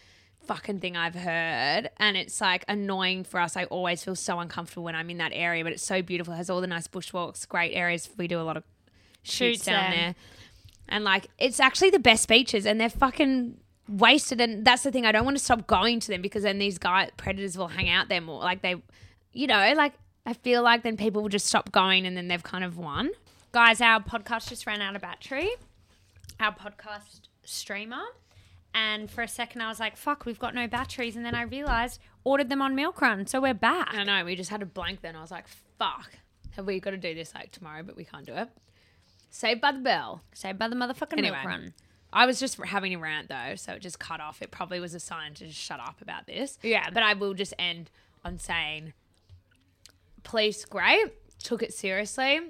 fucking 0.47 0.81
thing 0.81 0.97
I've 0.99 1.15
heard. 1.15 1.89
And 1.97 2.17
it's 2.17 2.41
like 2.43 2.65
annoying 2.69 3.25
for 3.25 3.41
us. 3.41 3.57
I 3.57 3.65
always 3.65 4.05
feel 4.05 4.17
so 4.17 4.39
uncomfortable 4.39 4.83
when 4.85 4.95
I'm 4.97 5.09
in 5.09 5.17
that 5.19 5.31
area, 5.33 5.65
but 5.65 5.73
it's 5.73 5.83
so 5.85 6.03
beautiful. 6.03 6.35
It 6.35 6.39
has 6.39 6.51
all 6.51 6.61
the 6.61 6.67
nice 6.67 6.89
bushwalks, 6.89 7.49
great 7.49 7.73
areas. 7.75 8.11
We 8.19 8.29
do 8.29 8.39
a 8.39 8.43
lot 8.43 8.57
of 8.59 8.65
shoots, 9.23 9.59
Shoots 9.61 9.65
down 9.67 9.91
there. 9.93 10.01
there, 10.01 10.15
and 10.93 11.03
like 11.03 11.27
it's 11.39 11.59
actually 11.59 11.91
the 11.91 11.99
best 11.99 12.29
beaches, 12.29 12.67
and 12.67 12.81
they're 12.81 12.89
fucking 12.89 13.57
wasted. 13.89 14.41
And 14.41 14.65
that's 14.65 14.85
the 14.85 14.93
thing. 14.93 15.07
I 15.07 15.13
don't 15.13 15.25
want 15.25 15.37
to 15.37 15.43
stop 15.43 15.67
going 15.67 15.99
to 16.01 16.09
them 16.09 16.23
because 16.23 16.45
then 16.45 16.59
these 16.59 16.79
guy 16.79 17.11
predators 17.17 17.59
will 17.59 17.69
hang 17.69 17.91
out 17.91 18.09
there 18.09 18.21
more. 18.21 18.41
Like 18.41 18.63
they, 18.63 18.77
you 19.33 19.47
know, 19.49 19.73
like. 19.77 19.95
I 20.25 20.35
feel 20.35 20.63
like 20.63 20.85
then 20.85 20.97
people 20.97 21.21
will 21.21 21.29
just 21.29 21.47
stop 21.47 21.73
going 21.73 22.07
and 22.07 22.17
then 22.17 22.29
they've 22.29 22.41
kind 22.41 22.63
of 22.63 22.79
won. 22.79 23.11
Guys, 23.51 23.81
our 23.81 23.99
podcast 23.99 24.51
just 24.51 24.69
ran 24.69 24.81
out 24.81 24.95
of 24.95 25.03
battery. 25.03 25.51
Our 26.39 26.55
podcast 26.55 27.23
streamer. 27.43 28.05
And 28.73 29.11
for 29.11 29.23
a 29.23 29.27
second, 29.27 29.63
I 29.63 29.69
was 29.69 29.81
like, 29.81 29.97
fuck, 29.97 30.25
we've 30.25 30.39
got 30.39 30.55
no 30.55 30.69
batteries. 30.69 31.17
And 31.17 31.27
then 31.27 31.35
I 31.35 31.43
realized, 31.43 31.99
ordered 32.23 32.51
them 32.51 32.63
on 32.63 32.77
Milk 32.77 33.01
Run. 33.01 33.27
So 33.27 33.41
we're 33.41 33.53
back. 33.53 33.93
I 33.95 34.05
know, 34.05 34.25
we 34.25 34.37
just 34.37 34.51
had 34.51 34.63
a 34.63 34.67
blank 34.67 35.01
then. 35.01 35.17
I 35.17 35.23
was 35.23 35.33
like, 35.33 35.49
fuck. 35.77 36.13
Have 36.53 36.67
we 36.67 36.79
got 36.79 36.93
to 36.93 36.97
do 36.97 37.17
this 37.17 37.35
like 37.35 37.51
tomorrow, 37.51 37.83
but 37.83 37.97
we 37.97 38.05
can't 38.05 38.25
do 38.25 38.35
it. 38.35 38.49
Saved 39.35 39.61
by 39.61 39.73
the 39.73 39.79
bell. 39.81 40.23
Saved 40.35 40.59
by 40.59 40.69
the 40.69 40.77
motherfucking 40.77 41.19
Anyway. 41.19 41.31
Milk 41.37 41.45
Run. 41.47 41.75
I 42.13 42.27
was 42.27 42.39
just 42.39 42.63
having 42.63 42.95
a 42.95 42.99
rant 42.99 43.29
though, 43.31 43.55
so 43.57 43.73
it 43.73 43.81
just 43.81 43.99
cut 43.99 44.21
off. 44.21 44.43
It 44.43 44.51
probably 44.51 44.79
was 44.79 44.95
a 44.95 45.01
sign 45.01 45.33
to 45.35 45.47
just 45.47 45.59
shut 45.59 45.81
up 45.81 46.01
about 46.03 46.27
this. 46.27 46.59
Yeah. 46.63 46.91
But 46.93 47.03
I 47.03 47.15
will 47.15 47.33
just 47.35 47.55
end 47.59 47.91
on 48.25 48.39
saying 48.39 48.93
police 50.23 50.65
great, 50.65 51.13
took 51.43 51.63
it 51.63 51.73
seriously. 51.73 52.41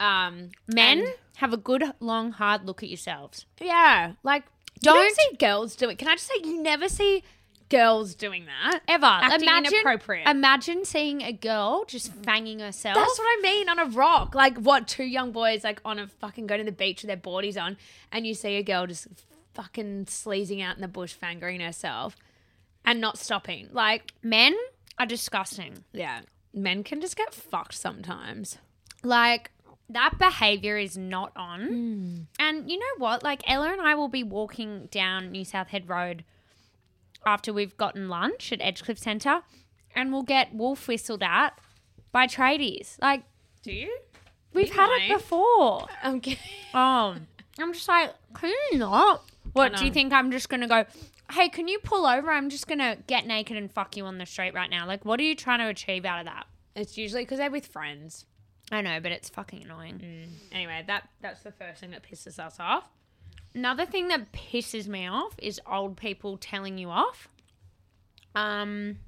Um 0.00 0.50
Men, 0.66 0.98
and- 1.00 1.08
have 1.36 1.52
a 1.52 1.56
good, 1.58 1.84
long, 2.00 2.32
hard 2.32 2.64
look 2.64 2.82
at 2.82 2.88
yourselves. 2.88 3.46
yeah, 3.60 4.12
like 4.22 4.42
don't 4.80 4.94
Don't- 4.96 5.14
see 5.16 5.36
girls 5.38 5.76
do 5.76 5.88
it. 5.88 5.96
Can 5.98 6.08
I 6.08 6.14
just 6.16 6.26
say 6.26 6.34
you 6.44 6.62
never 6.62 6.88
see 6.88 7.22
girls 7.68 8.14
doing 8.14 8.46
that 8.46 8.80
Ever. 8.86 9.04
Acting 9.06 9.42
imagine, 9.48 9.74
inappropriate. 9.74 10.28
imagine 10.28 10.84
seeing 10.84 11.22
a 11.22 11.32
girl 11.32 11.84
just 11.86 12.12
fanging 12.22 12.60
herself. 12.60 12.94
That's 12.96 13.18
what 13.18 13.24
I 13.26 13.40
mean 13.42 13.68
on 13.68 13.78
a 13.78 13.86
rock. 13.86 14.34
Like 14.34 14.56
what 14.58 14.86
two 14.86 15.04
young 15.04 15.32
boys 15.32 15.64
like 15.64 15.80
on 15.84 15.98
a 15.98 16.06
fucking 16.06 16.46
go 16.46 16.56
to 16.56 16.64
the 16.64 16.72
beach 16.72 17.02
with 17.02 17.08
their 17.08 17.16
boardies 17.16 17.60
on 17.60 17.76
and 18.12 18.26
you 18.26 18.34
see 18.34 18.56
a 18.56 18.62
girl 18.62 18.86
just 18.86 19.08
fucking 19.54 20.06
sleazing 20.06 20.60
out 20.62 20.76
in 20.76 20.82
the 20.82 20.88
bush 20.88 21.14
fangering 21.20 21.64
herself 21.64 22.16
and 22.84 23.00
not 23.00 23.18
stopping. 23.18 23.68
Like, 23.72 24.12
Men 24.22 24.54
are 24.98 25.06
disgusting. 25.06 25.84
yeah. 25.92 26.20
Men 26.54 26.84
can 26.84 27.00
just 27.02 27.16
get 27.16 27.34
fucked 27.34 27.74
sometimes. 27.74 28.56
Like 29.02 29.50
that 29.90 30.18
behavior 30.18 30.78
is 30.78 30.96
not 30.96 31.32
on. 31.36 31.66
Hmm. 31.66 32.14
And 32.38 32.70
you 32.70 32.78
know 32.78 32.84
what? 32.98 33.22
Like 33.22 33.42
Ella 33.46 33.72
and 33.72 33.80
I 33.80 33.94
will 33.94 34.08
be 34.08 34.22
walking 34.22 34.88
down 34.90 35.30
New 35.30 35.44
South 35.44 35.68
Head 35.68 35.88
Road 35.88 36.24
after 37.26 37.52
we've 37.52 37.76
gotten 37.76 38.08
lunch 38.08 38.52
at 38.52 38.60
Edgecliff 38.60 38.98
Centre 38.98 39.42
and 39.94 40.12
we'll 40.12 40.22
get 40.22 40.54
wolf 40.54 40.86
whistled 40.88 41.22
at 41.22 41.58
by 42.12 42.26
tradies. 42.26 42.96
Like 43.02 43.24
Do 43.62 43.72
you? 43.72 43.94
we've 44.54 44.68
You 44.68 44.72
had 44.74 44.86
might. 44.86 45.10
it 45.10 45.14
before. 45.18 45.86
I'm 46.02 46.20
kidding. 46.20 46.38
Um 46.72 47.26
I'm 47.58 47.72
just 47.72 47.88
like, 47.88 48.14
can 48.34 48.52
you 48.72 48.78
not? 48.78 49.24
What 49.52 49.76
do 49.76 49.84
you 49.84 49.90
think 49.90 50.12
I'm 50.12 50.30
just 50.30 50.48
gonna 50.48 50.68
go 50.68 50.84
Hey, 51.32 51.48
can 51.48 51.66
you 51.66 51.80
pull 51.80 52.06
over? 52.06 52.30
I'm 52.30 52.50
just 52.50 52.68
gonna 52.68 52.96
get 53.08 53.26
naked 53.26 53.56
and 53.56 53.70
fuck 53.72 53.96
you 53.96 54.04
on 54.04 54.18
the 54.18 54.26
street 54.26 54.54
right 54.54 54.70
now. 54.70 54.86
Like, 54.86 55.04
what 55.04 55.18
are 55.18 55.24
you 55.24 55.34
trying 55.34 55.58
to 55.58 55.66
achieve 55.66 56.04
out 56.04 56.20
of 56.20 56.26
that? 56.26 56.46
It's 56.76 56.96
usually 56.96 57.22
because 57.22 57.38
they're 57.38 57.50
with 57.50 57.66
friends. 57.66 58.26
I 58.70 58.80
know, 58.80 59.00
but 59.00 59.10
it's 59.12 59.28
fucking 59.28 59.64
annoying. 59.64 60.28
Anyway, 60.52 60.84
that 60.86 61.08
that's 61.20 61.42
the 61.42 61.50
first 61.52 61.80
thing 61.80 61.90
that 61.92 62.02
pisses 62.04 62.38
us 62.38 62.56
off. 62.60 62.88
Another 63.56 63.86
thing 63.86 64.08
that 64.08 64.32
pisses 64.32 64.86
me 64.86 65.08
off 65.08 65.34
is 65.38 65.58
old 65.66 65.96
people 65.96 66.36
telling 66.36 66.76
you 66.76 66.90
off. 66.90 67.26
Um, 68.34 68.98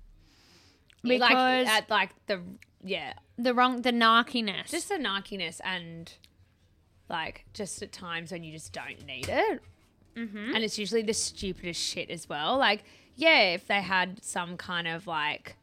because 1.02 1.20
like 1.20 1.68
at 1.68 1.90
like 1.90 2.10
the 2.28 2.40
yeah, 2.82 3.12
the 3.36 3.52
wrong, 3.52 3.82
the 3.82 3.92
narkiness. 3.92 4.70
just 4.70 4.88
the 4.88 4.94
narkiness 4.94 5.60
and 5.62 6.10
like 7.10 7.44
just 7.52 7.82
at 7.82 7.92
times 7.92 8.32
when 8.32 8.42
you 8.42 8.52
just 8.52 8.72
don't 8.72 9.04
need 9.06 9.28
it. 9.28 9.60
Mm-hmm. 10.16 10.54
And 10.54 10.64
it's 10.64 10.78
usually 10.78 11.02
the 11.02 11.12
stupidest 11.12 11.80
shit 11.80 12.08
as 12.08 12.26
well. 12.26 12.56
Like, 12.56 12.84
yeah, 13.16 13.50
if 13.50 13.66
they 13.66 13.82
had 13.82 14.24
some 14.24 14.56
kind 14.56 14.88
of 14.88 15.06
like 15.06 15.56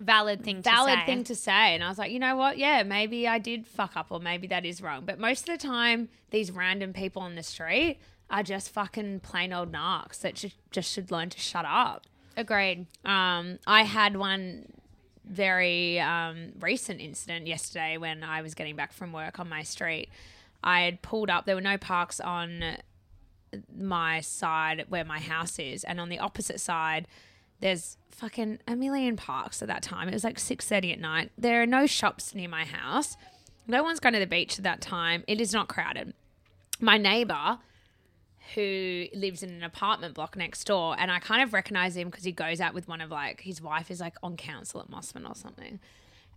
valid 0.00 0.42
thing. 0.42 0.62
valid 0.62 0.94
to 0.94 1.00
say. 1.00 1.06
thing 1.06 1.24
to 1.24 1.34
say, 1.34 1.74
and 1.74 1.84
I 1.84 1.88
was 1.88 1.98
like, 1.98 2.10
you 2.10 2.18
know 2.18 2.36
what? 2.36 2.58
Yeah, 2.58 2.82
maybe 2.82 3.28
I 3.28 3.38
did 3.38 3.66
fuck 3.66 3.96
up, 3.96 4.06
or 4.10 4.18
maybe 4.18 4.46
that 4.48 4.64
is 4.64 4.82
wrong. 4.82 5.04
But 5.04 5.18
most 5.18 5.48
of 5.48 5.58
the 5.58 5.66
time, 5.66 6.08
these 6.30 6.50
random 6.50 6.92
people 6.92 7.22
on 7.22 7.34
the 7.34 7.42
street 7.42 7.98
are 8.30 8.42
just 8.42 8.70
fucking 8.70 9.20
plain 9.20 9.52
old 9.52 9.72
narcs 9.72 10.20
that 10.20 10.34
just 10.34 10.56
just 10.70 10.90
should 10.92 11.10
learn 11.10 11.30
to 11.30 11.38
shut 11.38 11.64
up. 11.66 12.06
Agreed. 12.36 12.86
Um, 13.04 13.58
I 13.66 13.82
had 13.82 14.16
one 14.16 14.72
very 15.24 16.00
um, 16.00 16.52
recent 16.60 17.00
incident 17.00 17.46
yesterday 17.46 17.96
when 17.96 18.24
I 18.24 18.42
was 18.42 18.54
getting 18.54 18.76
back 18.76 18.92
from 18.92 19.12
work 19.12 19.38
on 19.38 19.48
my 19.48 19.62
street. 19.62 20.08
I 20.62 20.82
had 20.82 21.02
pulled 21.02 21.30
up. 21.30 21.46
There 21.46 21.54
were 21.54 21.60
no 21.60 21.78
parks 21.78 22.20
on 22.20 22.78
my 23.76 24.20
side 24.20 24.86
where 24.88 25.04
my 25.04 25.18
house 25.18 25.58
is, 25.58 25.84
and 25.84 26.00
on 26.00 26.08
the 26.08 26.18
opposite 26.18 26.60
side, 26.60 27.06
there's 27.60 27.96
fucking 28.10 28.58
a 28.66 28.76
million 28.76 29.16
parks 29.16 29.62
at 29.62 29.68
that 29.68 29.82
time. 29.82 30.08
It 30.08 30.14
was 30.14 30.24
like 30.24 30.38
six 30.38 30.66
thirty 30.66 30.92
at 30.92 31.00
night. 31.00 31.30
There 31.38 31.62
are 31.62 31.66
no 31.66 31.86
shops 31.86 32.34
near 32.34 32.48
my 32.48 32.64
house. 32.64 33.16
No 33.66 33.82
one's 33.82 34.00
going 34.00 34.14
to 34.14 34.18
the 34.18 34.26
beach 34.26 34.58
at 34.58 34.64
that 34.64 34.80
time. 34.80 35.24
It 35.26 35.40
is 35.40 35.52
not 35.52 35.68
crowded. 35.68 36.12
My 36.80 36.98
neighbor, 36.98 37.58
who 38.54 39.06
lives 39.14 39.42
in 39.42 39.50
an 39.50 39.62
apartment 39.62 40.14
block 40.14 40.36
next 40.36 40.64
door, 40.64 40.96
and 40.98 41.10
I 41.10 41.18
kind 41.18 41.42
of 41.42 41.52
recognize 41.52 41.96
him 41.96 42.08
because 42.08 42.24
he 42.24 42.32
goes 42.32 42.60
out 42.60 42.74
with 42.74 42.88
one 42.88 43.00
of 43.00 43.10
like 43.10 43.42
his 43.42 43.62
wife 43.62 43.90
is 43.90 44.00
like 44.00 44.14
on 44.22 44.36
council 44.36 44.80
at 44.80 44.90
Mosman 44.90 45.28
or 45.28 45.34
something. 45.34 45.78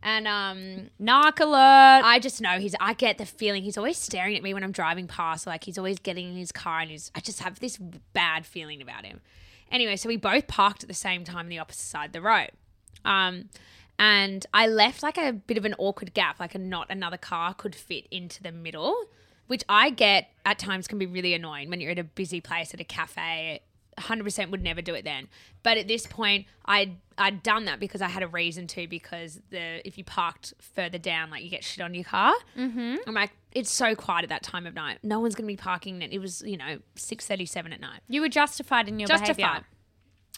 And 0.06 0.28
um, 0.28 0.90
Narc 1.02 1.40
alert. 1.40 2.04
I 2.04 2.20
just 2.20 2.42
know 2.42 2.60
he's. 2.60 2.76
I 2.80 2.94
get 2.94 3.18
the 3.18 3.26
feeling 3.26 3.64
he's 3.64 3.78
always 3.78 3.98
staring 3.98 4.36
at 4.36 4.44
me 4.44 4.54
when 4.54 4.64
I'm 4.64 4.74
driving 4.74 5.08
past. 5.08 5.48
Like 5.48 5.64
he's 5.64 5.78
always 5.78 5.98
getting 5.98 6.30
in 6.30 6.36
his 6.36 6.52
car, 6.52 6.82
and 6.82 6.92
he's. 6.92 7.10
I 7.16 7.22
just 7.22 7.40
have 7.40 7.60
this 7.60 7.78
bad 7.78 8.46
feeling 8.46 8.82
about 8.82 9.06
him. 9.06 9.22
Anyway, 9.74 9.96
so 9.96 10.08
we 10.08 10.16
both 10.16 10.48
parked 10.48 10.84
at 10.84 10.88
the 10.88 10.94
same 10.94 11.24
time 11.24 11.40
on 11.40 11.50
the 11.50 11.58
opposite 11.58 11.82
side 11.82 12.06
of 12.08 12.14
the 12.14 12.22
road. 12.22 12.52
Um, 13.04 13.50
and 14.00 14.46
I 14.54 14.68
left 14.68 15.04
like 15.04 15.18
a 15.18 15.34
bit 15.34 15.58
of 15.58 15.66
an 15.66 15.74
awkward 15.80 16.14
gap, 16.14 16.40
like 16.40 16.56
a 16.56 16.60
not 16.60 16.88
another 16.90 17.18
car 17.18 17.54
could 17.56 17.76
fit 17.76 18.08
into 18.12 18.44
the 18.44 18.52
middle, 18.52 18.96
which 19.48 19.64
I 19.68 19.90
get 19.90 20.30
at 20.46 20.60
times 20.60 20.88
can 20.88 21.00
be 21.00 21.08
really 21.08 21.34
annoying 21.34 21.70
when 21.70 21.82
you're 21.82 21.92
at 21.92 22.00
a 22.00 22.04
busy 22.04 22.40
place 22.40 22.74
at 22.74 22.80
a 22.80 22.84
cafe. 22.84 23.62
100% 23.98 24.50
would 24.50 24.64
never 24.64 24.82
do 24.82 24.94
it 24.96 25.04
then. 25.04 25.28
But 25.62 25.78
at 25.78 25.88
this 25.88 26.08
point, 26.08 26.48
I'd, 26.66 26.98
I'd 27.18 27.44
done 27.44 27.66
that 27.66 27.80
because 27.80 28.02
I 28.02 28.08
had 28.08 28.24
a 28.24 28.28
reason 28.28 28.66
to. 28.68 28.88
Because 28.88 29.40
the 29.52 29.88
if 29.88 29.98
you 29.98 30.04
parked 30.04 30.54
further 30.60 30.98
down, 30.98 31.30
like 31.30 31.44
you 31.44 31.50
get 31.50 31.64
shit 31.64 31.84
on 31.84 31.94
your 31.94 32.04
car. 32.04 32.34
Mm-hmm. 32.58 32.96
I'm 33.06 33.14
like, 33.14 33.32
it's 33.56 33.72
so 33.72 33.96
quiet 33.96 34.24
at 34.24 34.30
that 34.30 34.44
time 34.44 34.66
of 34.66 34.74
night. 34.74 35.00
No 35.04 35.20
one's 35.20 35.36
going 35.36 35.46
to 35.46 35.54
be 35.54 35.58
parking. 35.58 36.02
It 36.02 36.20
was, 36.20 36.42
you 36.42 36.58
know, 36.58 36.80
6.37 36.96 37.74
at 37.74 37.80
night 37.80 38.02
you 38.08 38.22
were 38.22 38.30
justified 38.30 38.88
in 38.88 39.00
your 39.00 39.08
behavior. 39.08 39.28
justified. 39.28 39.64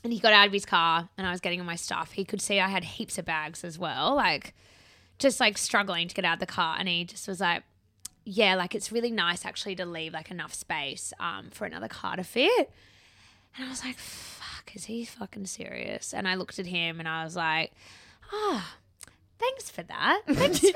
And 0.03 0.13
he 0.13 0.19
got 0.19 0.33
out 0.33 0.47
of 0.47 0.53
his 0.53 0.65
car 0.65 1.09
and 1.17 1.25
I 1.25 1.31
was 1.31 1.39
getting 1.39 1.59
all 1.59 1.65
my 1.65 1.75
stuff. 1.75 2.11
He 2.11 2.25
could 2.25 2.41
see 2.41 2.59
I 2.59 2.67
had 2.67 2.83
heaps 2.83 3.17
of 3.17 3.25
bags 3.25 3.63
as 3.63 3.79
well, 3.79 4.15
like 4.15 4.53
just 5.17 5.39
like 5.39 5.57
struggling 5.57 6.07
to 6.07 6.13
get 6.13 6.25
out 6.25 6.35
of 6.35 6.39
the 6.39 6.45
car. 6.45 6.75
And 6.77 6.87
he 6.87 7.05
just 7.05 7.27
was 7.27 7.39
like, 7.39 7.63
Yeah, 8.23 8.55
like 8.55 8.75
it's 8.75 8.91
really 8.91 9.11
nice 9.11 9.45
actually 9.45 9.75
to 9.77 9.85
leave 9.85 10.13
like 10.13 10.29
enough 10.29 10.53
space 10.53 11.11
um, 11.19 11.49
for 11.51 11.65
another 11.65 11.87
car 11.87 12.15
to 12.17 12.23
fit. 12.23 12.69
And 13.57 13.65
I 13.65 13.69
was 13.69 13.83
like, 13.83 13.97
Fuck, 13.97 14.75
is 14.75 14.85
he 14.85 15.05
fucking 15.05 15.47
serious? 15.47 16.13
And 16.13 16.27
I 16.27 16.35
looked 16.35 16.59
at 16.59 16.67
him 16.67 16.99
and 16.99 17.07
I 17.07 17.23
was 17.23 17.35
like, 17.35 17.71
Oh, 18.31 18.63
thanks 19.39 19.69
for 19.69 19.83
that. 19.83 20.21
Thanks 20.27 20.59
for. 20.59 20.71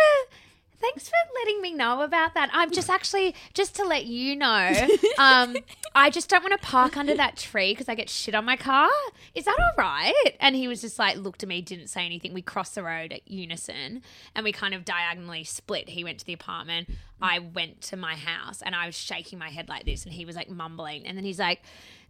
Thanks 0.81 1.09
for 1.09 1.15
letting 1.35 1.61
me 1.61 1.73
know 1.73 2.01
about 2.01 2.33
that. 2.35 2.49
I'm 2.53 2.71
just 2.71 2.89
actually 2.89 3.35
just 3.53 3.75
to 3.75 3.83
let 3.83 4.05
you 4.05 4.35
know. 4.35 4.87
Um, 5.17 5.57
I 5.93 6.09
just 6.09 6.29
don't 6.29 6.41
want 6.41 6.59
to 6.59 6.65
park 6.65 6.95
under 6.95 7.13
that 7.13 7.35
tree 7.35 7.73
because 7.73 7.89
I 7.89 7.95
get 7.95 8.09
shit 8.09 8.33
on 8.33 8.45
my 8.45 8.55
car. 8.55 8.87
Is 9.35 9.43
that 9.43 9.57
all 9.59 9.73
right? 9.77 10.13
And 10.39 10.55
he 10.55 10.69
was 10.69 10.79
just 10.79 10.97
like, 10.97 11.17
looked 11.17 11.43
at 11.43 11.49
me, 11.49 11.61
didn't 11.61 11.87
say 11.87 12.05
anything. 12.05 12.33
We 12.33 12.41
crossed 12.41 12.75
the 12.75 12.83
road 12.83 13.11
at 13.11 13.29
unison, 13.29 14.01
and 14.33 14.43
we 14.45 14.53
kind 14.53 14.73
of 14.73 14.85
diagonally 14.85 15.43
split. 15.43 15.89
He 15.89 16.05
went 16.05 16.19
to 16.19 16.25
the 16.25 16.31
apartment. 16.31 16.89
I 17.21 17.39
went 17.39 17.81
to 17.81 17.97
my 17.97 18.15
house, 18.15 18.61
and 18.61 18.73
I 18.73 18.85
was 18.85 18.95
shaking 18.95 19.39
my 19.39 19.49
head 19.49 19.67
like 19.67 19.83
this, 19.83 20.05
and 20.05 20.13
he 20.13 20.23
was 20.23 20.37
like 20.37 20.49
mumbling, 20.49 21.05
and 21.05 21.17
then 21.17 21.25
he's 21.25 21.39
like. 21.39 21.61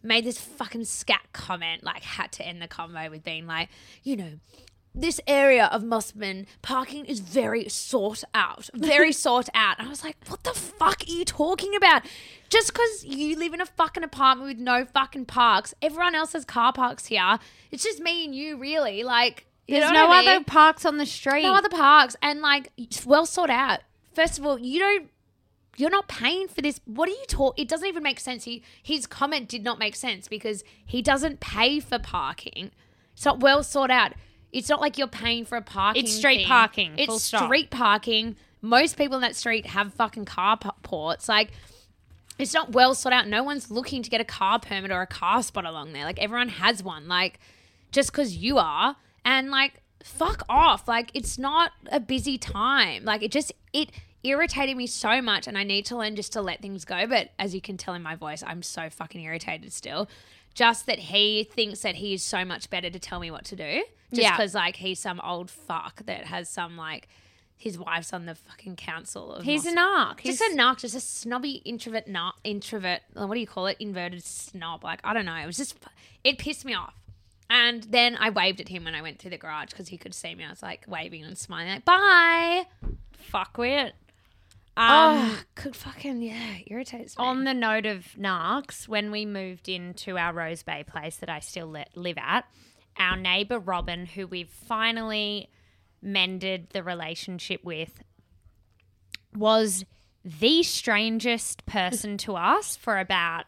Made 0.01 0.23
this 0.23 0.39
fucking 0.39 0.85
scat 0.85 1.23
comment, 1.33 1.83
like 1.83 2.03
had 2.03 2.31
to 2.31 2.47
end 2.47 2.61
the 2.61 2.69
convo 2.69 3.11
with 3.11 3.21
being 3.21 3.45
like, 3.45 3.67
you 4.01 4.15
know, 4.15 4.31
this 4.95 5.21
area 5.27 5.65
of 5.67 5.83
Mosman 5.83 6.45
parking 6.61 7.05
is 7.05 7.19
very 7.19 7.69
sought 7.69 8.23
out, 8.33 8.69
very 8.73 9.11
sought 9.25 9.49
out. 9.53 9.77
And 9.79 9.87
I 9.87 9.89
was 9.89 10.03
like, 10.03 10.17
what 10.27 10.43
the 10.43 10.53
fuck 10.53 11.03
are 11.07 11.11
you 11.11 11.23
talking 11.25 11.75
about? 11.75 12.03
Just 12.49 12.73
because 12.73 13.05
you 13.05 13.37
live 13.37 13.53
in 13.53 13.61
a 13.61 13.65
fucking 13.65 14.03
apartment 14.03 14.49
with 14.49 14.57
no 14.57 14.85
fucking 14.85 15.25
parks, 15.25 15.73
everyone 15.81 16.15
else 16.15 16.33
has 16.33 16.43
car 16.45 16.73
parks 16.73 17.05
here. 17.05 17.37
It's 17.71 17.83
just 17.83 17.99
me 17.99 18.25
and 18.25 18.33
you, 18.33 18.57
really. 18.57 19.03
Like, 19.03 19.45
you 19.67 19.79
There's 19.79 19.91
know 19.91 20.07
no 20.07 20.11
I 20.11 20.21
mean? 20.21 20.29
other 20.29 20.43
parks 20.43 20.83
on 20.85 20.97
the 20.97 21.05
street. 21.05 21.43
no 21.43 21.53
other 21.53 21.69
parks, 21.69 22.15
and 22.23 22.41
like 22.41 22.71
it's 22.75 23.05
well 23.05 23.27
sought 23.27 23.51
out. 23.51 23.81
First 24.15 24.39
of 24.39 24.45
all, 24.45 24.57
you 24.59 24.79
don't. 24.79 25.09
You're 25.77 25.91
not 25.91 26.07
paying 26.07 26.47
for 26.47 26.61
this. 26.61 26.81
What 26.85 27.07
are 27.07 27.11
you 27.13 27.25
talking? 27.27 27.61
It 27.63 27.69
doesn't 27.69 27.87
even 27.87 28.01
make 28.01 28.19
sense. 28.19 28.45
He 28.45 28.63
his 28.81 29.05
comment 29.05 29.47
did 29.47 29.63
not 29.63 29.77
make 29.77 29.95
sense 29.95 30.27
because 30.27 30.63
he 30.83 31.03
doesn't 31.03 31.39
pay 31.39 31.79
for 31.79 31.99
parking. 31.99 32.71
It's 33.13 33.23
not 33.25 33.39
well 33.41 33.61
sought 33.63 33.91
out. 33.91 34.13
It's 34.51 34.69
not 34.69 34.81
like 34.81 34.97
you're 34.97 35.07
paying 35.07 35.45
for 35.45 35.57
a 35.57 35.61
parking. 35.61 36.03
It's 36.03 36.13
street 36.15 36.37
thing. 36.39 36.47
parking, 36.47 36.93
It's 36.97 37.05
full 37.07 37.19
stop. 37.19 37.45
street 37.45 37.69
parking. 37.69 38.35
Most 38.61 38.97
people 38.97 39.15
in 39.17 39.21
that 39.21 39.35
street 39.35 39.65
have 39.67 39.93
fucking 39.93 40.25
car 40.25 40.57
ports. 40.83 41.29
Like 41.29 41.51
it's 42.37 42.53
not 42.53 42.71
well 42.71 42.95
sought 42.95 43.13
out. 43.13 43.27
No 43.27 43.43
one's 43.43 43.69
looking 43.69 44.01
to 44.03 44.09
get 44.09 44.21
a 44.21 44.25
car 44.25 44.59
permit 44.59 44.91
or 44.91 45.01
a 45.01 45.07
car 45.07 45.43
spot 45.43 45.65
along 45.65 45.93
there. 45.93 46.03
Like 46.03 46.19
everyone 46.19 46.49
has 46.49 46.81
one. 46.83 47.07
Like 47.07 47.39
just 47.91 48.11
because 48.11 48.35
you 48.37 48.57
are, 48.57 48.95
and 49.25 49.49
like 49.51 49.81
fuck 50.03 50.43
off. 50.49 50.87
Like 50.87 51.11
it's 51.13 51.37
not 51.37 51.71
a 51.91 51.99
busy 51.99 52.37
time. 52.37 53.05
Like 53.05 53.21
it 53.23 53.31
just 53.31 53.51
it 53.73 53.91
irritated 54.23 54.75
me 54.75 54.87
so 54.87 55.21
much, 55.21 55.47
and 55.47 55.57
I 55.57 55.63
need 55.63 55.85
to 55.85 55.97
learn 55.97 56.15
just 56.15 56.33
to 56.33 56.41
let 56.41 56.61
things 56.61 56.85
go. 56.85 57.05
But 57.07 57.29
as 57.37 57.53
you 57.53 57.61
can 57.61 57.77
tell 57.77 57.93
in 57.93 58.01
my 58.01 58.15
voice, 58.15 58.43
I'm 58.45 58.63
so 58.63 58.89
fucking 58.89 59.21
irritated 59.21 59.71
still. 59.71 60.09
Just 60.53 60.87
that 60.87 60.99
he 60.99 61.43
thinks 61.43 61.81
that 61.81 61.95
he 61.95 62.13
is 62.13 62.23
so 62.23 62.43
much 62.43 62.69
better 62.69 62.89
to 62.89 62.99
tell 62.99 63.19
me 63.19 63.31
what 63.31 63.45
to 63.45 63.55
do. 63.55 63.83
Just 64.11 64.21
Yeah. 64.21 64.31
because 64.35 64.53
like 64.55 64.75
he's 64.77 64.99
some 64.99 65.19
old 65.23 65.49
fuck 65.49 66.05
that 66.05 66.25
has 66.25 66.49
some 66.49 66.77
like. 66.77 67.07
His 67.61 67.77
wife's 67.77 68.13
on 68.13 68.25
the 68.25 68.35
fucking 68.35 68.77
council. 68.77 69.33
Of 69.33 69.43
He's 69.43 69.65
Moss- 69.65 69.73
a 69.73 69.77
narc. 69.77 70.23
just 70.23 70.41
He's 70.41 70.53
a 70.53 70.57
narc, 70.57 70.79
just 70.79 70.95
a 70.95 71.01
snobby 71.01 71.61
introvert, 71.65 72.05
introvert. 72.45 73.01
uh, 73.19 73.27
What 73.27 73.33
do 73.33 73.41
you 73.41 73.47
call 73.47 73.67
it? 73.67 73.75
Inverted 73.81 74.23
snob. 74.23 74.81
Like 74.85 75.01
I 75.03 75.13
don't 75.13 75.25
know. 75.25 75.35
It 75.35 75.45
was 75.45 75.57
just, 75.57 75.75
it 76.23 76.37
pissed 76.37 76.63
me 76.63 76.73
off. 76.73 76.93
And 77.49 77.83
then 77.83 78.15
I 78.17 78.29
waved 78.29 78.61
at 78.61 78.69
him 78.69 78.85
when 78.85 78.95
I 78.95 79.01
went 79.01 79.19
through 79.19 79.31
the 79.31 79.37
garage 79.37 79.71
because 79.71 79.89
he 79.89 79.97
could 79.97 80.13
see 80.15 80.33
me. 80.35 80.45
I 80.45 80.49
was 80.51 80.63
like 80.63 80.85
waving 80.87 81.25
and 81.25 81.37
smiling, 81.37 81.69
like 81.73 81.83
bye. 81.83 82.65
fuckwit. 83.29 83.91
Um, 84.77 84.87
oh, 84.87 85.39
could 85.55 85.75
fucking 85.75 86.21
yeah, 86.21 86.59
irritates 86.67 87.17
me. 87.17 87.25
on 87.25 87.43
the 87.43 87.53
note 87.53 87.85
of 87.85 88.05
narcs, 88.17 88.87
when 88.87 89.11
we 89.11 89.25
moved 89.25 89.67
into 89.67 90.17
our 90.17 90.31
Rose 90.31 90.63
Bay 90.63 90.85
place 90.87 91.17
that 91.17 91.29
I 91.29 91.39
still 91.41 91.67
li- 91.67 91.83
live 91.95 92.17
at, 92.17 92.45
our 92.97 93.15
neighbor 93.15 93.59
Robin, 93.59 94.05
who 94.05 94.27
we've 94.27 94.49
finally 94.49 95.49
mended 96.01 96.69
the 96.71 96.83
relationship 96.83 97.63
with, 97.63 98.01
was 99.35 99.85
the 100.23 100.63
strangest 100.63 101.65
person 101.65 102.17
to 102.17 102.35
us 102.35 102.75
for 102.75 102.99
about 102.99 103.45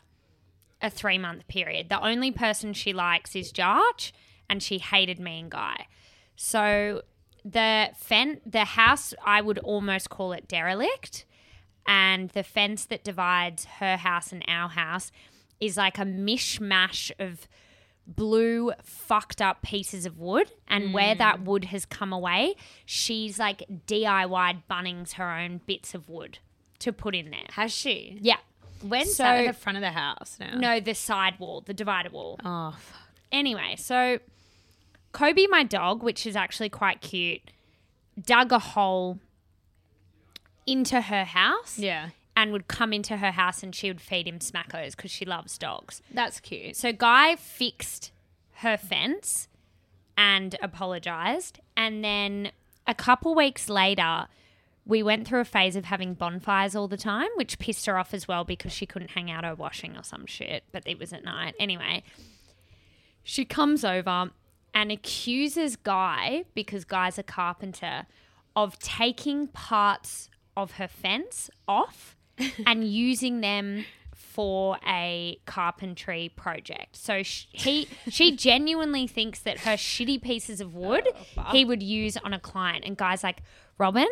a 0.82 0.90
three 0.90 1.18
month 1.18 1.48
period. 1.48 1.90
The 1.90 2.04
only 2.04 2.32
person 2.32 2.74
she 2.74 2.94
likes 2.94 3.36
is 3.36 3.52
Jarch, 3.52 4.12
and 4.50 4.62
she 4.62 4.80
hated 4.80 5.20
me 5.20 5.40
and 5.40 5.52
Guy. 5.52 5.88
So 6.36 7.04
the 7.46 7.90
fence, 7.96 8.40
the 8.46 8.66
house 8.66 9.14
I 9.26 9.42
would 9.42 9.60
almost 9.60 10.10
call 10.10 10.34
it 10.34 10.48
derelict, 10.48 11.26
and 11.86 12.30
the 12.30 12.44
fence 12.44 12.86
that 12.86 13.04
divides 13.04 13.66
her 13.80 13.98
house 13.98 14.32
and 14.32 14.44
our 14.48 14.70
house 14.70 15.12
is 15.60 15.78
like 15.78 15.98
a 15.98 16.04
mishmash 16.04 17.12
of 17.20 17.48
blue 18.16 18.72
fucked 18.84 19.42
up 19.42 19.62
pieces 19.62 20.06
of 20.06 20.18
wood 20.20 20.52
and 20.68 20.94
where 20.94 21.16
that 21.16 21.40
mm. 21.40 21.44
wood 21.46 21.66
has 21.66 21.86
come 21.86 22.12
away 22.14 22.56
she's 22.86 23.38
like 23.40 23.64
DIY 23.88 24.62
Bunnings 24.70 25.14
her 25.14 25.32
own 25.32 25.62
bits 25.66 25.94
of 25.94 26.10
wood 26.10 26.40
to 26.80 26.92
put 26.92 27.16
in 27.16 27.30
there 27.30 27.46
Has 27.52 27.72
she? 27.72 28.18
yeah 28.22 28.38
When's 28.84 29.16
So- 29.16 29.24
that 29.24 29.46
at 29.46 29.48
the 29.56 29.60
front 29.60 29.78
of 29.78 29.82
the 29.82 29.92
house 29.92 30.38
now? 30.40 30.56
no 30.56 30.80
the 30.80 30.94
side 30.96 31.40
wall 31.40 31.62
the 31.62 31.74
divider 31.74 32.10
wall 32.10 32.40
Oh, 32.44 32.76
fuck. 32.80 33.00
Anyway, 33.32 33.76
so 33.78 34.20
Kobe, 35.14 35.46
my 35.48 35.64
dog, 35.64 36.04
which 36.04 36.26
is 36.26 36.36
actually 36.36 36.70
quite 36.70 37.02
cute, 37.02 37.42
dug 38.22 38.52
a 38.52 38.60
hole 38.60 39.20
into 40.66 41.02
her 41.02 41.26
house 41.26 41.78
yeah, 41.80 42.10
and 42.36 42.52
would 42.52 42.68
come 42.68 42.94
into 42.94 43.18
her 43.18 43.32
house 43.32 43.62
and 43.64 43.76
she 43.76 43.90
would 43.90 44.02
feed 44.02 44.28
him 44.28 44.40
smackos 44.40 44.96
because 44.96 45.12
she 45.12 45.26
loves 45.26 45.58
dogs. 45.58 46.02
that's 46.14 46.40
cute. 46.40 46.76
So 46.76 46.92
Guy 46.92 47.36
fixed 47.36 48.12
her 48.56 48.78
fence 48.78 49.48
and 50.18 50.56
apologized. 50.62 51.60
And 51.76 52.04
then 52.04 52.52
a 52.88 52.94
couple 52.94 53.36
weeks 53.36 53.70
later, 53.70 54.28
we 54.86 55.04
went 55.04 55.28
through 55.28 55.42
a 55.42 55.46
phase 55.46 55.76
of 55.76 55.86
having 55.86 56.14
bonfires 56.14 56.76
all 56.76 56.88
the 56.88 56.98
time, 56.98 57.30
which 57.36 57.60
pissed 57.60 57.86
her 57.86 57.98
off 57.98 58.14
as 58.14 58.28
well 58.28 58.44
because 58.44 58.72
she 58.72 58.86
couldn't 58.86 59.12
hang 59.12 59.30
out 59.30 59.44
her 59.44 59.56
washing 59.56 59.96
or 59.98 60.04
some 60.04 60.26
shit, 60.26 60.64
but 60.72 60.84
it 60.86 61.00
was 61.00 61.14
at 61.14 61.24
night. 61.24 61.56
Anyway, 61.60 62.04
she 63.24 63.46
comes 63.46 63.84
over 63.86 64.32
and 64.74 64.92
accuses 64.92 65.76
Guy, 65.76 66.46
because 66.56 66.86
Guy's 66.86 67.18
a 67.18 67.24
carpenter, 67.24 68.06
of 68.56 68.80
taking 68.80 69.48
parts 69.48 70.30
of 70.56 70.74
her 70.74 70.88
fence 70.88 71.50
off 71.68 72.16
and 72.66 72.84
using 72.84 73.42
them 73.42 73.86
for 74.16 74.78
a 74.88 75.40
carpentry 75.46 76.32
project. 76.36 76.96
So 76.96 77.24
sh- 77.24 77.48
he 77.52 77.88
she 78.10 78.36
genuinely 78.36 79.08
thinks 79.08 79.40
that 79.40 79.60
her 79.60 79.74
shitty 79.74 80.22
pieces 80.22 80.62
of 80.62 80.74
wood 80.74 81.08
oh, 81.38 81.44
he 81.52 81.66
would 81.66 81.84
use 81.84 82.18
on 82.18 82.34
a 82.34 82.40
client 82.40 82.86
and 82.86 82.96
guys 82.96 83.24
like, 83.24 83.44
"Robin, 83.78 84.08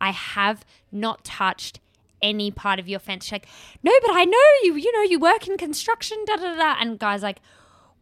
I 0.00 0.10
have 0.10 0.64
not 0.92 1.24
touched 1.24 1.80
any 2.22 2.50
part 2.50 2.80
of 2.80 2.88
your 2.88 2.98
fence. 2.98 3.26
She's 3.26 3.32
like, 3.32 3.46
no, 3.82 3.92
but 4.00 4.12
I 4.12 4.24
know 4.24 4.38
you. 4.62 4.76
You 4.76 4.92
know, 4.92 5.02
you 5.02 5.18
work 5.18 5.46
in 5.46 5.56
construction. 5.56 6.18
Da 6.26 6.36
da 6.36 6.56
da. 6.56 6.76
And 6.80 6.98
guys 6.98 7.22
like, 7.22 7.40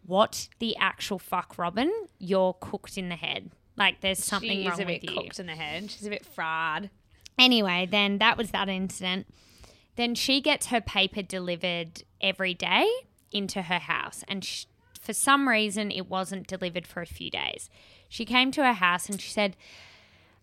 what 0.06 0.48
the 0.58 0.76
actual 0.76 1.18
fuck, 1.18 1.58
Robin? 1.58 1.92
You're 2.18 2.54
cooked 2.54 2.96
in 2.96 3.08
the 3.08 3.16
head. 3.16 3.50
Like 3.76 4.00
there's 4.00 4.22
something 4.22 4.50
she 4.50 4.64
wrong 4.68 4.74
is 4.74 4.80
a 4.80 4.86
bit 4.86 5.02
with 5.02 5.10
you. 5.10 5.16
cooked 5.22 5.40
in 5.40 5.46
the 5.46 5.56
head. 5.56 5.90
She's 5.90 6.06
a 6.06 6.10
bit 6.10 6.24
fried. 6.24 6.90
Anyway, 7.38 7.88
then 7.90 8.18
that 8.18 8.36
was 8.36 8.50
that 8.50 8.68
incident. 8.68 9.26
Then 9.96 10.14
she 10.14 10.40
gets 10.40 10.66
her 10.68 10.80
paper 10.80 11.22
delivered 11.22 12.02
every 12.20 12.54
day 12.54 12.88
into 13.30 13.62
her 13.62 13.78
house, 13.78 14.24
and 14.28 14.44
sh- 14.44 14.64
for 15.00 15.12
some 15.12 15.48
reason, 15.48 15.90
it 15.90 16.08
wasn't 16.08 16.46
delivered 16.46 16.86
for 16.86 17.02
a 17.02 17.06
few 17.06 17.30
days. 17.30 17.68
She 18.08 18.24
came 18.24 18.50
to 18.52 18.64
her 18.64 18.72
house 18.74 19.08
and 19.08 19.20
she 19.20 19.30
said, 19.30 19.56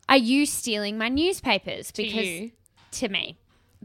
"Are 0.07 0.17
you 0.17 0.45
stealing 0.45 0.97
my 0.97 1.07
newspapers?" 1.09 1.91
Because 1.91 2.27
you? 2.27 2.51
to 2.91 3.09
me, 3.09 3.37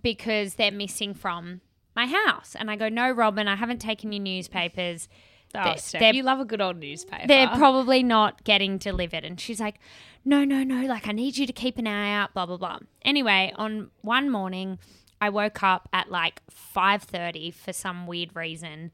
because 0.03 0.55
they're 0.55 0.71
missing 0.73 1.15
from 1.15 1.61
my 1.95 2.07
house. 2.07 2.57
And 2.59 2.71
I 2.71 2.77
go, 2.77 2.89
"No, 2.89 3.11
Robin, 3.11 3.47
I 3.47 3.57
haven't 3.57 3.81
taken 3.81 4.13
your 4.13 4.23
newspapers." 4.23 5.09
Oh, 5.57 5.63
They're- 5.63 5.77
Steph, 5.79 6.01
they're- 6.01 6.15
you 6.15 6.23
love 6.25 6.41
a 6.41 6.45
good 6.45 6.61
old 6.61 6.79
newspaper. 6.79 7.29
they're 7.29 7.47
probably 7.49 8.03
not 8.03 8.43
getting 8.43 8.77
delivered. 8.77 9.25
And 9.25 9.39
she's 9.41 9.61
like, 9.61 9.79
no, 10.25 10.43
no, 10.43 10.65
no, 10.65 10.85
like 10.87 11.07
I 11.07 11.13
need 11.13 11.37
you 11.37 11.47
to 11.47 11.53
keep 11.53 11.79
an 11.79 11.87
eye 11.87 12.11
out, 12.13 12.35
blah, 12.35 12.45
blah, 12.45 12.57
blah. 12.57 12.81
Anyway, 13.03 13.53
on 13.55 13.91
one 14.01 14.29
morning, 14.31 14.81
I 15.21 15.29
woke 15.31 15.63
up 15.63 15.89
at 15.93 16.11
like 16.11 16.43
5.30 16.51 17.55
for 17.55 17.73
some 17.73 18.07
weird 18.07 18.35
reason 18.35 18.91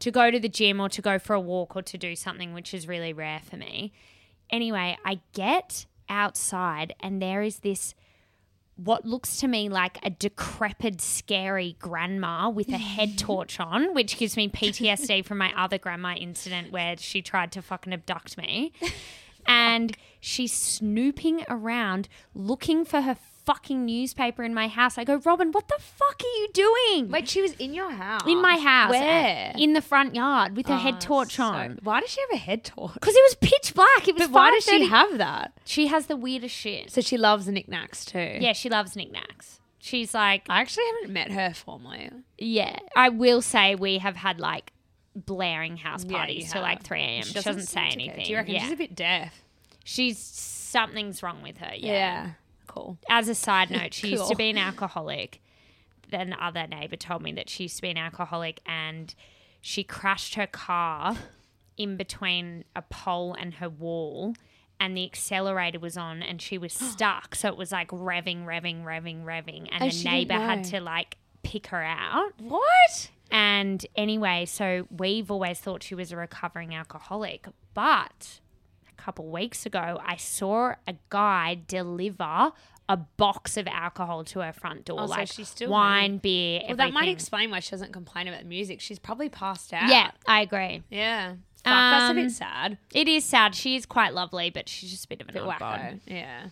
to 0.00 0.10
go 0.10 0.30
to 0.30 0.38
the 0.38 0.48
gym 0.48 0.80
or 0.80 0.88
to 0.88 1.02
go 1.02 1.18
for 1.18 1.34
a 1.34 1.40
walk 1.40 1.76
or 1.76 1.82
to 1.82 1.98
do 1.98 2.16
something, 2.16 2.52
which 2.52 2.74
is 2.74 2.88
really 2.88 3.12
rare 3.12 3.40
for 3.40 3.56
me. 3.56 3.92
Anyway, 4.50 4.96
I 5.04 5.20
get 5.32 5.86
outside 6.08 6.94
and 7.00 7.22
there 7.22 7.42
is 7.42 7.60
this 7.60 7.94
what 8.76 9.04
looks 9.04 9.36
to 9.40 9.48
me 9.48 9.68
like 9.68 9.98
a 10.02 10.08
decrepit, 10.08 11.02
scary 11.02 11.76
grandma 11.78 12.48
with 12.48 12.68
a 12.70 12.78
head 12.78 13.18
torch 13.18 13.60
on, 13.60 13.94
which 13.94 14.16
gives 14.16 14.36
me 14.36 14.48
PTSD 14.48 15.24
from 15.24 15.38
my 15.38 15.52
other 15.54 15.76
grandma 15.76 16.14
incident 16.14 16.72
where 16.72 16.96
she 16.96 17.20
tried 17.20 17.52
to 17.52 17.62
fucking 17.62 17.92
abduct 17.92 18.38
me. 18.38 18.72
And 19.46 19.96
she's 20.20 20.52
snooping 20.52 21.44
around 21.48 22.08
looking 22.34 22.84
for 22.84 23.00
her 23.00 23.14
fucking 23.52 23.84
newspaper 23.84 24.42
in 24.44 24.54
my 24.54 24.68
house. 24.68 24.96
I 24.98 25.04
go, 25.04 25.16
Robin, 25.16 25.50
what 25.50 25.66
the 25.68 25.78
fuck 25.80 26.22
are 26.22 26.36
you 26.40 26.48
doing? 26.52 27.10
Wait, 27.10 27.28
she 27.28 27.42
was 27.42 27.52
in 27.54 27.74
your 27.74 27.90
house. 27.90 28.22
in 28.26 28.40
my 28.40 28.56
house. 28.58 28.90
Where? 28.90 29.52
In 29.58 29.72
the 29.72 29.82
front 29.82 30.14
yard 30.14 30.56
with 30.56 30.66
her 30.66 30.74
Oh, 30.74 30.78
head 30.78 31.00
torch 31.00 31.34
so- 31.36 31.44
on. 31.44 31.78
Why 31.82 32.00
does 32.00 32.10
she 32.10 32.20
have 32.20 32.30
a 32.32 32.36
head 32.36 32.64
torch? 32.64 32.94
Because 32.94 33.14
it 33.16 33.22
was 33.22 33.34
pitch 33.40 33.74
black. 33.74 34.06
It 34.06 34.14
was 34.14 34.28
But 34.28 34.30
why 34.32 34.50
does 34.52 34.64
she 34.64 34.78
5:30. 34.84 34.88
have 34.88 35.18
that? 35.18 35.52
She 35.64 35.88
has 35.88 36.06
the 36.06 36.16
weirdest 36.16 36.54
shit. 36.54 36.90
So 36.92 37.00
she 37.00 37.16
loves 37.16 37.48
knickknacks 37.48 38.04
too. 38.04 38.38
Yeah, 38.40 38.52
she 38.52 38.68
loves 38.68 38.94
knickknacks. 38.94 39.60
She's 39.80 40.14
like, 40.14 40.42
I 40.48 40.60
actually 40.60 40.84
haven't 40.94 41.12
met 41.12 41.30
her 41.32 41.52
formally. 41.54 42.10
Yeah, 42.38 42.76
I 42.94 43.08
will 43.08 43.42
say 43.42 43.74
we 43.74 43.98
have 43.98 44.14
had 44.14 44.38
like 44.38 44.72
blaring 45.16 45.76
house 45.78 46.04
Yeah, 46.04 46.18
parties 46.18 46.44
you 46.44 46.52
till 46.52 46.62
like 46.62 46.82
3 46.82 47.00
a.m. 47.00 47.22
She 47.24 47.32
doesn't, 47.32 47.62
say 47.62 47.90
seem 47.90 47.90
to 47.90 47.96
care. 47.96 48.04
anything. 48.04 48.24
Do 48.26 48.30
you 48.30 48.36
reckon 48.36 48.54
yeah. 48.54 48.62
she's 48.62 48.72
a 48.72 48.76
bit 48.76 48.94
deaf? 48.94 49.42
She's 49.84 50.18
something's 50.18 51.22
wrong 51.22 51.42
with 51.42 51.58
her. 51.58 51.72
Yeah. 51.74 52.32
Cool. 52.70 52.98
As 53.08 53.28
a 53.28 53.34
side 53.34 53.70
note, 53.70 53.94
she 53.94 54.08
used 54.10 54.28
to 54.28 54.36
be 54.36 54.50
an 54.50 54.58
alcoholic. 54.58 55.40
Then 56.10 56.30
the 56.30 56.44
other 56.44 56.66
neighbor 56.66 56.96
told 56.96 57.22
me 57.22 57.32
that 57.32 57.48
she 57.48 57.64
used 57.64 57.76
to 57.76 57.82
be 57.82 57.90
an 57.90 57.98
alcoholic 57.98 58.60
and 58.66 59.14
she 59.60 59.84
crashed 59.84 60.34
her 60.34 60.46
car 60.46 61.16
in 61.76 61.96
between 61.96 62.64
a 62.74 62.82
pole 62.82 63.34
and 63.38 63.54
her 63.54 63.68
wall 63.68 64.34
and 64.80 64.96
the 64.96 65.04
accelerator 65.04 65.78
was 65.78 65.96
on 65.96 66.22
and 66.22 66.40
she 66.40 66.58
was 66.58 66.72
stuck. 66.92 67.34
So 67.34 67.48
it 67.48 67.56
was 67.56 67.70
like 67.70 67.88
revving, 67.88 68.44
revving, 68.44 68.84
revving, 68.84 69.24
revving. 69.24 69.68
And, 69.70 69.82
oh, 69.82 69.86
And 69.86 69.92
the 69.92 70.04
neighbor 70.04 70.34
had 70.34 70.64
to 70.64 70.80
like 70.80 71.18
pick 71.42 71.68
her 71.68 71.82
out. 71.82 72.32
What? 72.38 73.10
And 73.30 73.86
anyway, 73.94 74.46
so 74.46 74.88
we've 74.90 75.30
always 75.30 75.60
thought 75.60 75.82
she 75.82 75.94
was 75.94 76.10
a 76.10 76.16
recovering 76.16 76.74
alcoholic. 76.74 77.46
But 77.74 78.40
couple 79.00 79.26
weeks 79.26 79.66
ago, 79.66 80.00
I 80.04 80.16
saw 80.16 80.74
a 80.86 80.94
guy 81.08 81.58
deliver 81.66 82.52
a 82.88 82.96
box 82.96 83.56
of 83.56 83.66
alcohol 83.68 84.24
to 84.24 84.40
her 84.40 84.52
front 84.52 84.84
door, 84.84 85.00
Oh, 85.00 85.06
so 85.06 85.10
like 85.12 85.28
she's 85.28 85.48
still 85.48 85.70
wine, 85.70 86.18
beer, 86.18 86.62
Well, 86.66 86.76
that 86.76 86.92
might 86.92 87.08
explain 87.08 87.50
why 87.50 87.60
she 87.60 87.70
doesn't 87.70 87.92
complain 87.92 88.26
about 88.28 88.40
the 88.40 88.48
music. 88.48 88.80
She's 88.80 88.98
probably 88.98 89.28
passed 89.28 89.72
out. 89.72 89.88
Yeah, 89.88 90.10
I 90.26 90.40
agree. 90.42 90.82
Yeah. 90.90 91.34
Fuck, 91.62 91.64
that's 91.64 92.02
a 92.04 92.10
Um, 92.10 92.16
bit 92.16 92.30
sad. 92.32 92.78
It 92.94 93.06
is 93.06 93.24
sad. 93.24 93.54
She 93.54 93.76
is 93.76 93.86
quite 93.86 94.12
lovely, 94.14 94.50
but 94.50 94.68
she's 94.68 94.90
just 94.90 95.04
a 95.04 95.08
bit 95.08 95.20
of 95.20 95.28
an 95.28 95.34
wacko. 95.44 96.00
Yeah. 96.06 96.46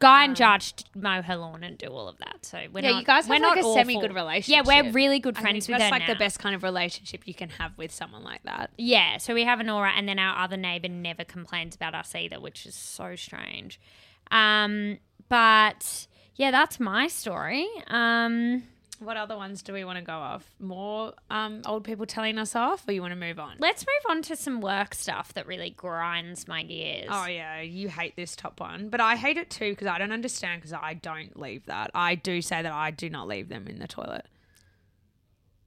Guy 0.00 0.24
and 0.24 0.34
Judge 0.34 0.74
mow 0.94 1.22
her 1.22 1.36
lawn 1.36 1.62
and 1.62 1.78
do 1.78 1.86
all 1.88 2.08
of 2.08 2.18
that. 2.18 2.38
So 2.44 2.58
we're 2.72 2.82
Yeah, 2.82 2.90
not. 2.92 2.98
you 3.00 3.04
guys 3.04 3.28
we're 3.28 3.34
have 3.34 3.42
not 3.42 3.48
like 3.56 3.58
a 3.64 3.66
awful. 3.66 3.74
semi-good 3.74 4.14
relationship. 4.14 4.66
Yeah, 4.66 4.82
we're 4.82 4.90
really 4.92 5.20
good 5.20 5.36
I 5.36 5.42
friends 5.42 5.66
think 5.66 5.74
with 5.76 5.80
that's 5.80 5.92
her 5.92 5.98
like 6.00 6.08
now. 6.08 6.14
the 6.14 6.18
best 6.18 6.38
kind 6.38 6.54
of 6.54 6.62
relationship 6.62 7.28
you 7.28 7.34
can 7.34 7.50
have 7.50 7.76
with 7.76 7.92
someone 7.92 8.24
like 8.24 8.42
that. 8.44 8.70
Yeah, 8.78 9.18
so 9.18 9.34
we 9.34 9.44
have 9.44 9.60
an 9.60 9.68
aura, 9.68 9.92
and 9.94 10.08
then 10.08 10.18
our 10.18 10.42
other 10.42 10.56
neighbor 10.56 10.88
never 10.88 11.22
complains 11.22 11.74
about 11.76 11.94
us 11.94 12.14
either, 12.14 12.40
which 12.40 12.64
is 12.66 12.74
so 12.74 13.14
strange. 13.14 13.78
Um, 14.30 14.98
but 15.28 16.06
yeah, 16.36 16.50
that's 16.50 16.80
my 16.80 17.06
story. 17.06 17.68
Um, 17.88 18.62
What 19.00 19.16
other 19.16 19.34
ones 19.34 19.62
do 19.62 19.72
we 19.72 19.82
want 19.82 19.98
to 19.98 20.04
go 20.04 20.12
off? 20.12 20.50
More 20.60 21.14
um, 21.30 21.62
old 21.64 21.84
people 21.84 22.04
telling 22.04 22.36
us 22.36 22.54
off, 22.54 22.86
or 22.86 22.92
you 22.92 23.00
want 23.00 23.12
to 23.12 23.18
move 23.18 23.38
on? 23.38 23.56
let's 23.58 23.82
move 23.86 24.10
on 24.10 24.20
to 24.22 24.36
some 24.36 24.60
work 24.60 24.94
stuff 24.94 25.32
that 25.34 25.46
really 25.46 25.70
grinds 25.70 26.46
my 26.46 26.62
gears. 26.62 27.08
Oh 27.10 27.24
yeah, 27.26 27.62
you 27.62 27.88
hate 27.88 28.14
this 28.14 28.36
top 28.36 28.60
one, 28.60 28.90
but 28.90 29.00
I 29.00 29.16
hate 29.16 29.38
it 29.38 29.48
too 29.48 29.70
because 29.70 29.86
I 29.86 29.98
don't 29.98 30.12
understand 30.12 30.60
because 30.60 30.74
I 30.74 30.94
don't 30.94 31.38
leave 31.38 31.64
that. 31.66 31.90
I 31.94 32.14
do 32.14 32.42
say 32.42 32.60
that 32.60 32.72
I 32.72 32.90
do 32.90 33.08
not 33.08 33.26
leave 33.26 33.48
them 33.48 33.66
in 33.68 33.78
the 33.78 33.88
toilet. 33.88 34.26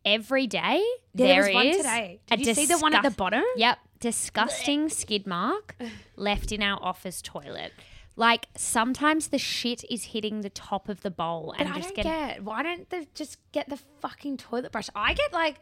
Every 0.05 0.45
day 0.47 0.83
Yeah, 1.13 1.25
there 1.27 1.43
there 1.43 1.53
was 1.53 1.53
one 1.53 1.77
today. 1.77 2.19
Did 2.27 2.45
you 2.45 2.53
see 2.53 2.65
the 2.67 2.77
one 2.77 2.93
at 2.93 3.03
the 3.03 3.11
bottom? 3.11 3.43
Yep, 3.55 3.79
disgusting 3.99 4.89
skid 4.89 5.25
mark 5.25 5.75
left 6.15 6.51
in 6.51 6.61
our 6.61 6.77
office 6.83 7.21
toilet. 7.21 7.71
Like 8.15 8.47
sometimes 8.55 9.29
the 9.29 9.37
shit 9.37 9.83
is 9.89 10.05
hitting 10.05 10.41
the 10.41 10.49
top 10.49 10.87
of 10.87 11.01
the 11.01 11.09
bowl 11.09 11.55
But 11.57 11.65
and 11.65 11.73
I 11.73 11.77
just 11.77 11.95
don't 11.95 11.95
getting 11.95 12.11
get 12.11 12.43
why 12.43 12.61
don't 12.61 12.89
they 12.89 13.07
just 13.15 13.39
get 13.51 13.69
the 13.69 13.79
fucking 14.01 14.37
toilet 14.37 14.71
brush? 14.71 14.89
I 14.95 15.13
get 15.13 15.33
like 15.33 15.59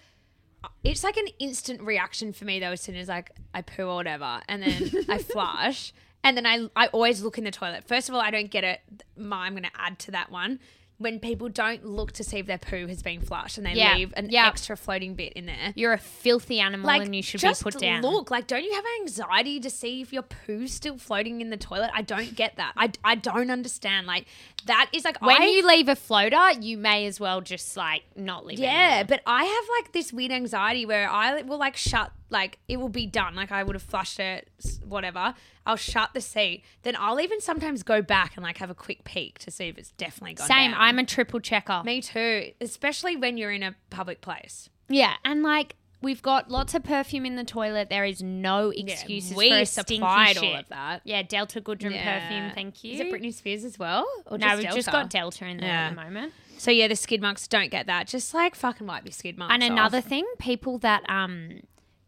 it's 0.83 1.03
like 1.03 1.17
an 1.17 1.27
instant 1.39 1.81
reaction 1.81 2.33
for 2.33 2.45
me 2.45 2.59
though 2.59 2.71
as 2.71 2.81
soon 2.81 2.95
as 2.95 3.07
like 3.07 3.31
I 3.53 3.61
poo 3.61 3.83
or 3.83 3.95
whatever 3.95 4.41
and 4.47 4.63
then 4.63 5.05
I 5.09 5.17
flush 5.33 5.93
and 6.23 6.37
then 6.37 6.45
I 6.45 6.69
I 6.75 6.87
always 6.87 7.23
look 7.23 7.37
in 7.37 7.43
the 7.43 7.51
toilet. 7.51 7.87
First 7.87 8.09
of 8.09 8.15
all, 8.15 8.21
I 8.21 8.31
don't 8.31 8.51
get 8.51 8.63
it. 8.63 8.81
My, 9.17 9.45
I'm 9.45 9.53
going 9.53 9.63
to 9.63 9.71
add 9.75 9.99
to 9.99 10.11
that 10.11 10.31
one. 10.31 10.59
When 11.01 11.19
people 11.19 11.49
don't 11.49 11.85
look 11.85 12.11
to 12.13 12.23
see 12.23 12.37
if 12.37 12.45
their 12.45 12.57
poo 12.57 12.87
has 12.87 13.01
been 13.01 13.21
flushed 13.21 13.57
and 13.57 13.65
they 13.65 13.73
Yeah, 13.73 13.95
leave 13.95 14.13
an 14.15 14.29
yeah. 14.29 14.47
extra 14.47 14.77
floating 14.77 15.15
bit 15.15 15.33
in 15.33 15.45
there. 15.47 15.73
You're 15.75 15.93
a 15.93 15.97
filthy 15.97 16.59
animal 16.59 16.85
Like 16.87 17.01
and 17.03 17.15
you 17.15 17.23
should 17.23 17.41
be 17.41 17.51
put 17.59 17.77
down. 17.79 18.01
Look, 18.01 18.29
like, 18.31 18.47
don't 18.47 18.63
you 18.63 18.73
have 18.73 18.85
anxiety 19.01 19.59
to 19.59 19.69
see 19.69 20.01
if 20.01 20.13
your 20.13 20.23
poo's 20.23 20.73
still 20.73 20.97
floating 20.97 21.41
in 21.41 21.49
the 21.49 21.57
toilet? 21.57 21.91
I 21.93 22.01
don't 22.01 22.35
get 22.35 22.57
that. 22.57 22.73
I, 22.77 22.91
I 23.03 23.15
don't 23.15 23.49
understand. 23.51 24.05
Like 24.07 24.25
that 24.67 24.89
is 24.93 25.03
like 25.05 25.21
when 25.21 25.41
I, 25.41 25.45
you 25.45 25.67
leave 25.67 25.89
a 25.89 25.95
floater, 25.95 26.51
you 26.59 26.77
may 26.77 27.05
as 27.07 27.19
well 27.19 27.41
just 27.41 27.75
like 27.75 28.03
not 28.15 28.45
leave. 28.45 28.59
it 28.59 28.63
Yeah, 28.63 28.87
anymore. 28.99 29.05
but 29.09 29.21
I 29.25 29.43
have 29.45 29.63
like 29.79 29.91
this 29.93 30.13
weird 30.13 30.31
anxiety 30.31 30.85
where 30.85 31.09
I 31.09 31.41
will 31.41 31.57
like 31.57 31.75
shut, 31.77 32.11
like 32.31 32.57
it 32.67 32.77
will 32.77 32.89
be 32.89 33.05
done. 33.05 33.35
Like 33.35 33.51
I 33.51 33.61
would 33.63 33.75
have 33.75 33.83
flushed 33.83 34.19
it, 34.19 34.49
whatever. 34.87 35.35
I'll 35.65 35.75
shut 35.75 36.11
the 36.13 36.21
seat. 36.21 36.63
Then 36.83 36.95
I'll 36.97 37.19
even 37.19 37.39
sometimes 37.41 37.83
go 37.83 38.01
back 38.01 38.35
and 38.35 38.43
like 38.43 38.57
have 38.57 38.69
a 38.69 38.75
quick 38.75 39.03
peek 39.03 39.37
to 39.39 39.51
see 39.51 39.67
if 39.67 39.77
it's 39.77 39.91
definitely 39.91 40.33
gone 40.35 40.47
Same. 40.47 40.71
down. 40.71 40.79
I'm 40.81 40.97
a 40.97 41.05
triple 41.05 41.39
checker. 41.39 41.83
Me 41.85 42.01
too, 42.01 42.51
especially 42.59 43.15
when 43.15 43.37
you're 43.37 43.51
in 43.51 43.61
a 43.63 43.75
public 43.89 44.21
place. 44.21 44.69
Yeah, 44.89 45.13
and 45.23 45.43
like 45.43 45.75
we've 46.01 46.21
got 46.23 46.49
lots 46.49 46.73
of 46.73 46.83
perfume 46.83 47.25
in 47.27 47.35
the 47.35 47.43
toilet. 47.43 47.89
There 47.89 48.05
is 48.05 48.23
no 48.23 48.71
excuses 48.71 49.35
we 49.37 49.49
for 49.49 49.57
a 49.57 49.65
supplied 49.65 50.35
shit. 50.37 50.43
all 50.43 50.55
of 50.59 50.67
that. 50.69 51.01
Yeah, 51.03 51.21
Delta 51.21 51.61
Goodrem 51.61 51.91
perfume. 52.03 52.51
Thank 52.55 52.83
you. 52.83 52.93
Is 52.93 52.99
it 53.01 53.11
Britney 53.11 53.33
Spears 53.33 53.63
as 53.63 53.77
well? 53.77 54.07
Or 54.25 54.37
no, 54.39 54.47
just 54.47 54.55
we've 54.57 54.63
Delta? 54.63 54.75
just 54.77 54.91
got 54.91 55.09
Delta 55.11 55.45
in 55.45 55.57
there 55.57 55.67
Yeah. 55.69 55.87
at 55.87 55.95
the 55.95 56.01
moment. 56.01 56.33
So 56.57 56.69
yeah, 56.71 56.87
the 56.87 56.95
skid 56.95 57.21
marks 57.21 57.47
don't 57.47 57.69
get 57.71 57.87
that. 57.87 58.07
Just 58.07 58.33
like 58.33 58.55
fucking 58.55 58.85
wipe 58.87 59.03
your 59.05 59.11
skid 59.11 59.37
marks. 59.37 59.53
And 59.53 59.63
another 59.63 59.99
off. 59.99 60.05
thing, 60.05 60.25
people 60.39 60.77
that 60.79 61.03
um 61.09 61.61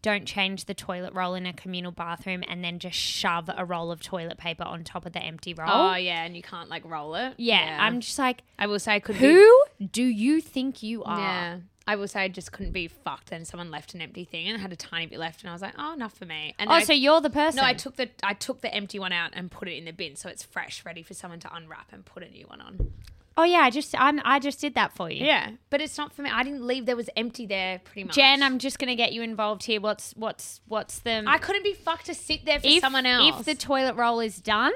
don't 0.04 0.26
change 0.26 0.66
the 0.66 0.76
toilet 0.76 1.14
roll 1.16 1.34
in 1.34 1.48
a 1.48 1.54
communal 1.54 1.92
bathroom 1.92 2.44
and 2.48 2.64
then 2.64 2.78
just 2.78 2.96
shove 2.98 3.50
a 3.58 3.66
roll 3.66 3.92
of 3.92 4.02
toilet 4.04 4.38
paper 4.38 4.64
on 4.64 4.84
top 4.84 5.08
of 5.08 5.14
the 5.14 5.20
empty 5.20 5.56
roll. 5.56 5.68
Oh 5.72 5.96
yeah, 5.96 6.24
and 6.24 6.36
you 6.38 6.44
can't 6.44 6.70
like 6.70 6.86
roll 6.86 7.16
it. 7.16 7.34
yeah, 7.38 7.78
I'm 7.82 8.02
just 8.02 8.20
like, 8.20 8.44
I 8.60 8.68
will 8.68 8.78
say 8.80 8.94
I 8.94 9.00
could 9.00 9.18
be 9.18 9.26
who 9.26 9.64
do 9.92 10.04
you 10.04 10.40
think 10.42 10.84
you 10.84 11.04
are? 11.04 11.18
Yeah. 11.20 11.58
I 11.86 11.98
will 11.98 12.08
say 12.08 12.22
I 12.22 12.28
just 12.30 12.54
couldn't 12.54 12.72
be 12.72 12.88
fucked 12.88 13.34
and 13.34 13.46
someone 13.46 13.70
left 13.70 13.94
an 13.94 14.02
empty 14.02 14.24
thing 14.24 14.48
and 14.48 14.58
I 14.58 14.62
had 14.62 14.72
a 14.72 14.76
tiny 14.78 15.06
bit 15.06 15.20
left 15.20 15.42
and 15.42 15.50
I 15.50 15.54
was 15.54 15.62
like, 15.62 15.74
oh, 15.78 15.92
enough 15.94 16.14
for 16.14 16.26
me. 16.26 16.56
And 16.58 16.70
Oh, 16.70 16.74
I- 16.76 16.84
so 16.86 16.94
you're 16.94 17.20
the 17.20 17.30
person. 17.30 17.58
no, 17.58 17.64
I 17.68 17.74
took 17.74 17.98
the 17.98 18.10
I 18.24 18.34
took 18.34 18.62
the 18.62 18.74
empty 18.74 19.00
one 19.00 19.12
out 19.12 19.32
and 19.34 19.52
put 19.52 19.68
it 19.68 19.74
in 19.76 19.84
the 19.84 19.92
bin 19.92 20.16
so 20.16 20.30
it's 20.30 20.44
fresh, 20.44 20.86
ready 20.86 21.04
for 21.04 21.14
someone 21.14 21.42
to 21.42 21.54
unwrap 21.54 21.92
and 21.92 22.06
put 22.06 22.24
a 22.24 22.30
new 22.30 22.46
one 22.46 22.62
on. 22.62 22.92
Oh 23.38 23.44
yeah, 23.44 23.60
I 23.60 23.70
just 23.70 23.96
I'm 24.00 24.22
I 24.24 24.40
just 24.40 24.60
did 24.60 24.76
that 24.76 24.94
for 24.96 25.10
you. 25.10 25.26
Yeah, 25.26 25.52
but 25.70 25.82
it's 25.82 25.98
not 25.98 26.14
for 26.14 26.22
me. 26.22 26.30
I 26.30 26.44
didn't 26.44 26.66
leave. 26.66 26.86
There 26.86 26.96
was 26.96 27.10
empty 27.16 27.46
there, 27.46 27.80
pretty 27.84 28.06
much. 28.06 28.16
Jen, 28.16 28.44
I'm 28.44 28.60
just 28.60 28.80
gonna 28.80 28.96
get 28.96 29.14
you 29.14 29.22
involved 29.22 29.64
here. 29.64 29.82
What's 29.82 30.14
what's 30.16 30.62
what's 30.68 31.00
the 31.00 31.24
I 31.26 31.38
couldn't 31.38 31.64
be 31.64 31.74
fucked 31.74 32.08
to 32.08 32.14
sit 32.14 32.46
there 32.46 32.60
for 32.60 32.68
if 32.68 32.82
someone 32.82 33.06
else. 33.06 33.40
if 33.40 33.46
the 33.46 33.56
toilet 33.56 33.96
roll 33.96 34.20
is 34.20 34.38
done, 34.38 34.74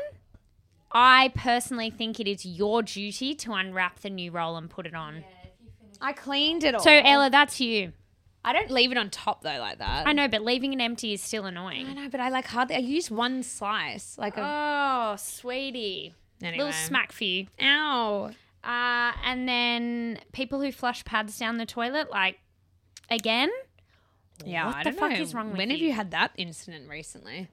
I 0.92 1.32
personally 1.36 1.90
think 1.90 2.20
it 2.20 2.28
is 2.28 2.46
your 2.46 2.82
duty 2.84 3.36
to 3.36 3.54
unwrap 3.54 4.00
the 4.00 4.10
new 4.10 4.32
roll 4.32 4.58
and 4.58 4.70
put 4.70 4.86
it 4.86 4.96
on. 4.96 5.24
I 6.02 6.14
cleaned 6.14 6.64
it 6.64 6.76
all. 6.76 6.82
So 6.82 6.92
Ella, 6.92 7.30
that's 7.30 7.60
you. 7.60 7.94
I 8.46 8.54
don't 8.54 8.72
leave 8.72 8.92
it 8.92 8.98
on 8.98 9.10
top 9.10 9.42
though, 9.42 9.60
like 9.60 9.80
that. 9.80 10.08
I 10.08 10.14
know, 10.14 10.28
but 10.30 10.42
leaving 10.42 10.72
it 10.74 10.82
empty 10.82 11.14
is 11.14 11.22
still 11.22 11.46
annoying. 11.46 11.88
I 11.88 11.94
know, 11.94 12.10
but 12.10 12.22
I 12.22 12.30
like 12.30 12.46
hardly. 12.46 12.76
I 12.76 12.80
use 12.80 13.12
one 13.12 13.44
slice, 13.44 14.18
like 14.18 14.38
a. 14.38 14.42
Oh, 14.42 15.16
sweetie. 15.18 16.14
anyway. 16.42 16.58
Little 16.58 16.72
smack 16.74 17.12
for 17.12 17.26
you. 17.26 17.48
Ow. 17.62 18.32
Uh, 18.68 19.14
and 19.24 19.48
then 19.48 20.20
people 20.34 20.60
who 20.62 20.72
flush 20.74 21.06
pads 21.06 21.38
down 21.40 21.58
the 21.58 21.66
toilet, 21.66 22.12
like, 22.12 22.38
again? 23.10 23.50
Yeah, 24.46 24.66
What 24.68 24.76
I 24.76 24.84
the 24.84 24.90
don't 24.92 25.00
fuck 25.00 25.12
know. 25.14 25.18
is 25.20 25.34
wrong 25.34 25.50
with 25.50 25.58
When 25.58 25.70
have 25.70 25.80
you? 25.80 25.88
you 25.88 25.94
had 25.94 26.12
that 26.12 26.32
incident 26.38 26.90
recently? 26.90 27.48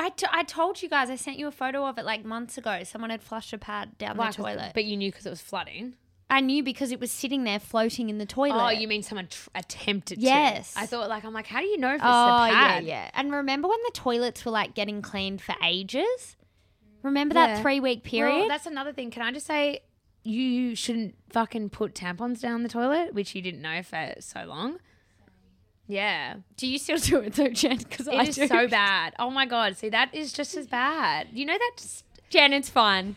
I, 0.00 0.10
t- 0.10 0.26
I 0.30 0.44
told 0.44 0.80
you 0.80 0.88
guys, 0.88 1.10
I 1.10 1.16
sent 1.16 1.38
you 1.38 1.48
a 1.48 1.50
photo 1.50 1.84
of 1.86 1.98
it 1.98 2.04
like 2.04 2.24
months 2.24 2.56
ago. 2.56 2.82
Someone 2.84 3.10
had 3.10 3.20
flushed 3.20 3.52
a 3.52 3.58
pad 3.58 3.98
down 3.98 4.16
Why, 4.16 4.30
the 4.30 4.36
'cause- 4.36 4.36
toilet. 4.36 4.70
But 4.72 4.84
you 4.84 4.96
knew 4.96 5.10
because 5.10 5.26
it 5.26 5.30
was 5.30 5.40
flooding. 5.40 5.94
I 6.30 6.40
knew 6.40 6.62
because 6.62 6.92
it 6.92 7.00
was 7.00 7.10
sitting 7.10 7.42
there 7.44 7.58
floating 7.58 8.08
in 8.10 8.18
the 8.18 8.26
toilet. 8.26 8.62
Oh, 8.64 8.68
you 8.68 8.86
mean 8.86 9.02
someone 9.02 9.26
tr- 9.28 9.48
attempted 9.56 10.18
Yes. 10.18 10.74
to? 10.74 10.80
I 10.80 10.86
thought 10.86 11.08
like 11.08 11.24
I'm 11.24 11.32
like, 11.32 11.46
how 11.48 11.58
do 11.60 11.66
you 11.66 11.78
know 11.78 11.88
if 11.88 11.94
it's 11.96 12.04
Oh, 12.04 12.42
the 12.44 12.48
yeah, 12.52 12.52
pad? 12.74 12.84
yeah. 12.84 13.10
And 13.14 13.32
remember 13.32 13.66
when 13.66 13.78
the 13.86 13.90
toilets 13.92 14.44
were 14.44 14.50
like 14.52 14.74
getting 14.74 15.02
cleaned 15.02 15.42
for 15.42 15.56
ages? 15.64 16.36
Remember 17.02 17.34
Yeah. 17.34 17.54
that 17.54 17.62
three 17.62 17.80
week 17.80 18.02
period? 18.02 18.38
Well, 18.40 18.48
that's 18.48 18.66
another 18.66 18.92
thing. 18.92 19.10
Can 19.10 19.22
I 19.22 19.30
just 19.32 19.46
say 19.46 19.80
you 20.24 20.74
shouldn't 20.74 21.14
fucking 21.30 21.70
put 21.70 21.94
tampons 21.94 22.40
down 22.40 22.62
the 22.62 22.68
toilet, 22.68 23.14
which 23.14 23.34
you 23.34 23.40
didn't 23.42 23.62
know 23.62 23.82
for 23.82 24.14
so 24.20 24.44
long. 24.44 24.78
Yeah, 25.86 26.36
do 26.56 26.66
you 26.66 26.78
still 26.78 26.98
do 26.98 27.18
it 27.20 27.34
though, 27.34 27.48
Jen? 27.48 27.78
Because 27.78 28.08
I 28.08 28.22
it 28.22 28.28
is 28.30 28.34
do. 28.36 28.46
so 28.46 28.68
bad. 28.68 29.14
Oh 29.18 29.30
my 29.30 29.46
god, 29.46 29.76
see 29.76 29.88
that 29.88 30.14
is 30.14 30.32
just 30.32 30.54
as 30.56 30.66
bad. 30.66 31.28
You 31.32 31.46
know 31.46 31.56
that 31.56 31.72
just, 31.78 32.04
Jen, 32.30 32.52
it's 32.52 32.68
fine. 32.68 33.16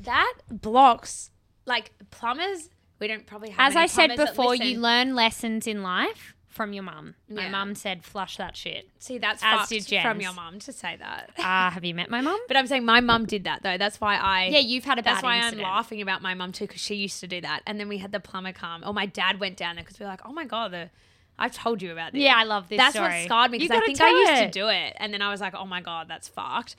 that 0.00 0.34
blocks 0.50 1.30
like 1.64 1.92
plumbers. 2.10 2.68
We 2.98 3.08
don't 3.08 3.26
probably 3.26 3.50
have. 3.50 3.70
As 3.70 3.76
any 3.76 3.84
I 3.84 3.86
said 3.86 4.06
plumbers 4.08 4.18
that 4.26 4.36
before, 4.36 4.54
you 4.54 4.64
listen. 4.64 4.82
learn 4.82 5.14
lessons 5.14 5.66
in 5.66 5.82
life 5.82 6.34
from 6.52 6.72
your 6.72 6.82
mum. 6.82 7.14
My 7.28 7.42
Yeah. 7.42 7.48
mum 7.50 7.74
said, 7.74 8.04
flush 8.04 8.36
that 8.36 8.56
shit. 8.56 8.88
see 8.98 9.18
that's 9.18 9.42
as 9.42 9.60
fucked 9.68 9.70
did 9.88 10.02
from 10.02 10.20
your 10.20 10.32
mum 10.34 10.58
to 10.60 10.72
say 10.72 10.96
that. 10.96 11.30
Ah, 11.38 11.70
have 11.72 11.84
you 11.84 11.94
met 11.94 12.10
my 12.10 12.20
mum? 12.20 12.38
But 12.48 12.56
I'm 12.56 12.66
saying 12.66 12.84
my 12.84 13.00
mum 13.00 13.24
did 13.26 13.44
that 13.44 13.62
though. 13.62 13.78
That's 13.78 14.00
why 14.00 14.16
I. 14.16 14.46
Yeah, 14.46 14.58
you've 14.58 14.84
had 14.84 14.98
a 14.98 15.02
bad 15.02 15.14
That's 15.14 15.22
why 15.24 15.38
incident. 15.38 15.66
I'm 15.66 15.72
laughing 15.72 16.02
about 16.02 16.22
my 16.22 16.34
mum 16.34 16.52
too, 16.52 16.66
because 16.66 16.80
she 16.80 16.94
used 16.94 17.20
to 17.20 17.26
do 17.26 17.40
that. 17.40 17.62
And 17.66 17.80
then 17.80 17.88
we 17.88 17.98
had 17.98 18.12
the 18.12 18.20
plumber 18.20 18.52
come, 18.52 18.82
or 18.86 18.92
my 18.94 19.06
dad 19.06 19.40
went 19.40 19.56
down 19.56 19.76
there 19.76 19.84
because 19.84 19.98
we 19.98 20.04
were 20.04 20.10
like, 20.10 20.20
oh 20.26 20.32
my 20.32 20.44
god, 20.44 20.70
the 20.72 20.90
I've 21.38 21.52
told 21.54 21.80
you 21.80 21.90
about 21.92 22.12
this. 22.12 22.20
Yeah, 22.20 22.34
I 22.36 22.44
love 22.44 22.68
this 22.68 22.76
That's 22.76 22.94
story. 22.94 23.08
what 23.08 23.24
scarred 23.24 23.50
me 23.50 23.58
You 23.58 23.64
because 23.68 23.76
I 23.76 23.80
gotta 23.80 23.86
think 23.86 24.00
I 24.00 24.08
tell 24.10 24.18
used 24.20 24.32
it. 24.42 24.52
to 24.52 24.60
do 24.60 24.68
it, 24.68 24.96
and 24.98 25.12
then 25.14 25.22
I 25.22 25.30
was 25.30 25.40
like, 25.40 25.54
oh 25.54 25.64
my 25.64 25.80
god, 25.80 26.06
that's 26.08 26.28
fucked. 26.28 26.76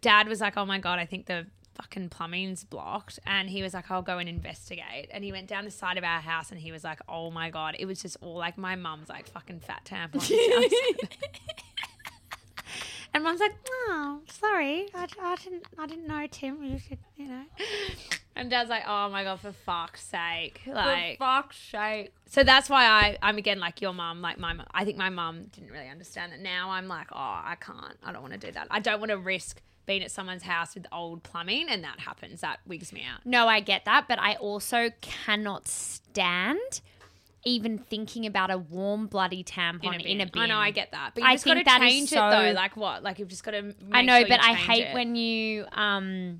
Dad 0.00 0.28
was 0.28 0.40
like, 0.40 0.56
oh 0.56 0.66
my 0.66 0.78
god, 0.78 0.98
I 0.98 1.06
think 1.06 1.26
the 1.26 1.46
fucking 1.74 2.08
plumbing's 2.08 2.64
blocked, 2.64 3.18
and 3.26 3.50
he 3.50 3.62
was 3.62 3.74
like, 3.74 3.90
I'll 3.90 4.02
go 4.02 4.18
and 4.18 4.28
investigate. 4.28 5.08
And 5.10 5.24
he 5.24 5.32
went 5.32 5.48
down 5.48 5.64
the 5.64 5.70
side 5.70 5.98
of 5.98 6.04
our 6.04 6.20
house, 6.20 6.50
and 6.50 6.60
he 6.60 6.72
was 6.72 6.84
like, 6.84 7.00
oh 7.08 7.30
my 7.30 7.50
god, 7.50 7.76
it 7.78 7.86
was 7.86 8.00
just 8.02 8.16
all 8.20 8.36
like 8.36 8.56
my 8.58 8.76
mum's 8.76 9.08
like 9.08 9.26
fucking 9.28 9.60
fat 9.60 9.84
tampons. 9.84 10.30
And 13.14 13.22
mum's 13.22 13.38
like, 13.38 13.54
"Oh, 13.68 14.22
sorry, 14.28 14.88
I, 14.92 15.06
I 15.22 15.36
didn't, 15.36 15.64
I 15.78 15.86
didn't 15.86 16.08
know, 16.08 16.26
Tim. 16.28 16.64
You 16.64 16.80
should, 16.80 16.98
you 17.16 17.28
know." 17.28 17.44
And 18.34 18.50
dad's 18.50 18.68
like, 18.68 18.82
"Oh 18.88 19.08
my 19.08 19.22
god, 19.22 19.38
for 19.38 19.52
fuck's 19.52 20.02
sake!" 20.02 20.62
Like, 20.66 21.18
fuck's 21.18 21.56
sake. 21.56 22.12
so 22.26 22.42
that's 22.42 22.68
why 22.68 22.84
I, 22.84 23.16
I'm 23.22 23.38
again 23.38 23.60
like 23.60 23.80
your 23.80 23.92
mum. 23.94 24.20
Like 24.20 24.40
my, 24.40 24.52
mum- 24.52 24.66
I 24.74 24.84
think 24.84 24.98
my 24.98 25.10
mum 25.10 25.44
didn't 25.52 25.70
really 25.70 25.88
understand 25.88 26.32
it. 26.32 26.40
Now 26.40 26.70
I'm 26.70 26.88
like, 26.88 27.06
oh, 27.12 27.16
I 27.16 27.56
can't. 27.60 27.96
I 28.04 28.10
don't 28.10 28.22
want 28.22 28.34
to 28.34 28.40
do 28.40 28.50
that. 28.50 28.66
I 28.72 28.80
don't 28.80 28.98
want 28.98 29.10
to 29.10 29.18
risk 29.18 29.62
being 29.86 30.02
at 30.02 30.10
someone's 30.10 30.42
house 30.42 30.74
with 30.74 30.86
old 30.92 31.22
plumbing, 31.22 31.68
and 31.68 31.84
that 31.84 32.00
happens. 32.00 32.40
That 32.40 32.60
wigs 32.66 32.92
me 32.92 33.02
out. 33.02 33.24
No, 33.24 33.48
I 33.48 33.60
get 33.60 33.84
that, 33.84 34.06
but 34.08 34.18
I 34.18 34.34
also 34.36 34.90
cannot 35.00 35.68
stand 35.68 36.80
even 37.44 37.78
thinking 37.78 38.24
about 38.26 38.50
a 38.50 38.58
warm 38.58 39.06
bloody 39.06 39.44
tampon 39.44 40.02
in 40.04 40.20
a 40.20 40.26
bin. 40.26 40.42
I 40.42 40.46
know, 40.46 40.56
I 40.56 40.70
get 40.70 40.92
that, 40.92 41.12
but 41.14 41.22
you 41.22 41.28
I 41.28 41.34
just 41.34 41.44
got 41.44 41.54
to 41.54 41.56
think 41.58 41.66
that 41.66 41.82
is 41.82 41.92
change 41.92 42.08
so- 42.10 42.26
it 42.26 42.30
though. 42.30 42.52
Like 42.52 42.76
what? 42.76 43.02
Like 43.02 43.18
you've 43.18 43.28
just 43.28 43.44
got 43.44 43.52
to. 43.52 43.74
I 43.92 44.02
know, 44.02 44.24
but 44.26 44.40
I 44.40 44.54
hate 44.54 44.94
when 44.94 45.14
you 45.14 45.66
um 45.72 46.38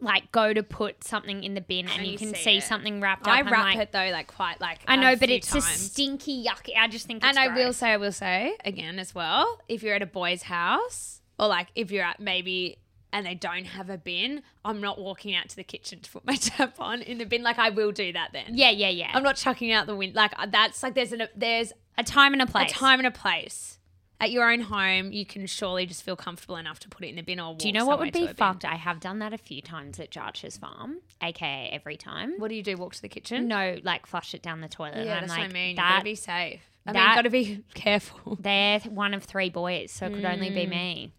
like 0.00 0.30
go 0.32 0.52
to 0.52 0.62
put 0.62 1.02
something 1.04 1.42
in 1.44 1.54
the 1.54 1.60
bin 1.60 1.86
and, 1.86 1.98
And 1.98 2.06
you, 2.06 2.12
you 2.12 2.18
can 2.18 2.34
see 2.34 2.42
see 2.42 2.60
something 2.60 3.00
wrapped 3.00 3.26
up. 3.26 3.34
I 3.34 3.42
wrap 3.42 3.64
like, 3.64 3.78
it 3.78 3.92
though, 3.92 4.10
like 4.10 4.26
quite 4.26 4.60
like. 4.60 4.80
I 4.86 4.96
know, 4.96 5.12
a 5.12 5.16
but 5.16 5.30
it's 5.30 5.48
times. 5.48 5.64
a 5.64 5.68
stinky, 5.68 6.44
yucky. 6.44 6.76
I 6.76 6.88
just 6.88 7.06
think 7.06 7.22
it's 7.24 7.28
And 7.28 7.38
I 7.38 7.54
will 7.54 7.72
say, 7.72 7.90
I 7.92 7.96
will 7.96 8.12
say 8.12 8.56
again 8.64 8.98
as 8.98 9.14
well, 9.14 9.60
if 9.68 9.82
you're 9.82 9.94
at 9.94 10.02
a 10.02 10.06
boy's 10.06 10.42
house 10.42 11.13
or 11.38 11.48
like 11.48 11.68
if 11.74 11.90
you're 11.90 12.04
at 12.04 12.20
maybe 12.20 12.78
and 13.12 13.24
they 13.26 13.34
don't 13.34 13.64
have 13.66 13.90
a 13.90 13.96
bin, 13.98 14.42
I'm 14.64 14.80
not 14.80 14.98
walking 15.00 15.34
out 15.36 15.48
to 15.50 15.56
the 15.56 15.62
kitchen 15.64 16.00
to 16.00 16.10
put 16.10 16.24
my 16.24 16.34
tampon 16.36 17.02
in 17.02 17.18
the 17.18 17.24
bin. 17.26 17.42
Like 17.42 17.58
I 17.58 17.70
will 17.70 17.92
do 17.92 18.12
that 18.12 18.30
then. 18.32 18.46
Yeah, 18.52 18.70
yeah, 18.70 18.88
yeah. 18.88 19.10
I'm 19.14 19.22
not 19.22 19.36
chucking 19.36 19.70
out 19.72 19.86
the 19.86 19.94
window. 19.96 20.16
Like 20.16 20.32
uh, 20.38 20.46
that's 20.50 20.82
like 20.82 20.94
there's 20.94 21.12
an 21.12 21.22
there's 21.36 21.72
a 21.96 22.02
time 22.02 22.32
and 22.32 22.42
a 22.42 22.46
place. 22.46 22.70
a 22.70 22.74
time 22.74 22.98
and 23.00 23.06
a 23.06 23.10
place. 23.12 23.78
At 24.20 24.30
your 24.30 24.50
own 24.50 24.60
home, 24.60 25.12
you 25.12 25.26
can 25.26 25.44
surely 25.46 25.86
just 25.86 26.02
feel 26.04 26.14
comfortable 26.16 26.56
enough 26.56 26.78
to 26.80 26.88
put 26.88 27.04
it 27.04 27.08
in 27.08 27.16
the 27.16 27.22
bin 27.22 27.40
or 27.40 27.48
walk 27.50 27.58
Do 27.58 27.66
you 27.66 27.72
know 27.72 27.84
what 27.84 27.98
would 27.98 28.12
be 28.12 28.26
bin. 28.26 28.34
fucked? 28.34 28.64
I 28.64 28.76
have 28.76 29.00
done 29.00 29.18
that 29.18 29.32
a 29.32 29.38
few 29.38 29.60
times 29.60 29.98
at 30.00 30.10
Jarcher's 30.12 30.56
farm, 30.56 30.98
aka 31.20 31.68
every 31.72 31.96
time. 31.96 32.34
What 32.38 32.48
do 32.48 32.54
you 32.54 32.62
do? 32.62 32.76
Walk 32.76 32.94
to 32.94 33.02
the 33.02 33.08
kitchen? 33.08 33.48
No, 33.48 33.76
like 33.82 34.06
flush 34.06 34.32
it 34.32 34.40
down 34.40 34.60
the 34.60 34.68
toilet. 34.68 34.94
and 34.94 35.06
Yeah, 35.06 35.14
I'm 35.16 35.20
that's 35.22 35.30
like, 35.30 35.40
what 35.40 35.50
I 35.50 35.52
mean. 35.52 35.70
you 35.70 35.76
That, 35.76 35.92
gotta 35.96 36.04
be 36.04 36.14
safe. 36.14 36.60
I 36.86 36.90
mean, 36.90 36.94
that- 36.94 37.08
you 37.10 37.14
gotta 37.16 37.30
be 37.30 37.64
careful. 37.74 38.38
they're 38.40 38.78
one 38.80 39.14
of 39.14 39.24
three 39.24 39.50
boys, 39.50 39.90
so 39.90 40.06
it 40.06 40.14
could 40.14 40.24
only 40.24 40.50
Mm. 40.50 40.54
be 40.54 40.66
me. 40.66 41.12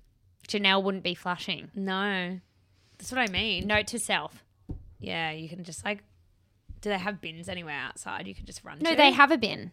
Janelle 0.48 0.84
wouldn't 0.84 1.04
be 1.04 1.16
flushing. 1.16 1.70
No, 1.76 2.40
that's 2.98 3.12
what 3.12 3.20
I 3.20 3.28
mean. 3.28 3.68
Note 3.68 3.88
to 3.88 4.00
self. 4.00 4.44
Yeah, 5.00 5.32
you 5.32 5.50
can 5.50 5.64
just 5.64 5.84
like. 5.86 6.04
Do 6.82 6.90
they 6.90 6.98
have 6.98 7.20
bins 7.20 7.50
anywhere 7.50 7.76
outside? 7.80 8.28
You 8.28 8.36
can 8.36 8.46
just 8.46 8.64
run. 8.64 8.80
No, 8.80 8.92
to? 8.92 8.96
they 8.96 9.12
have 9.12 9.32
a 9.32 9.38
bin 9.38 9.72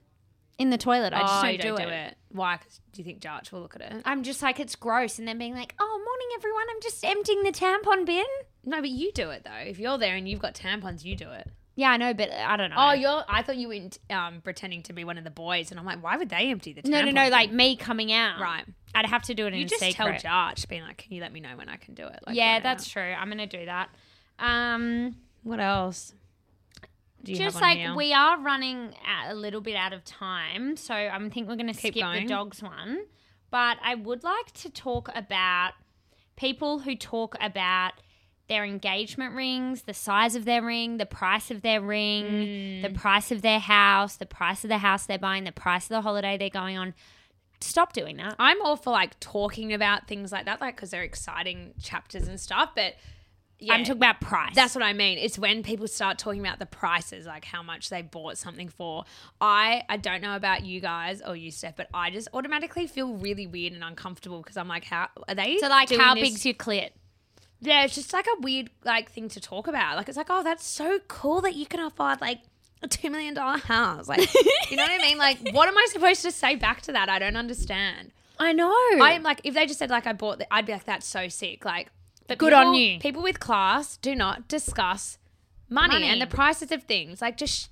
in 0.59 0.71
the 0.71 0.79
toilet. 0.79 1.13
I 1.13 1.21
just 1.21 1.35
oh, 1.35 1.43
don't, 1.43 1.53
you 1.53 1.59
do, 1.59 1.69
don't 1.69 1.81
it. 1.81 1.85
do 1.85 1.91
it. 1.91 2.17
Why? 2.31 2.57
'Cause 2.57 2.81
do 2.93 3.01
you 3.01 3.05
think 3.05 3.21
Jarch 3.21 3.53
will 3.53 3.61
look 3.61 3.75
at 3.77 3.83
it? 3.83 4.03
I'm 4.05 4.23
just 4.23 4.43
like 4.43 4.59
it's 4.61 4.77
gross, 4.77 5.19
and 5.19 5.29
then 5.29 5.39
being 5.39 5.55
like, 5.55 5.75
"Oh, 5.79 6.03
morning, 6.05 6.29
everyone. 6.37 6.65
I'm 6.71 6.81
just 6.81 7.05
emptying 7.05 7.43
the 7.43 7.53
tampon 7.53 8.07
bin." 8.07 8.25
No, 8.65 8.81
but 8.81 8.91
you 8.91 9.13
do 9.13 9.31
it 9.31 9.45
though. 9.45 9.51
If 9.65 9.79
you're 9.79 9.99
there 9.99 10.15
and 10.17 10.29
you've 10.29 10.41
got 10.41 10.55
tampons, 10.55 11.05
you 11.05 11.17
do 11.17 11.31
it. 11.31 11.49
Yeah, 11.75 11.91
I 11.91 11.97
know, 11.97 12.13
but 12.13 12.31
I 12.31 12.57
don't 12.59 12.69
know. 12.71 12.77
Oh, 12.79 12.93
you're. 12.93 13.25
I 13.29 13.43
thought 13.43 13.57
you 13.57 13.69
were 13.69 14.15
um, 14.15 14.43
pretending 14.43 14.83
to 14.85 14.93
be 14.93 15.05
one 15.05 15.17
of 15.17 15.25
the 15.25 15.31
boys, 15.31 15.71
and 15.71 15.81
I'm 15.81 15.87
like, 15.87 16.03
why 16.03 16.17
would 16.19 16.29
they 16.29 16.51
empty 16.51 16.75
the 16.75 16.83
no, 16.89 17.03
no, 17.03 17.11
no. 17.11 17.29
Like 17.31 17.51
me 17.51 17.77
coming 17.77 18.13
out. 18.13 18.41
right. 18.41 18.65
I'd 18.95 19.07
have 19.07 19.23
to 19.25 19.35
do 19.35 19.47
it 19.47 19.55
You 19.55 19.63
in 19.63 19.69
just 19.69 19.81
secret. 19.83 20.21
tell 20.21 20.31
Jarch, 20.33 20.69
being 20.69 20.83
like, 20.83 20.99
can 20.99 21.13
you 21.15 21.23
let 21.23 21.33
me 21.33 21.41
know 21.41 21.57
when 21.57 21.71
I 21.71 21.77
can 21.77 21.95
do 21.95 22.07
it? 22.07 22.19
Like, 22.27 22.37
yeah, 22.37 22.61
that's 22.61 22.85
out. 22.89 22.91
true. 22.91 23.15
I'm 23.19 23.29
gonna 23.31 23.47
do 23.47 23.65
that. 23.65 23.89
Um, 24.39 25.17
What 25.45 25.61
else? 25.61 26.13
Do 27.25 27.33
you 27.33 27.39
just 27.39 27.59
have 27.59 27.77
on 27.79 27.85
like 27.89 27.97
we 27.97 28.13
are 28.13 28.39
running 28.41 28.93
a 29.29 29.35
little 29.35 29.61
bit 29.61 29.77
out 29.77 29.93
of 29.93 30.05
time, 30.05 30.77
so 30.77 30.93
I 30.93 31.17
think 31.31 31.49
we're 31.49 31.57
gonna 31.57 31.73
Keep 31.73 31.95
skip 31.95 32.03
going. 32.03 32.25
the 32.27 32.29
dogs 32.29 32.63
one. 32.63 33.05
But 33.51 33.79
I 33.83 33.95
would 33.95 34.25
like 34.25 34.51
to 34.55 34.71
talk 34.71 35.09
about 35.15 35.73
people 36.37 36.81
who 36.81 36.97
talk 36.97 37.37
about 37.41 37.93
their 38.53 38.65
engagement 38.65 39.35
rings, 39.35 39.83
the 39.83 39.95
size 39.95 40.35
of 40.37 40.45
their 40.45 40.63
ring, 40.63 40.99
the 40.99 41.07
price 41.07 41.51
of 41.51 41.63
their 41.63 41.81
ring, 41.81 42.83
the 42.83 42.89
Mm. 42.91 42.95
price 42.95 43.31
of 43.33 43.41
their 43.43 43.59
house, 43.59 44.17
the 44.17 44.27
price 44.27 44.63
of 44.65 44.69
the 44.69 44.79
house 44.79 45.07
they're 45.07 45.19
buying, 45.19 45.45
the 45.45 45.53
price 45.53 45.85
of 45.85 45.91
the 45.91 46.03
holiday 46.03 46.37
they're 46.37 46.51
going 46.63 46.77
on. 46.77 46.95
Stop 47.61 47.93
doing 47.93 48.17
that. 48.19 48.35
I'm 48.39 48.61
all 48.63 48.77
for 48.77 48.91
like 48.91 49.19
talking 49.21 49.73
about 49.73 50.07
things 50.09 50.33
like 50.33 50.45
that, 50.47 50.61
like 50.61 50.77
because 50.77 50.91
they're 50.91 51.03
exciting 51.03 51.73
chapters 51.83 52.27
and 52.29 52.39
stuff. 52.41 52.71
But 52.75 52.97
yeah, 53.61 53.75
I'm 53.75 53.85
talking 53.85 53.99
about 53.99 54.21
price. 54.21 54.53
That's 54.57 54.75
what 54.75 54.83
I 54.83 54.93
mean. 54.93 55.17
It's 55.19 55.39
when 55.39 55.63
people 55.63 55.87
start 55.87 56.19
talking 56.19 56.41
about 56.41 56.59
the 56.59 56.67
prices, 56.67 57.25
like 57.27 57.45
how 57.45 57.63
much 57.63 57.89
they 57.91 58.03
bought 58.03 58.37
something 58.37 58.69
for. 58.69 59.05
I 59.41 59.85
I 59.89 59.97
don't 59.97 60.21
know 60.21 60.35
about 60.35 60.65
you 60.65 60.81
guys 60.81 61.23
or 61.23 61.37
you, 61.37 61.53
Steph, 61.53 61.77
but 61.77 61.87
I 61.95 62.11
just 62.11 62.27
automatically 62.35 62.89
feel 62.89 63.15
really 63.15 63.47
weird 63.47 63.73
and 63.75 63.85
uncomfortable 63.85 64.39
because 64.43 64.57
I'm 64.57 64.67
like, 64.67 64.85
how 64.85 65.07
are 65.29 65.35
they? 65.37 65.59
so 65.59 65.69
like 65.69 65.91
how 65.91 66.15
this- 66.17 66.25
big's 66.31 66.45
your 66.45 66.55
clit? 66.55 66.91
Yeah, 67.65 67.85
it's 67.85 67.95
just 67.95 68.13
like 68.13 68.27
a 68.27 68.41
weird 68.41 68.71
like 68.85 69.11
thing 69.13 69.29
to 69.31 69.41
talk 69.41 69.69
about. 69.69 69.97
Like 69.97 70.09
it's 70.09 70.19
like, 70.19 70.27
oh, 70.31 70.43
that's 70.43 70.67
so 70.67 70.99
cool 71.09 71.41
that 71.43 71.55
you 71.55 71.65
can 71.65 71.81
afford 71.81 72.21
like 72.21 72.41
a 72.83 72.89
two 72.89 73.09
million 73.09 73.35
dollar 73.35 73.59
house. 73.59 74.09
Like, 74.09 74.21
you 74.71 74.77
know 74.77 74.83
what 74.83 74.91
I 74.91 74.99
mean? 74.99 75.17
Like, 75.17 75.39
what 75.53 75.69
am 75.69 75.79
I 75.79 75.87
supposed 75.91 76.23
to 76.23 76.33
say 76.33 76.57
back 76.57 76.83
to 76.83 76.93
that? 76.93 77.09
I 77.09 77.19
don't 77.21 77.37
understand. 77.37 78.11
I 78.39 78.53
know. 78.53 78.75
I'm 79.01 79.23
like, 79.23 79.41
if 79.45 79.55
they 79.55 79.67
just 79.67 79.79
said 79.79 79.91
like 79.91 80.07
I 80.09 80.13
bought, 80.13 80.39
the, 80.41 80.53
I'd 80.53 80.67
be 80.67 80.73
like, 80.73 80.85
that's 80.85 81.07
so 81.07 81.29
sick. 81.29 81.65
Like, 81.65 81.91
but 82.27 82.39
Good 82.39 82.53
people- 82.53 82.69
on 82.69 82.75
you. 82.75 82.99
People 82.99 83.23
with 83.23 83.39
class 83.39 83.97
do 83.97 84.17
not 84.17 84.49
discuss 84.49 85.19
money, 85.69 85.95
Money. 85.95 86.09
and 86.09 86.21
the 86.21 86.27
prices 86.27 86.73
of 86.73 86.83
things. 86.83 87.23
Like, 87.23 87.37
just 87.37 87.71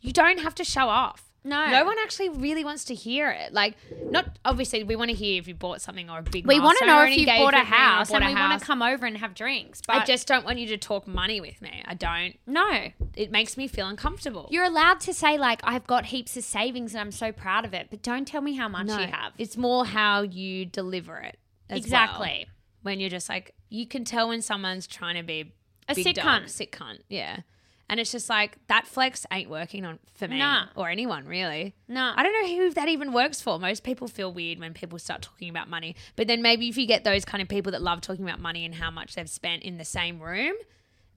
you 0.00 0.12
don't 0.12 0.38
have 0.40 0.54
to 0.56 0.64
show 0.64 0.88
off. 0.88 1.32
No. 1.46 1.70
no 1.70 1.84
one 1.84 1.96
actually 2.02 2.30
really 2.30 2.64
wants 2.64 2.84
to 2.86 2.94
hear 2.94 3.30
it. 3.30 3.52
Like, 3.52 3.76
not 4.10 4.38
obviously 4.44 4.82
we 4.82 4.96
want 4.96 5.10
to 5.10 5.16
hear 5.16 5.38
if 5.38 5.46
you 5.46 5.54
bought 5.54 5.82
something 5.82 6.08
or 6.08 6.20
a 6.20 6.22
big. 6.22 6.46
we 6.46 6.58
want 6.58 6.78
to 6.78 6.86
know 6.86 7.02
if 7.02 7.16
you 7.18 7.26
bought 7.26 7.52
a 7.54 7.58
engagement 7.58 7.70
ring 7.70 7.72
or 7.72 7.76
house 7.76 8.10
bought 8.10 8.16
and 8.16 8.24
a 8.24 8.28
we 8.28 8.34
want 8.34 8.52
house. 8.52 8.60
to 8.60 8.66
come 8.66 8.82
over 8.82 9.04
and 9.06 9.18
have 9.18 9.34
drinks. 9.34 9.82
But 9.86 9.96
I 9.96 10.04
just 10.04 10.26
don't 10.26 10.44
want 10.44 10.58
you 10.58 10.66
to 10.68 10.78
talk 10.78 11.06
money 11.06 11.40
with 11.40 11.60
me. 11.60 11.82
I 11.84 11.94
don't. 11.94 12.36
no. 12.46 12.88
It 13.14 13.30
makes 13.30 13.56
me 13.56 13.68
feel 13.68 13.86
uncomfortable. 13.86 14.48
You're 14.50 14.64
allowed 14.64 14.98
to 15.00 15.14
say 15.14 15.38
like 15.38 15.60
I've 15.62 15.86
got 15.86 16.06
heaps 16.06 16.36
of 16.36 16.44
savings 16.44 16.94
and 16.94 17.00
I'm 17.00 17.12
so 17.12 17.30
proud 17.30 17.64
of 17.64 17.72
it, 17.74 17.86
but 17.90 18.02
don't 18.02 18.26
tell 18.26 18.40
me 18.40 18.54
how 18.54 18.68
much 18.68 18.86
no, 18.86 18.98
you 18.98 19.06
have. 19.06 19.32
It's 19.38 19.56
more 19.56 19.84
how 19.86 20.22
you 20.22 20.64
deliver 20.66 21.18
it. 21.18 21.36
as 21.68 21.74
well. 21.74 21.78
Exactly. 21.78 22.46
when 22.82 22.98
you're 23.00 23.10
just 23.10 23.28
like 23.28 23.54
you 23.68 23.86
can 23.86 24.04
tell 24.04 24.28
when 24.28 24.40
someone's 24.42 24.86
trying 24.86 25.16
to 25.16 25.22
be 25.22 25.52
A 25.88 25.94
big 25.94 26.04
sick 26.04 26.16
dog, 26.16 26.24
cunt. 26.42 26.48
sick 26.48 26.72
cunt, 26.72 27.00
yeah. 27.08 27.40
And 27.88 28.00
it's 28.00 28.10
just 28.12 28.30
like 28.30 28.56
that 28.68 28.86
flex 28.86 29.26
ain't 29.30 29.50
working 29.50 29.84
on 29.84 29.98
for 30.14 30.26
me 30.26 30.38
Nah. 30.38 30.68
or 30.74 30.88
anyone 30.88 31.26
really. 31.26 31.74
No. 31.86 32.12
I 32.16 32.22
don't 32.22 32.32
know 32.32 32.56
who 32.56 32.70
that 32.72 32.88
even 32.88 33.12
works 33.12 33.40
for. 33.42 33.58
Most 33.58 33.82
people 33.84 34.08
feel 34.08 34.32
weird 34.32 34.58
when 34.58 34.72
people 34.72 34.98
start 34.98 35.20
talking 35.22 35.50
about 35.50 35.68
money. 35.68 35.94
But 36.16 36.26
then 36.26 36.40
maybe 36.40 36.68
if 36.68 36.78
you 36.78 36.86
get 36.86 37.04
those 37.04 37.24
kind 37.26 37.42
of 37.42 37.48
people 37.48 37.72
that 37.72 37.82
love 37.82 38.00
talking 38.00 38.24
about 38.24 38.40
money 38.40 38.64
and 38.64 38.74
how 38.74 38.90
much 38.90 39.14
they've 39.14 39.28
spent 39.28 39.62
in 39.64 39.76
the 39.76 39.84
same 39.84 40.18
room, 40.18 40.54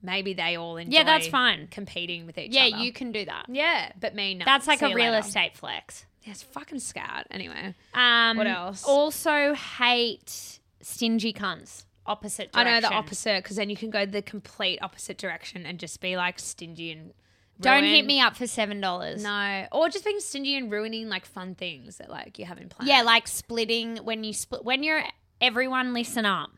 maybe 0.02 0.34
they 0.34 0.56
all 0.56 0.76
enjoy 0.76 0.98
Yeah, 0.98 1.04
that's 1.04 1.26
fine. 1.26 1.68
competing 1.68 2.26
with 2.26 2.36
each 2.36 2.52
Yeah, 2.52 2.66
other. 2.66 2.76
Yeah, 2.76 2.82
you 2.82 2.92
can 2.92 3.12
do 3.12 3.24
that. 3.24 3.46
Yeah, 3.48 3.90
but 3.98 4.14
me 4.14 4.34
no. 4.34 4.44
That's 4.44 4.66
like 4.66 4.80
See 4.80 4.92
a 4.92 4.94
real 4.94 5.12
later. 5.12 5.26
estate 5.26 5.56
flex. 5.56 6.04
Yeah, 6.24 6.32
it's 6.32 6.42
fucking 6.42 6.80
scat. 6.80 7.26
Anyway. 7.30 7.74
Um, 7.94 8.36
What 8.36 8.46
else? 8.46 8.84
Also 8.84 9.54
hate 9.54 10.60
stingy 10.82 11.32
cunts. 11.32 11.84
Opposite 12.08 12.52
direction. 12.52 12.66
I 12.74 12.80
know 12.80 12.88
the 12.88 12.94
opposite 12.94 13.42
because 13.44 13.56
then 13.56 13.70
you 13.70 13.76
can 13.76 13.90
go 13.90 14.06
the 14.06 14.22
complete 14.22 14.78
opposite 14.82 15.18
direction 15.18 15.66
and 15.66 15.78
just 15.78 16.00
be 16.00 16.16
like 16.16 16.38
stingy 16.38 16.90
and 16.90 17.12
Don't 17.60 17.82
ruin- 17.82 17.94
hit 17.94 18.06
me 18.06 18.20
up 18.20 18.34
for 18.36 18.46
seven 18.46 18.80
dollars. 18.80 19.22
No, 19.22 19.66
or 19.72 19.88
just 19.88 20.04
being 20.04 20.18
stingy 20.20 20.56
and 20.56 20.72
ruining 20.72 21.08
like 21.08 21.26
fun 21.26 21.54
things 21.54 21.98
that 21.98 22.08
like 22.10 22.38
you 22.38 22.46
haven't 22.46 22.70
planned. 22.70 22.88
Yeah, 22.88 23.02
like 23.02 23.28
splitting 23.28 23.98
when 23.98 24.24
you 24.24 24.32
split 24.32 24.64
when 24.64 24.82
you're 24.82 25.02
everyone 25.40 25.92
listen 25.94 26.24
up. 26.26 26.50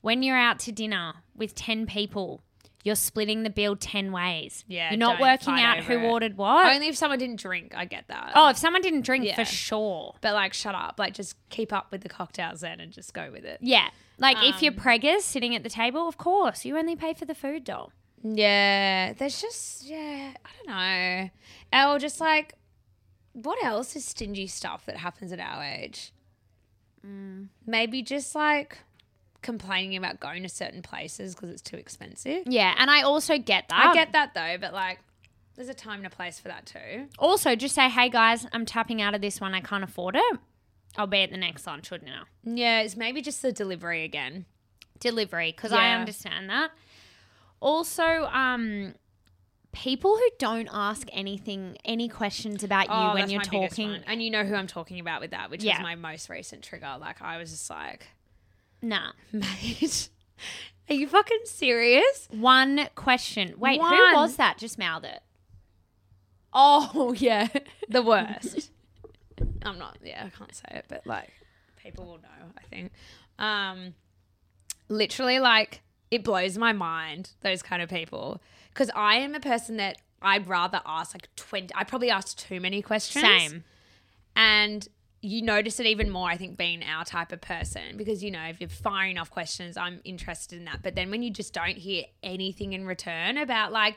When 0.00 0.22
you're 0.22 0.36
out 0.36 0.60
to 0.60 0.72
dinner 0.72 1.14
with 1.34 1.56
10 1.56 1.86
people, 1.86 2.42
you're 2.84 2.94
splitting 2.94 3.42
the 3.42 3.50
bill 3.50 3.74
10 3.76 4.12
ways. 4.12 4.64
Yeah, 4.68 4.90
You're 4.90 4.98
not 4.98 5.20
working 5.20 5.54
out 5.54 5.78
who 5.84 5.94
it. 5.94 6.02
ordered 6.04 6.36
what. 6.36 6.66
only 6.72 6.88
if 6.88 6.96
someone 6.96 7.18
didn't 7.18 7.40
drink, 7.40 7.72
I 7.76 7.84
get 7.84 8.06
that. 8.08 8.32
oh, 8.34 8.48
if 8.50 8.56
someone 8.56 8.82
didn't 8.82 9.02
drink 9.02 9.24
Yeah. 9.24 9.34
for 9.34 9.44
sure. 9.44 10.14
but 10.20 10.34
like 10.34 10.54
shut 10.54 10.74
up, 10.74 10.94
like 10.98 11.12
just 11.14 11.36
keep 11.50 11.72
up 11.72 11.90
with 11.90 12.02
the 12.02 12.08
cocktails 12.08 12.60
then 12.60 12.80
and 12.80 12.92
just 12.92 13.12
go 13.14 13.30
with 13.32 13.44
it. 13.44 13.58
Yeah. 13.60 13.88
Like 14.18 14.36
if 14.42 14.62
you're 14.62 14.72
Um, 14.72 14.78
preggers 14.78 15.20
sitting 15.22 15.54
at 15.54 15.62
the 15.62 15.68
table, 15.68 16.08
of 16.08 16.16
course, 16.18 16.64
you 16.64 16.76
only 16.78 16.96
pay 16.96 17.14
for 17.14 17.24
the 17.24 17.34
food 17.34 17.64
doll. 17.64 17.92
Yeah, 18.22 19.12
there's 19.12 19.40
just 19.40 19.84
yeah, 19.84 20.32
I 20.44 20.48
don't 20.56 20.68
know, 21.72 21.92
or 21.94 21.98
just 22.00 22.20
like 22.20 22.54
what 23.32 23.62
else 23.62 23.94
is 23.94 24.04
stingy 24.04 24.48
stuff 24.48 24.84
that 24.86 24.96
happens 24.96 25.30
at 25.32 25.38
our 25.38 25.62
age? 25.62 26.12
Maybe 27.66 28.02
just 28.02 28.34
like 28.34 28.78
complaining 29.42 29.96
about 29.96 30.20
going 30.20 30.42
to 30.42 30.48
certain 30.48 30.82
places 30.82 31.34
because 31.34 31.50
it's 31.50 31.62
too 31.62 31.76
expensive. 31.76 32.42
Yeah, 32.46 32.74
and 32.78 32.90
I 32.90 33.02
also 33.02 33.38
get 33.38 33.68
that. 33.68 33.86
I 33.90 33.94
get 33.94 34.12
that 34.12 34.34
though, 34.34 34.56
but 34.60 34.72
like 34.72 34.98
there's 35.56 35.68
a 35.68 35.74
time 35.74 35.98
and 35.98 36.06
a 36.06 36.10
place 36.10 36.38
for 36.38 36.48
that 36.48 36.66
too. 36.66 37.06
Also, 37.18 37.54
just 37.56 37.74
say, 37.74 37.88
"Hey 37.88 38.08
guys, 38.08 38.46
I'm 38.52 38.64
tapping 38.66 39.00
out 39.02 39.14
of 39.14 39.20
this 39.20 39.40
one. 39.40 39.54
I 39.54 39.60
can't 39.60 39.84
afford 39.84 40.16
it. 40.16 40.38
I'll 40.96 41.06
be 41.06 41.22
at 41.22 41.30
the 41.30 41.36
next 41.36 41.66
lunch 41.66 41.90
or 41.92 41.98
dinner." 41.98 42.24
Yeah, 42.44 42.80
it's 42.80 42.96
maybe 42.96 43.22
just 43.22 43.42
the 43.42 43.52
delivery 43.52 44.04
again. 44.04 44.46
delivery 45.00 45.52
because 45.52 45.72
I 45.72 45.92
understand 45.92 46.50
that. 46.50 46.72
Also, 47.60 48.02
um, 48.32 48.94
people 49.72 50.16
who 50.16 50.28
don't 50.38 50.68
ask 50.72 51.06
anything, 51.12 51.76
any 51.84 52.08
questions 52.08 52.62
about 52.64 52.86
you 52.88 52.92
when 52.94 53.10
Oh, 53.10 53.14
that's 53.16 53.32
you're 53.32 53.42
talking. 53.42 54.02
and 54.06 54.22
you 54.22 54.30
know 54.30 54.44
who 54.44 54.54
I'm 54.54 54.66
talking 54.66 54.98
about 55.00 55.20
with 55.20 55.30
that, 55.32 55.50
which 55.50 55.62
Yeah. 55.62 55.76
was 55.78 55.82
my 55.82 55.94
most 55.94 56.28
recent 56.28 56.64
trigger. 56.64 56.96
Like 57.00 57.20
I 57.22 57.36
was 57.38 57.50
just 57.50 57.68
like, 57.70 58.06
Nah, 58.82 59.12
mate, 59.32 60.08
are 60.88 60.94
you 60.94 61.08
fucking 61.08 61.40
serious? 61.44 62.28
one 62.30 62.88
question. 62.94 63.54
Wait, 63.58 63.78
One. 63.80 63.92
who 63.92 64.14
was 64.16 64.36
that? 64.36 64.58
Just 64.58 64.78
mouthed 64.78 65.04
it. 65.06 65.20
Oh 66.52 67.12
yeah, 67.18 67.48
The 67.88 68.02
worst. 68.02 68.70
I'm 69.62 69.78
not. 69.78 69.98
Yeah, 70.02 70.24
I 70.26 70.30
can't 70.36 70.54
say 70.54 70.64
it, 70.70 70.84
but 70.88 71.06
like 71.06 71.32
people 71.76 72.04
will 72.06 72.18
know. 72.18 72.52
I 72.56 72.62
think. 72.68 72.92
Um, 73.38 73.94
literally, 74.88 75.38
like 75.38 75.82
it 76.10 76.24
blows 76.24 76.56
my 76.56 76.72
mind 76.72 77.30
those 77.42 77.62
kind 77.62 77.82
of 77.82 77.88
people 77.88 78.40
because 78.72 78.90
I 78.94 79.16
am 79.16 79.34
a 79.34 79.40
person 79.40 79.76
that 79.76 79.98
I'd 80.22 80.48
rather 80.48 80.80
ask 80.86 81.14
like 81.14 81.28
twenty. 81.36 81.72
I 81.74 81.84
probably 81.84 82.10
asked 82.10 82.38
too 82.38 82.60
many 82.60 82.82
questions. 82.82 83.22
same. 83.24 83.64
and 84.34 84.88
you 85.20 85.42
notice 85.42 85.80
it 85.80 85.86
even 85.86 86.10
more 86.10 86.28
i 86.28 86.36
think 86.36 86.56
being 86.56 86.82
our 86.84 87.04
type 87.04 87.32
of 87.32 87.40
person 87.40 87.96
because 87.96 88.22
you 88.22 88.30
know 88.30 88.42
if 88.44 88.60
you're 88.60 88.68
firing 88.68 89.18
off 89.18 89.30
questions 89.30 89.76
i'm 89.76 90.00
interested 90.04 90.56
in 90.58 90.64
that 90.64 90.80
but 90.82 90.94
then 90.94 91.10
when 91.10 91.22
you 91.22 91.30
just 91.30 91.52
don't 91.52 91.76
hear 91.76 92.04
anything 92.22 92.72
in 92.72 92.86
return 92.86 93.36
about 93.36 93.72
like 93.72 93.96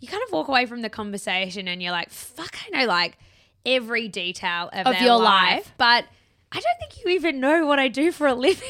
you 0.00 0.08
kind 0.08 0.22
of 0.26 0.32
walk 0.32 0.48
away 0.48 0.64
from 0.66 0.80
the 0.80 0.88
conversation 0.88 1.68
and 1.68 1.82
you're 1.82 1.92
like 1.92 2.08
fuck 2.10 2.56
i 2.66 2.70
know 2.80 2.86
like 2.86 3.18
every 3.66 4.08
detail 4.08 4.70
of, 4.72 4.86
Of 4.86 5.00
your 5.02 5.18
life, 5.18 5.56
life. 5.56 5.72
but 5.76 6.04
i 6.50 6.58
don't 6.60 6.78
think 6.80 7.04
you 7.04 7.10
even 7.12 7.38
know 7.38 7.66
what 7.66 7.78
i 7.78 7.88
do 7.88 8.10
for 8.10 8.26
a 8.26 8.34
living 8.34 8.66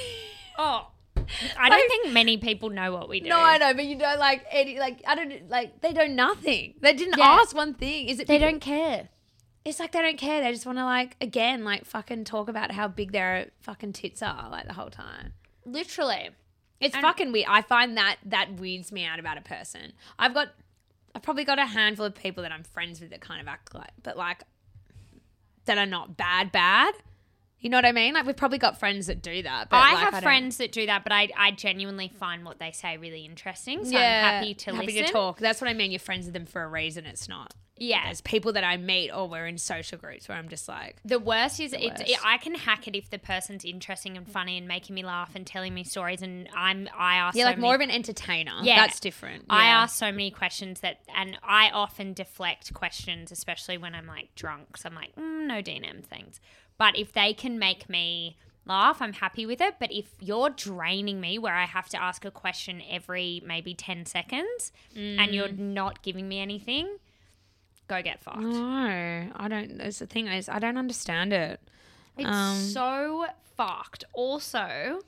Oh, 0.58 0.88
I 1.58 1.70
don't 1.70 1.88
think 1.88 2.12
many 2.12 2.36
people 2.36 2.68
know 2.68 2.92
what 2.92 3.08
we 3.08 3.20
do. 3.20 3.28
no 3.28 3.38
i 3.38 3.56
know 3.58 3.72
but 3.74 3.84
you 3.86 3.94
know 3.96 4.16
like 4.18 4.44
any 4.50 4.78
like 4.78 5.02
i 5.06 5.14
don't 5.14 5.48
like 5.48 5.80
they 5.80 5.92
don't 5.92 6.14
know 6.16 6.26
nothing 6.26 6.74
they 6.80 6.92
didn't 6.94 7.16
Yeah. 7.16 7.38
ask 7.40 7.54
one 7.56 7.74
thing 7.74 8.08
is 8.08 8.18
it 8.18 8.26
They 8.26 8.38
because- 8.38 8.50
don't 8.50 8.60
care. 8.60 9.08
It's 9.64 9.78
like 9.78 9.92
they 9.92 10.02
don't 10.02 10.18
care. 10.18 10.40
They 10.40 10.52
just 10.52 10.66
want 10.66 10.78
to 10.78 10.84
like 10.84 11.16
again 11.20 11.64
like 11.64 11.84
fucking 11.84 12.24
talk 12.24 12.48
about 12.48 12.72
how 12.72 12.88
big 12.88 13.12
their 13.12 13.50
fucking 13.60 13.92
tits 13.92 14.22
are 14.22 14.48
like 14.50 14.66
the 14.66 14.72
whole 14.72 14.90
time. 14.90 15.32
Literally. 15.64 16.30
It's 16.80 16.96
fucking 16.96 17.30
weird. 17.30 17.46
I 17.48 17.62
find 17.62 17.96
that 17.96 18.16
that 18.26 18.54
weirds 18.54 18.90
me 18.90 19.04
out 19.04 19.20
about 19.20 19.38
a 19.38 19.42
person. 19.42 19.92
I've 20.18 20.34
got 20.34 20.48
I've 21.14 21.22
probably 21.22 21.44
got 21.44 21.60
a 21.60 21.66
handful 21.66 22.06
of 22.06 22.14
people 22.14 22.42
that 22.42 22.50
I'm 22.50 22.64
friends 22.64 23.00
with 23.00 23.10
that 23.10 23.20
kind 23.20 23.40
of 23.40 23.46
act 23.46 23.74
like 23.74 23.90
but 24.02 24.16
like 24.16 24.42
that 25.66 25.78
are 25.78 25.86
not 25.86 26.16
bad 26.16 26.50
bad. 26.50 26.94
You 27.62 27.70
know 27.70 27.78
what 27.78 27.86
I 27.86 27.92
mean? 27.92 28.12
Like 28.12 28.26
we've 28.26 28.36
probably 28.36 28.58
got 28.58 28.78
friends 28.78 29.06
that 29.06 29.22
do 29.22 29.42
that. 29.44 29.70
But 29.70 29.76
I 29.76 29.94
like, 29.94 29.98
have 30.04 30.12
don't- 30.14 30.22
friends 30.22 30.56
that 30.58 30.72
do 30.72 30.84
that, 30.86 31.04
but 31.04 31.12
I, 31.12 31.28
I 31.38 31.52
genuinely 31.52 32.08
find 32.08 32.44
what 32.44 32.58
they 32.58 32.72
say 32.72 32.96
really 32.96 33.24
interesting. 33.24 33.84
So 33.84 33.92
yeah, 33.92 33.98
I'm 34.28 34.34
happy 34.34 34.54
to 34.54 34.74
happy 34.74 34.86
listen. 34.86 35.04
to 35.06 35.12
talk. 35.12 35.38
That's 35.38 35.60
what 35.60 35.70
I 35.70 35.74
mean. 35.74 35.90
You're 35.92 36.00
friends 36.00 36.24
with 36.26 36.34
them 36.34 36.44
for 36.46 36.62
a 36.62 36.68
reason. 36.68 37.06
It's 37.06 37.28
not. 37.28 37.54
Yeah. 37.78 38.04
There's 38.04 38.20
people 38.20 38.52
that 38.52 38.62
I 38.64 38.76
meet 38.76 39.10
or 39.10 39.28
we're 39.28 39.46
in 39.46 39.58
social 39.58 39.98
groups 39.98 40.28
where 40.28 40.36
I'm 40.38 40.48
just 40.48 40.68
like, 40.68 40.98
The 41.04 41.18
worst 41.18 41.58
is 41.58 41.72
it's 41.72 42.00
worst. 42.00 42.10
It, 42.10 42.18
I 42.24 42.36
can 42.38 42.54
hack 42.54 42.86
it 42.86 42.94
if 42.94 43.10
the 43.10 43.18
person's 43.18 43.64
interesting 43.64 44.16
and 44.16 44.28
funny 44.28 44.58
and 44.58 44.68
making 44.68 44.94
me 44.94 45.02
laugh 45.02 45.30
and 45.34 45.44
telling 45.46 45.72
me 45.74 45.82
stories 45.82 46.22
and 46.22 46.48
I'm 46.54 46.88
I 46.96 47.16
ask 47.16 47.36
you're 47.36 47.44
so 47.46 47.50
like 47.50 47.58
more 47.58 47.74
of 47.74 47.80
an 47.80 47.90
entertainer. 47.90 48.52
Yeah. 48.62 48.76
that's 48.76 49.00
different. 49.00 49.46
I 49.50 49.64
Yeah. 49.66 49.82
ask 49.82 49.96
so 49.98 50.10
many 50.12 50.30
questions 50.30 50.80
that 50.80 51.00
and 51.16 51.36
I 51.42 51.70
often 51.70 52.12
deflect 52.12 52.72
questions 52.74 53.32
especially 53.32 53.78
when 53.78 53.94
I'm 53.94 54.06
like 54.06 54.32
drunk 54.36 54.76
so 54.76 54.88
I'm 54.88 54.94
like 54.94 55.16
mm, 55.16 55.46
no 55.46 55.60
D&M 55.62 56.02
things 56.02 56.40
but 56.82 56.98
if 56.98 57.12
they 57.12 57.32
can 57.42 57.54
make 57.58 57.88
me 57.88 58.36
laugh 58.66 58.98
I'm 59.04 59.12
happy 59.24 59.44
with 59.46 59.60
it 59.60 59.74
but 59.82 59.90
if 59.92 60.08
you're 60.20 60.50
draining 60.50 61.18
me 61.20 61.32
where 61.38 61.54
I 61.54 61.66
have 61.66 61.88
to 61.90 61.98
ask 62.08 62.24
a 62.24 62.30
question 62.30 62.82
every 62.98 63.40
maybe 63.52 63.72
10 63.74 64.06
seconds 64.06 64.72
and 64.96 65.28
you're 65.34 65.48
Mm. 65.48 65.58
not 65.80 66.02
giving 66.02 66.26
me 66.28 66.38
anything 66.40 66.86
go 67.88 68.02
get 68.02 68.20
fucked 68.20 68.38
No, 68.38 69.30
I 69.44 69.46
don't. 69.48 69.78
That's 69.78 69.98
the 69.98 70.06
thing 70.06 70.26
is, 70.28 70.48
I 70.48 70.58
don't 70.58 70.78
understand 70.78 71.32
it. 71.32 71.60
It's 72.16 72.26
Um, 72.28 72.56
so 72.56 73.26
fucked. 73.56 74.04
Also, 74.14 75.00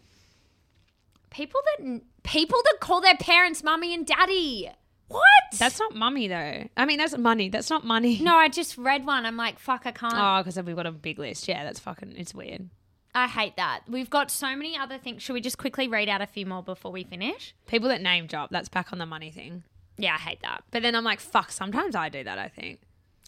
people 1.31 1.61
that 1.67 2.01
people 2.23 2.61
that 2.65 2.77
call 2.81 3.01
their 3.01 3.17
parents 3.17 3.63
mummy 3.63 3.95
and 3.95 4.07
daddy. 4.07 4.71
What? 5.15 5.59
That's 5.59 5.79
not 5.79 5.95
mummy 5.95 6.29
though. 6.29 6.69
I 6.77 6.85
mean, 6.85 6.99
that's 6.99 7.17
money. 7.17 7.49
That's 7.49 7.71
not 7.71 7.85
money. 7.85 8.19
no. 8.21 8.37
I 8.37 8.49
just 8.49 8.77
read 8.77 9.07
one. 9.07 9.25
I'm 9.25 9.37
like, 9.37 9.59
fuck. 9.59 9.83
I 9.87 9.93
can't. 9.93 10.15
Oh, 10.17 10.43
because 10.43 10.61
we've 10.63 10.77
got 10.77 10.87
a 10.87 10.93
big 10.93 11.19
list. 11.19 11.47
Yeah, 11.49 11.65
that's 11.65 11.79
fucking. 11.81 12.15
It's 12.17 12.35
weird. 12.35 12.69
I 13.15 13.29
hate 13.29 13.57
that. 13.57 13.83
We've 13.89 14.11
got 14.11 14.31
so 14.31 14.57
many 14.57 14.77
other 14.77 14.99
things. 14.99 15.23
Should 15.23 15.35
we 15.35 15.41
just 15.41 15.57
quickly 15.59 15.87
read 15.87 16.09
out 16.09 16.21
a 16.21 16.27
few 16.27 16.47
more 16.47 16.63
before 16.65 16.91
we 16.91 17.05
finish? 17.05 17.55
People 17.67 17.89
that 17.91 18.03
name 18.03 18.27
drop. 18.27 18.51
That's 18.51 18.69
back 18.69 18.93
on 18.93 18.99
the 18.99 19.07
money 19.07 19.31
thing. 19.31 19.63
Yeah, 19.97 20.15
I 20.15 20.19
hate 20.19 20.43
that. 20.43 20.65
But 20.73 20.83
then 20.83 20.97
I'm 20.97 21.05
like, 21.05 21.21
fuck. 21.21 21.53
Sometimes 21.53 21.95
I 21.95 22.09
do 22.09 22.25
that. 22.25 22.39
I 22.39 22.49
think. 22.49 22.81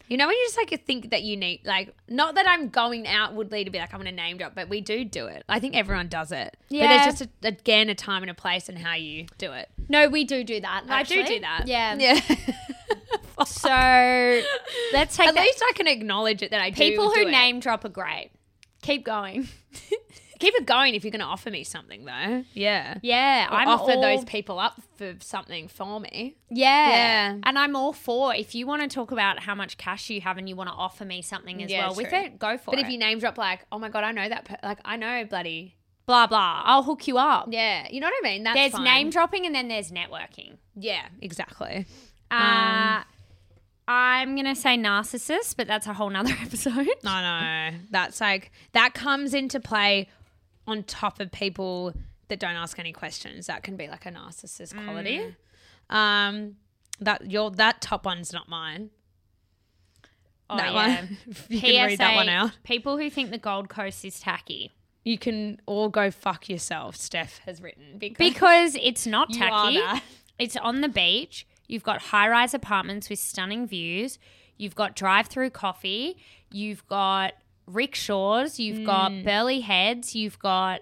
You 0.07 0.17
know, 0.17 0.25
when 0.27 0.35
you 0.37 0.45
just 0.45 0.57
like 0.57 0.85
think 0.85 1.09
that 1.11 1.23
you 1.23 1.35
need, 1.35 1.61
like, 1.65 1.93
not 2.07 2.35
that 2.35 2.47
I'm 2.47 2.69
going 2.69 3.07
outwardly 3.07 3.65
to 3.65 3.69
be 3.69 3.77
like 3.77 3.93
I'm 3.93 3.99
gonna 3.99 4.11
name 4.11 4.37
drop, 4.37 4.55
but 4.55 4.69
we 4.69 4.79
do 4.81 5.03
do 5.03 5.27
it. 5.27 5.43
I 5.49 5.59
think 5.59 5.75
everyone 5.75 6.07
does 6.07 6.31
it. 6.31 6.55
But 6.69 6.75
Yeah. 6.75 6.87
there's 7.03 7.19
just 7.19 7.29
a, 7.43 7.47
again 7.47 7.89
a 7.89 7.95
time 7.95 8.23
and 8.23 8.29
a 8.29 8.33
place 8.33 8.69
and 8.69 8.77
how 8.77 8.93
you 8.95 9.25
do 9.37 9.51
it. 9.51 9.69
No, 9.89 10.07
we 10.07 10.23
do 10.23 10.43
do 10.43 10.61
that. 10.61 10.83
I 10.89 11.03
do 11.03 11.23
do 11.25 11.39
that. 11.41 11.63
Yeah. 11.67 11.95
Yeah. 11.97 12.19
So 13.45 13.69
let's 14.93 15.15
take 15.15 15.27
At 15.27 15.35
that. 15.35 15.41
least 15.41 15.61
I 15.63 15.71
can 15.75 15.85
acknowledge 15.87 16.41
it 16.41 16.49
that 16.49 16.59
I 16.59 16.71
do. 16.71 16.75
People 16.77 17.09
do 17.09 17.21
who 17.21 17.27
it. 17.27 17.31
name 17.31 17.59
drop 17.59 17.85
are 17.85 17.89
great. 17.89 18.31
Keep 18.81 19.05
going. 19.05 19.47
Keep 20.39 20.53
it 20.55 20.65
going 20.65 20.93
if 20.95 21.03
you're 21.03 21.11
going 21.11 21.19
to 21.21 21.25
offer 21.25 21.49
me 21.49 21.63
something, 21.63 22.05
though. 22.05 22.43
Yeah. 22.53 22.97
Yeah, 23.01 23.47
I'm 23.49 23.67
offer 23.67 23.91
all- 23.93 24.01
those 24.01 24.23
people 24.25 24.59
up 24.59 24.79
for 24.97 25.15
something 25.19 25.67
for 25.67 25.99
me. 25.99 26.35
Yeah. 26.49 26.89
Yeah. 26.89 27.37
And 27.43 27.57
I'm 27.57 27.75
all 27.75 27.93
for 27.93 28.33
if 28.35 28.53
you 28.55 28.67
want 28.67 28.81
to 28.83 28.87
talk 28.87 29.11
about 29.11 29.39
how 29.39 29.55
much 29.55 29.77
cash 29.77 30.09
you 30.09 30.21
have 30.21 30.37
and 30.37 30.47
you 30.47 30.55
want 30.55 30.69
to 30.69 30.75
offer 30.75 31.05
me 31.05 31.21
something 31.21 31.63
as 31.63 31.71
Yeah, 31.71 31.87
well 31.87 31.95
with 31.95 32.13
it, 32.13 32.37
go 32.39 32.57
for 32.57 32.71
But 32.71 32.73
it. 32.79 32.83
But 32.83 32.85
if 32.87 32.91
you 32.91 32.97
name 32.99 33.19
drop 33.19 33.37
like, 33.37 33.65
oh 33.71 33.79
my 33.79 33.89
god, 33.89 34.03
I 34.03 34.11
know 34.11 34.27
that, 34.29 34.45
per- 34.45 34.57
like 34.63 34.79
I 34.85 34.95
know 34.97 35.25
bloody, 35.25 35.75
blah 36.05 36.27
blah, 36.27 36.61
I'll 36.65 36.83
hook 36.83 37.07
you 37.07 37.17
up. 37.17 37.49
yeah, 37.51 37.87
you 37.89 37.99
know 37.99 38.07
what 38.07 38.13
I 38.25 38.29
mean. 38.29 38.43
That's 38.43 38.55
there's 38.57 38.71
fine. 38.73 38.83
name 38.83 39.09
dropping 39.09 39.45
and 39.45 39.53
then 39.55 39.67
there's 39.67 39.91
networking. 39.91 40.57
Yeah, 40.75 41.05
exactly. 41.21 41.85
Uh, 42.29 43.03
I'm 43.89 44.35
gonna 44.35 44.55
say 44.55 44.77
narcissist, 44.77 45.55
but 45.55 45.65
that's 45.67 45.87
a 45.87 45.93
whole 45.93 46.09
nother 46.09 46.33
episode. 46.41 46.87
No, 47.03 47.21
no, 47.21 47.71
that's 47.89 48.19
like 48.19 48.51
that 48.73 48.93
comes 48.93 49.33
into 49.33 49.59
play 49.61 50.09
on 50.67 50.83
top 50.83 51.19
of 51.19 51.31
people 51.31 51.93
that 52.27 52.39
don't 52.39 52.55
ask 52.55 52.77
any 52.77 52.91
questions. 52.91 53.47
That 53.47 53.63
can 53.63 53.77
be 53.77 53.87
like 53.87 54.05
a 54.05 54.11
narcissist 54.11 54.73
quality. 54.83 55.33
Mm. 55.89 55.95
Um, 55.95 56.55
that 56.99 57.31
your 57.31 57.51
that 57.51 57.81
top 57.81 58.05
one's 58.05 58.33
not 58.33 58.49
mine. 58.49 58.89
Oh, 60.49 60.57
that 60.57 60.73
yeah. 60.73 61.01
one. 61.01 61.17
you 61.49 61.61
can 61.61 61.87
read 61.87 61.99
that 61.99 62.15
one 62.15 62.29
out. 62.29 62.51
People 62.63 62.97
who 62.97 63.09
think 63.09 63.31
the 63.31 63.37
Gold 63.37 63.69
Coast 63.69 64.03
is 64.05 64.19
tacky. 64.19 64.71
You 65.03 65.17
can 65.17 65.61
all 65.65 65.89
go 65.89 66.11
fuck 66.11 66.49
yourself. 66.49 66.97
Steph 66.97 67.39
has 67.39 67.61
written 67.61 67.97
because, 67.97 68.17
Because 68.17 68.77
it's 68.81 69.07
not 69.07 69.33
You 69.33 69.43
are 69.45 69.71
tacky. 69.71 70.03
It's 70.37 70.57
on 70.57 70.81
the 70.81 70.89
beach. 70.89 71.47
You've 71.67 71.83
got 71.83 72.01
high 72.01 72.27
rise 72.27 72.53
apartments 72.53 73.09
with 73.09 73.19
stunning 73.19 73.67
views. 73.67 74.19
You've 74.57 74.75
got 74.75 74.95
drive 74.95 75.27
through 75.27 75.51
coffee. 75.51 76.17
You've 76.51 76.85
got 76.87 77.33
rickshaws. 77.67 78.59
You've 78.59 78.79
Mm. 78.79 78.85
got 78.85 79.23
Burleigh 79.23 79.61
Heads. 79.61 80.15
You've 80.15 80.39
got 80.39 80.81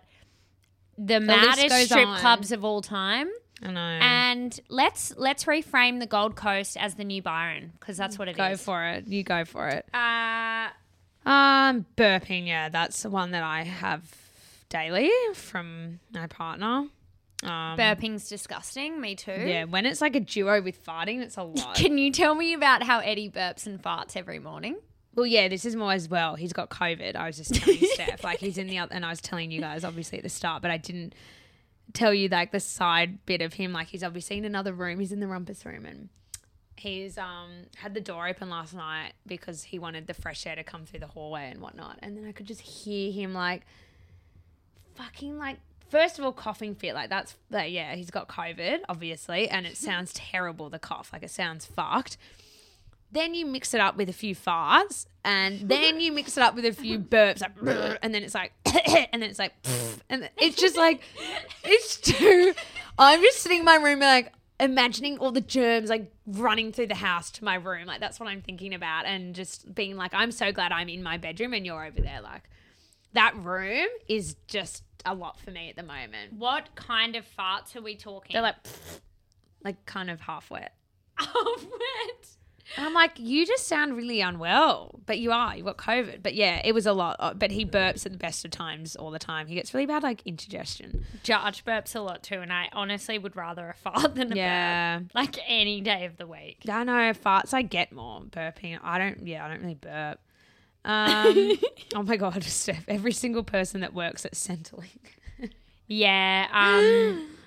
the, 0.97 1.19
list 1.19 1.27
maddest 1.27 1.85
strip 1.85 2.07
on. 2.07 2.19
clubs 2.19 2.51
of 2.51 2.63
all 2.63 2.81
time. 2.81 3.29
I 3.63 3.71
know. 3.71 3.79
And 3.79 4.59
let's 4.69 5.13
let's 5.17 5.45
reframe 5.45 5.99
the 5.99 6.05
Gold 6.05 6.35
Coast 6.35 6.77
as 6.77 6.95
the 6.95 7.03
new 7.03 7.21
Byron 7.21 7.71
because 7.79 7.97
that's 7.97 8.19
what 8.19 8.27
it 8.27 8.31
is. 8.31 8.37
go 8.37 8.55
for 8.57 8.83
it. 8.85 9.07
You 9.07 9.23
go 9.23 9.45
for 9.45 9.67
it. 9.69 9.85
Uh, 9.93 10.69
Um, 11.27 11.85
burping. 11.97 12.45
Yeah, 12.47 12.69
that's 12.69 13.01
the 13.01 13.09
one 13.09 13.31
that 13.31 13.41
I 13.43 13.63
have 13.63 14.03
daily 14.69 15.09
from 15.33 15.99
my 16.13 16.27
partner. 16.27 16.87
Um, 17.43 17.77
burping's 17.77 18.27
disgusting. 18.29 18.99
Me 19.01 19.15
too. 19.15 19.31
Yeah, 19.31 19.63
when 19.65 19.85
it's 19.85 20.01
like 20.01 20.15
a 20.15 20.19
duo 20.19 20.61
with 20.61 20.83
farting, 20.85 21.21
it's 21.21 21.37
a 21.37 21.43
lot. 21.43 21.75
Can 21.75 21.97
you 21.97 22.11
tell 22.11 22.35
me 22.35 22.53
about 22.53 22.83
how 22.83 22.99
Eddie 22.99 23.29
burps 23.29 23.65
and 23.65 23.81
farts 23.81 24.15
every 24.15 24.39
morning? 24.39 24.75
Well, 25.15 25.25
yeah, 25.25 25.47
this 25.47 25.65
is 25.65 25.75
more 25.75 25.93
as 25.93 26.09
well. 26.09 26.35
He's 26.35 26.53
got 26.53 26.69
COVID. 26.69 27.15
I 27.15 27.27
was 27.27 27.37
just 27.37 27.55
telling 27.55 27.79
Steph, 27.93 28.23
like 28.23 28.39
he's 28.39 28.57
in 28.57 28.67
the 28.67 28.77
other, 28.77 28.93
and 28.93 29.05
I 29.05 29.09
was 29.09 29.21
telling 29.21 29.49
you 29.49 29.61
guys 29.61 29.83
obviously 29.83 30.17
at 30.17 30.23
the 30.23 30.29
start, 30.29 30.61
but 30.61 30.71
I 30.71 30.77
didn't 30.77 31.15
tell 31.93 32.13
you 32.13 32.27
like 32.27 32.51
the 32.51 32.59
side 32.59 33.25
bit 33.25 33.41
of 33.41 33.53
him. 33.53 33.71
Like 33.71 33.87
he's 33.87 34.03
obviously 34.03 34.37
in 34.37 34.45
another 34.45 34.73
room. 34.73 34.99
He's 34.99 35.13
in 35.13 35.21
the 35.21 35.27
rumpus 35.27 35.65
room, 35.65 35.85
and 35.85 36.09
he's 36.75 37.17
um 37.17 37.67
had 37.77 37.93
the 37.93 38.01
door 38.01 38.27
open 38.27 38.49
last 38.49 38.73
night 38.73 39.13
because 39.25 39.63
he 39.63 39.79
wanted 39.79 40.07
the 40.07 40.13
fresh 40.13 40.45
air 40.45 40.55
to 40.57 40.63
come 40.63 40.85
through 40.85 40.99
the 40.99 41.07
hallway 41.07 41.49
and 41.49 41.61
whatnot. 41.61 41.97
And 42.01 42.17
then 42.17 42.25
I 42.27 42.33
could 42.33 42.45
just 42.45 42.61
hear 42.61 43.11
him 43.11 43.33
like 43.33 43.65
fucking 44.95 45.37
like. 45.37 45.57
First 45.87 46.17
of 46.17 46.25
all, 46.25 46.33
coughing 46.33 46.73
fit 46.75 46.93
like 46.93 47.09
that's 47.09 47.35
like 47.49 47.71
yeah, 47.71 47.95
he's 47.95 48.11
got 48.11 48.27
COVID 48.27 48.79
obviously, 48.89 49.47
and 49.47 49.65
it 49.65 49.77
sounds 49.77 50.11
terrible. 50.11 50.69
The 50.69 50.79
cough 50.79 51.11
like 51.13 51.23
it 51.23 51.31
sounds 51.31 51.65
fucked 51.65 52.17
then 53.15 53.33
you 53.33 53.45
mix 53.45 53.73
it 53.73 53.81
up 53.81 53.97
with 53.97 54.09
a 54.09 54.13
few 54.13 54.35
farts, 54.35 55.05
and 55.23 55.69
then 55.69 55.99
you 55.99 56.11
mix 56.11 56.37
it 56.37 56.43
up 56.43 56.55
with 56.55 56.65
a 56.65 56.73
few 56.73 56.99
burps, 57.13 57.41
like, 57.41 57.99
and 58.01 58.13
then 58.13 58.23
it's 58.23 58.35
like, 58.35 58.53
and 59.13 59.21
then 59.21 59.29
it's 59.29 59.39
like, 59.39 59.53
and 60.09 60.29
it's 60.37 60.55
just 60.55 60.77
like, 60.77 61.01
it's 61.63 61.97
too. 61.97 62.53
I'm 62.97 63.21
just 63.21 63.39
sitting 63.39 63.59
in 63.59 63.65
my 63.65 63.75
room, 63.75 63.99
like 63.99 64.31
imagining 64.57 65.17
all 65.17 65.33
the 65.33 65.41
germs 65.41 65.89
like 65.89 66.09
running 66.25 66.71
through 66.71 66.87
the 66.87 66.95
house 66.95 67.29
to 67.29 67.43
my 67.43 67.55
room, 67.55 67.87
like 67.87 67.99
that's 67.99 68.19
what 68.19 68.29
I'm 68.29 68.41
thinking 68.41 68.73
about, 68.73 69.05
and 69.05 69.35
just 69.35 69.73
being 69.73 69.97
like, 69.97 70.13
I'm 70.13 70.31
so 70.31 70.51
glad 70.51 70.71
I'm 70.71 70.89
in 70.89 71.03
my 71.03 71.17
bedroom 71.17 71.53
and 71.53 71.65
you're 71.65 71.85
over 71.85 72.01
there, 72.01 72.21
like 72.21 72.43
that 73.15 73.35
room 73.37 73.87
is 74.07 74.35
just 74.47 74.83
a 75.05 75.13
lot 75.13 75.39
for 75.39 75.51
me 75.51 75.69
at 75.69 75.75
the 75.75 75.83
moment. 75.83 76.33
What 76.37 76.75
kind 76.75 77.15
of 77.15 77.25
farts 77.37 77.75
are 77.75 77.81
we 77.81 77.95
talking? 77.95 78.33
They're 78.33 78.41
like, 78.41 78.55
like 79.63 79.85
kind 79.85 80.09
of 80.09 80.21
half 80.21 80.51
wet. 80.51 80.73
oh, 81.19 81.57
what? 81.67 82.27
And 82.77 82.85
I'm 82.85 82.93
like, 82.93 83.19
you 83.19 83.45
just 83.45 83.67
sound 83.67 83.95
really 83.95 84.21
unwell, 84.21 84.99
but 85.05 85.19
you 85.19 85.31
are. 85.31 85.55
You 85.55 85.63
got 85.63 85.77
COVID. 85.77 86.23
But 86.23 86.33
yeah, 86.33 86.61
it 86.65 86.73
was 86.73 86.85
a 86.85 86.93
lot. 86.93 87.15
Uh, 87.19 87.33
But 87.33 87.51
he 87.51 87.65
burps 87.65 88.05
at 88.05 88.11
the 88.11 88.17
best 88.17 88.43
of 88.43 88.51
times 88.51 88.95
all 88.95 89.11
the 89.11 89.19
time. 89.19 89.47
He 89.47 89.55
gets 89.55 89.73
really 89.73 89.85
bad 89.85 90.01
like 90.03 90.21
indigestion. 90.25 91.05
Judge 91.23 91.63
burps 91.63 91.95
a 91.95 91.99
lot 91.99 92.23
too, 92.23 92.41
and 92.41 92.51
I 92.51 92.69
honestly 92.73 93.17
would 93.19 93.35
rather 93.35 93.69
a 93.69 93.73
fart 93.91 94.15
than 94.15 94.33
a 94.33 94.35
Yeah. 94.35 94.99
burp. 94.99 95.11
Like 95.13 95.37
any 95.47 95.81
day 95.81 96.05
of 96.05 96.17
the 96.17 96.25
week. 96.27 96.59
I 96.69 96.83
know 96.83 96.93
farts. 97.13 97.53
I 97.53 97.61
get 97.61 97.91
more 97.91 98.21
burping. 98.21 98.79
I 98.83 98.97
don't. 98.97 99.27
Yeah, 99.27 99.45
I 99.45 99.49
don't 99.49 99.61
really 99.61 99.75
burp. 99.75 100.19
Um, 100.87 101.53
oh 101.95 102.03
my 102.03 102.15
god, 102.15 102.43
Steph! 102.43 102.85
Every 102.87 103.11
single 103.11 103.43
person 103.43 103.81
that 103.81 103.95
works 103.95 104.23
at 104.23 104.33
Centrelink. 104.33 105.15
Yeah. 105.87 106.47
Um, 106.51 107.27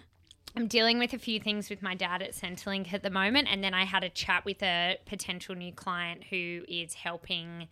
I'm 0.58 0.66
dealing 0.66 0.98
with 0.98 1.12
a 1.12 1.18
few 1.18 1.38
things 1.38 1.70
with 1.70 1.82
my 1.82 1.94
dad 1.94 2.20
at 2.20 2.32
Centrelink 2.32 2.92
at 2.92 3.04
the 3.04 3.10
moment, 3.10 3.46
and 3.48 3.62
then 3.62 3.74
I 3.74 3.84
had 3.84 4.02
a 4.02 4.08
chat 4.08 4.44
with 4.44 4.60
a 4.60 4.98
potential 5.06 5.54
new 5.54 5.72
client 5.72 6.24
who 6.30 6.64
is 6.66 6.94
helping 6.94 7.68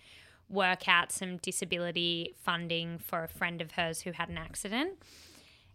work 0.49 0.87
out 0.87 1.11
some 1.11 1.39
disability 1.39 2.37
funding 2.45 2.99
for 2.99 3.25
a 3.25 3.29
friend 3.29 3.61
of 3.61 3.73
hers 3.73 4.03
who 4.03 4.13
had 4.13 4.29
an 4.29 4.39
accident. 4.39 5.03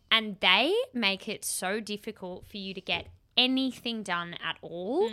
And 0.10 0.38
they 0.40 0.74
make 0.94 1.28
it 1.28 1.44
so 1.44 1.82
difficult 1.82 2.48
for 2.48 2.56
you 2.56 2.74
to 2.74 2.80
get 2.80 3.08
anything 3.38 4.04
done 4.04 4.36
at 4.44 4.58
all. 4.62 5.10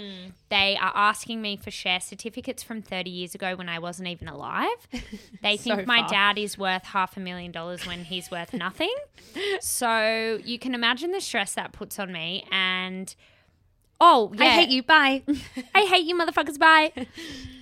They 0.48 0.76
are 0.80 0.92
asking 0.94 1.40
me 1.40 1.56
for 1.56 1.70
share 1.70 2.00
certificates 2.00 2.62
from 2.62 2.82
30 2.82 3.10
years 3.10 3.34
ago 3.34 3.56
when 3.56 3.68
I 3.68 3.78
wasn't 3.78 4.08
even 4.08 4.28
alive. 4.28 4.68
They 5.42 5.56
think 5.56 5.86
my 5.86 6.00
far. 6.00 6.08
dad 6.08 6.38
is 6.38 6.58
worth 6.58 6.84
half 6.84 7.16
a 7.16 7.20
million 7.20 7.52
dollars 7.52 7.86
when 7.86 8.04
he's 8.04 8.30
worth 8.30 8.52
nothing. 8.66 8.94
So 9.60 10.40
you 10.44 10.58
can 10.58 10.74
imagine 10.74 11.12
the 11.12 11.20
stress 11.20 11.54
that 11.54 11.72
puts 11.72 11.98
on 11.98 12.12
me. 12.12 12.44
And 12.50 13.14
oh, 14.00 14.32
yeah. 14.34 14.44
I 14.44 14.48
hate 14.48 14.68
you. 14.70 14.82
Bye. 14.82 15.22
I 15.74 15.82
hate 15.82 16.06
you, 16.06 16.16
motherfuckers. 16.18 16.58
Bye. 16.58 16.92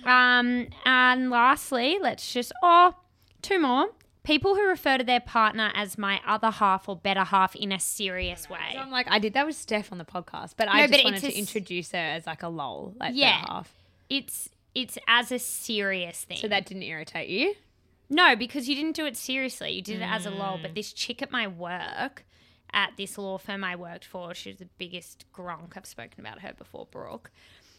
um, 0.05 0.67
and 0.85 1.29
lastly, 1.29 1.99
let's 2.01 2.33
just 2.33 2.51
oh, 2.63 2.95
two 3.41 3.59
more. 3.59 3.87
People 4.27 4.55
who 4.55 4.67
refer 4.67 4.97
to 4.97 5.05
their 5.05 5.21
partner 5.21 5.71
as 5.73 5.97
my 5.97 6.19
other 6.27 6.51
half 6.51 6.89
or 6.89 6.97
better 6.97 7.23
half 7.23 7.55
in 7.55 7.71
a 7.71 7.79
serious 7.79 8.49
way. 8.49 8.59
So 8.73 8.79
I'm 8.79 8.91
like, 8.91 9.07
I 9.09 9.19
did 9.19 9.31
that 9.33 9.45
with 9.45 9.55
Steph 9.55 9.89
on 9.93 9.99
the 9.99 10.03
podcast, 10.05 10.55
but 10.57 10.65
No, 10.65 10.73
I 10.73 10.81
just 10.85 10.91
but 10.91 11.03
wanted 11.05 11.21
to 11.21 11.27
a 11.33 11.39
introduce 11.39 11.91
her 11.93 11.97
as 11.97 12.27
like 12.27 12.43
a 12.43 12.49
lol, 12.49 12.93
like 12.99 13.13
Yeah. 13.15 13.37
half. 13.47 13.73
It's 14.09 14.49
it's 14.75 14.97
as 15.07 15.31
a 15.31 15.39
serious 15.39 16.25
thing. 16.25 16.37
So 16.39 16.49
that 16.49 16.65
didn't 16.65 16.83
irritate 16.83 17.29
you. 17.29 17.55
no, 18.09 18.35
because 18.35 18.67
you 18.67 18.75
didn't 18.75 18.97
do 18.97 19.05
it 19.05 19.15
seriously. 19.15 19.71
You 19.71 19.81
did 19.81 20.01
it 20.01 20.09
as 20.09 20.25
a 20.25 20.29
lol. 20.29 20.57
Mm. 20.57 20.61
But 20.63 20.75
this 20.75 20.91
chick 20.91 21.21
at 21.21 21.31
my 21.31 21.47
work, 21.47 22.25
at 22.73 22.91
this 22.97 23.17
law 23.17 23.37
firm 23.37 23.63
I 23.63 23.77
worked 23.77 24.03
for, 24.03 24.33
she's 24.33 24.57
the 24.57 24.67
biggest 24.77 25.23
gronk. 25.33 25.77
I've 25.77 25.85
spoken 25.85 26.19
about 26.19 26.41
her 26.41 26.51
before, 26.53 26.85
Brooke. 26.91 27.31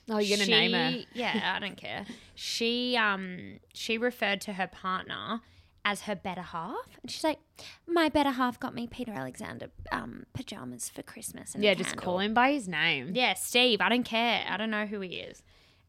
Oh, 0.09 0.17
you're 0.19 0.39
gonna 0.39 0.49
name 0.49 0.73
her. 0.73 1.05
Yeah, 1.13 1.53
I 1.57 1.59
don't 1.61 1.77
care. 1.77 2.07
She 2.35 2.97
um 2.97 3.61
she 3.75 3.99
referred 3.99 4.41
to 4.43 4.55
her 4.55 4.67
partner 4.67 5.43
as 5.85 6.03
her 6.03 6.15
better 6.15 6.43
half, 6.43 6.99
and 7.03 7.11
she's 7.11 7.25
like, 7.25 7.39
"My 7.87 8.09
better 8.09 8.31
half 8.31 8.59
got 8.61 8.75
me 8.75 8.87
Peter 8.87 9.13
Alexander 9.13 9.71
um 9.93 10.27
pajamas 10.35 10.89
for 10.89 11.03
Christmas." 11.03 11.55
And 11.55 11.63
Yeah, 11.65 11.75
just 11.75 11.97
call 11.97 12.19
him 12.21 12.35
by 12.35 12.53
his 12.53 12.69
name. 12.69 13.13
Yeah, 13.15 13.35
Steve. 13.35 13.81
I 13.81 13.89
don't 13.89 14.03
care. 14.05 14.45
I 14.49 14.57
don't 14.57 14.71
know 14.71 14.87
who 14.87 15.01
he 15.01 15.17
is. 15.17 15.43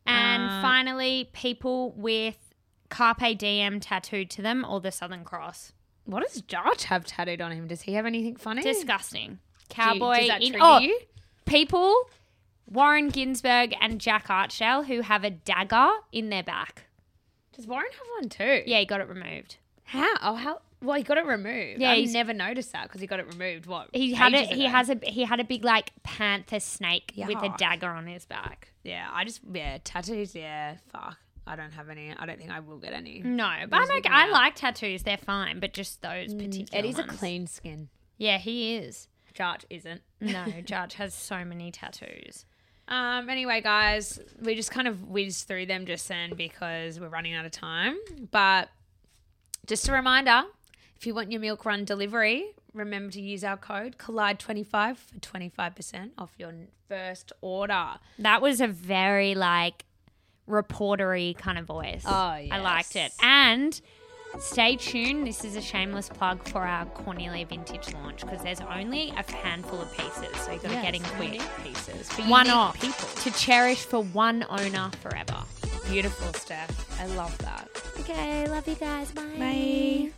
And 0.06 0.44
Uh, 0.44 0.62
finally, 0.62 1.30
people 1.34 1.92
with 1.92 2.54
Carpe 2.90 3.38
Diem 3.38 3.80
tattooed 3.80 4.30
to 4.32 4.42
them 4.42 4.66
or 4.68 4.80
the 4.80 4.92
Southern 4.92 5.24
Cross. 5.24 5.74
What 6.06 6.24
does 6.24 6.42
Josh 6.42 6.84
have 6.84 7.06
tattooed 7.06 7.42
on 7.42 7.52
him? 7.52 7.68
Does 7.68 7.82
he 7.82 7.94
have 7.94 8.06
anything 8.08 8.36
funny? 8.36 8.64
Disgusting. 8.64 9.28
Do 9.28 9.34
you- 9.34 9.40
Cowboy. 9.70 10.18
does 10.20 10.28
that 10.30 10.42
in, 10.42 10.56
oh, 10.60 10.80
you? 10.80 11.00
people, 11.46 12.10
Warren 12.66 13.10
Ginsburg 13.10 13.76
and 13.80 14.00
Jack 14.02 14.28
Archdale, 14.30 14.86
who 14.88 15.02
have 15.02 15.24
a 15.24 15.30
dagger 15.30 15.90
in 16.12 16.30
their 16.30 16.42
back. 16.44 16.86
Does 17.56 17.68
Warren 17.68 17.92
have 17.92 18.08
one 18.22 18.30
too? 18.30 18.64
Yeah, 18.66 18.80
he 18.80 18.86
got 18.86 19.02
it 19.02 19.08
removed. 19.08 19.58
How? 19.90 20.16
Oh, 20.22 20.36
how? 20.36 20.62
Well, 20.82 20.96
he 20.98 21.04
got 21.04 21.18
it 21.18 21.26
removed. 21.26 21.82
Yeah, 21.82 21.92
I 21.92 21.96
he's- 21.96 22.14
never 22.14 22.32
noticed 22.34 22.72
that 22.74 22.84
because 22.84 23.02
he 23.02 23.08
got 23.08 23.20
it 23.20 23.28
removed. 23.28 23.66
What? 23.66 23.90
He 23.94 24.14
had 24.14 24.34
it. 24.34 24.42
ages 24.48 24.56
He 24.58 24.66
ago? 24.66 24.72
has 24.72 24.90
a. 24.90 25.00
He 25.04 25.24
had 25.26 25.40
a 25.40 25.44
big 25.44 25.64
like 25.66 25.92
panther 26.04 26.60
snake 26.60 27.14
with 27.18 27.30
a 27.30 27.34
Yuck. 27.34 27.58
dagger 27.58 27.90
on 27.90 28.08
his 28.08 28.26
back. 28.26 28.70
Yeah, 28.84 29.08
I 29.12 29.24
just 29.26 29.42
yeah 29.52 29.80
tattoos. 29.84 30.36
Yeah, 30.36 30.76
fuck. 30.92 31.18
I 31.48 31.56
don't 31.56 31.72
have 31.72 31.90
any. 31.90 32.14
I 32.18 32.26
don't 32.28 32.38
think 32.38 32.52
I 32.52 32.60
will 32.60 32.78
get 32.78 32.94
any. 32.94 33.22
No, 33.24 33.52
but 33.68 33.78
I'm 33.78 33.88
like, 33.90 34.06
I 34.08 34.30
like 34.30 34.56
tattoos. 34.56 35.04
They're 35.04 35.18
fine, 35.18 35.60
but 35.60 35.74
just 35.74 36.02
those 36.02 36.34
particular. 36.34 36.68
Eddie's 36.72 37.00
a 37.00 37.02
ones. 37.02 37.20
clean 37.20 37.48
skin. 37.48 37.90
Yeah, 38.18 38.38
he 38.38 38.76
is. 38.76 39.08
Josh 39.34 39.62
isn't. 39.70 40.02
No, 40.22 40.46
Judge 40.66 40.94
has 40.96 41.14
so 41.16 41.44
many 41.44 41.72
tattoos. 41.72 42.46
Um. 42.88 43.30
Anyway, 43.30 43.62
guys, 43.62 44.20
we 44.40 44.56
just 44.56 44.72
kind 44.72 44.88
of 44.88 45.10
whizzed 45.10 45.48
through 45.48 45.66
them 45.66 45.86
just 45.86 46.08
then 46.08 46.36
because 46.36 47.00
we're 47.00 47.10
running 47.10 47.34
out 47.34 47.46
of 47.46 47.52
time. 47.52 47.98
But 48.32 48.70
just 49.70 49.88
a 49.88 49.94
reminder: 49.94 50.42
if 50.98 51.08
you 51.08 51.14
want 51.16 51.32
your 51.32 51.40
Milkrun 51.42 51.86
delivery, 51.86 52.46
remember 52.74 53.12
to 53.14 53.22
use 53.22 53.44
our 53.46 53.56
code 53.56 53.98
Collide25 53.98 54.98
for 54.98 55.16
25% 55.20 56.10
off 56.18 56.32
your 56.38 56.54
first 56.90 57.32
order. 57.42 57.92
That 58.18 58.42
was 58.42 58.60
a 58.60 58.68
very 58.68 59.34
like 59.36 59.86
reportery 60.48 61.38
kind 61.38 61.58
of 61.58 61.66
voice. 61.66 62.04
Oh, 62.06 62.36
yes. 62.36 62.50
I 62.52 62.60
liked 62.60 62.96
it. 62.96 63.12
And 63.22 63.80
stay 64.40 64.76
tuned. 64.76 65.28
This 65.28 65.44
is 65.46 65.56
a 65.56 65.62
shameless 65.62 66.10
plug 66.10 66.48
for 66.48 66.64
our 66.64 66.86
Cornelia 66.88 67.46
vintage 67.46 67.94
launch 67.94 68.22
because 68.22 68.42
there's 68.42 68.62
only 68.62 69.10
a 69.12 69.32
handful 69.32 69.80
of 69.80 69.92
pieces, 69.96 70.36
so 70.42 70.52
you've 70.52 70.64
got 70.64 70.70
to 70.70 70.82
get 70.82 70.96
in 70.96 71.04
quick. 71.04 71.40
pieces. 71.64 72.10
But 72.18 72.28
One 72.28 72.50
off 72.50 72.80
people. 72.82 73.08
to 73.24 73.32
cherish 73.32 73.84
for 73.86 74.02
one 74.04 74.46
owner 74.50 74.90
forever. 75.02 75.44
Beautiful, 75.90 76.32
Steph. 76.34 77.02
I 77.02 77.08
love 77.16 77.36
that. 77.40 77.68
Okay, 78.00 78.48
love 78.48 78.68
you 78.68 78.76
guys. 78.76 79.12
Bye. 79.12 79.24
Bye. 79.40 80.12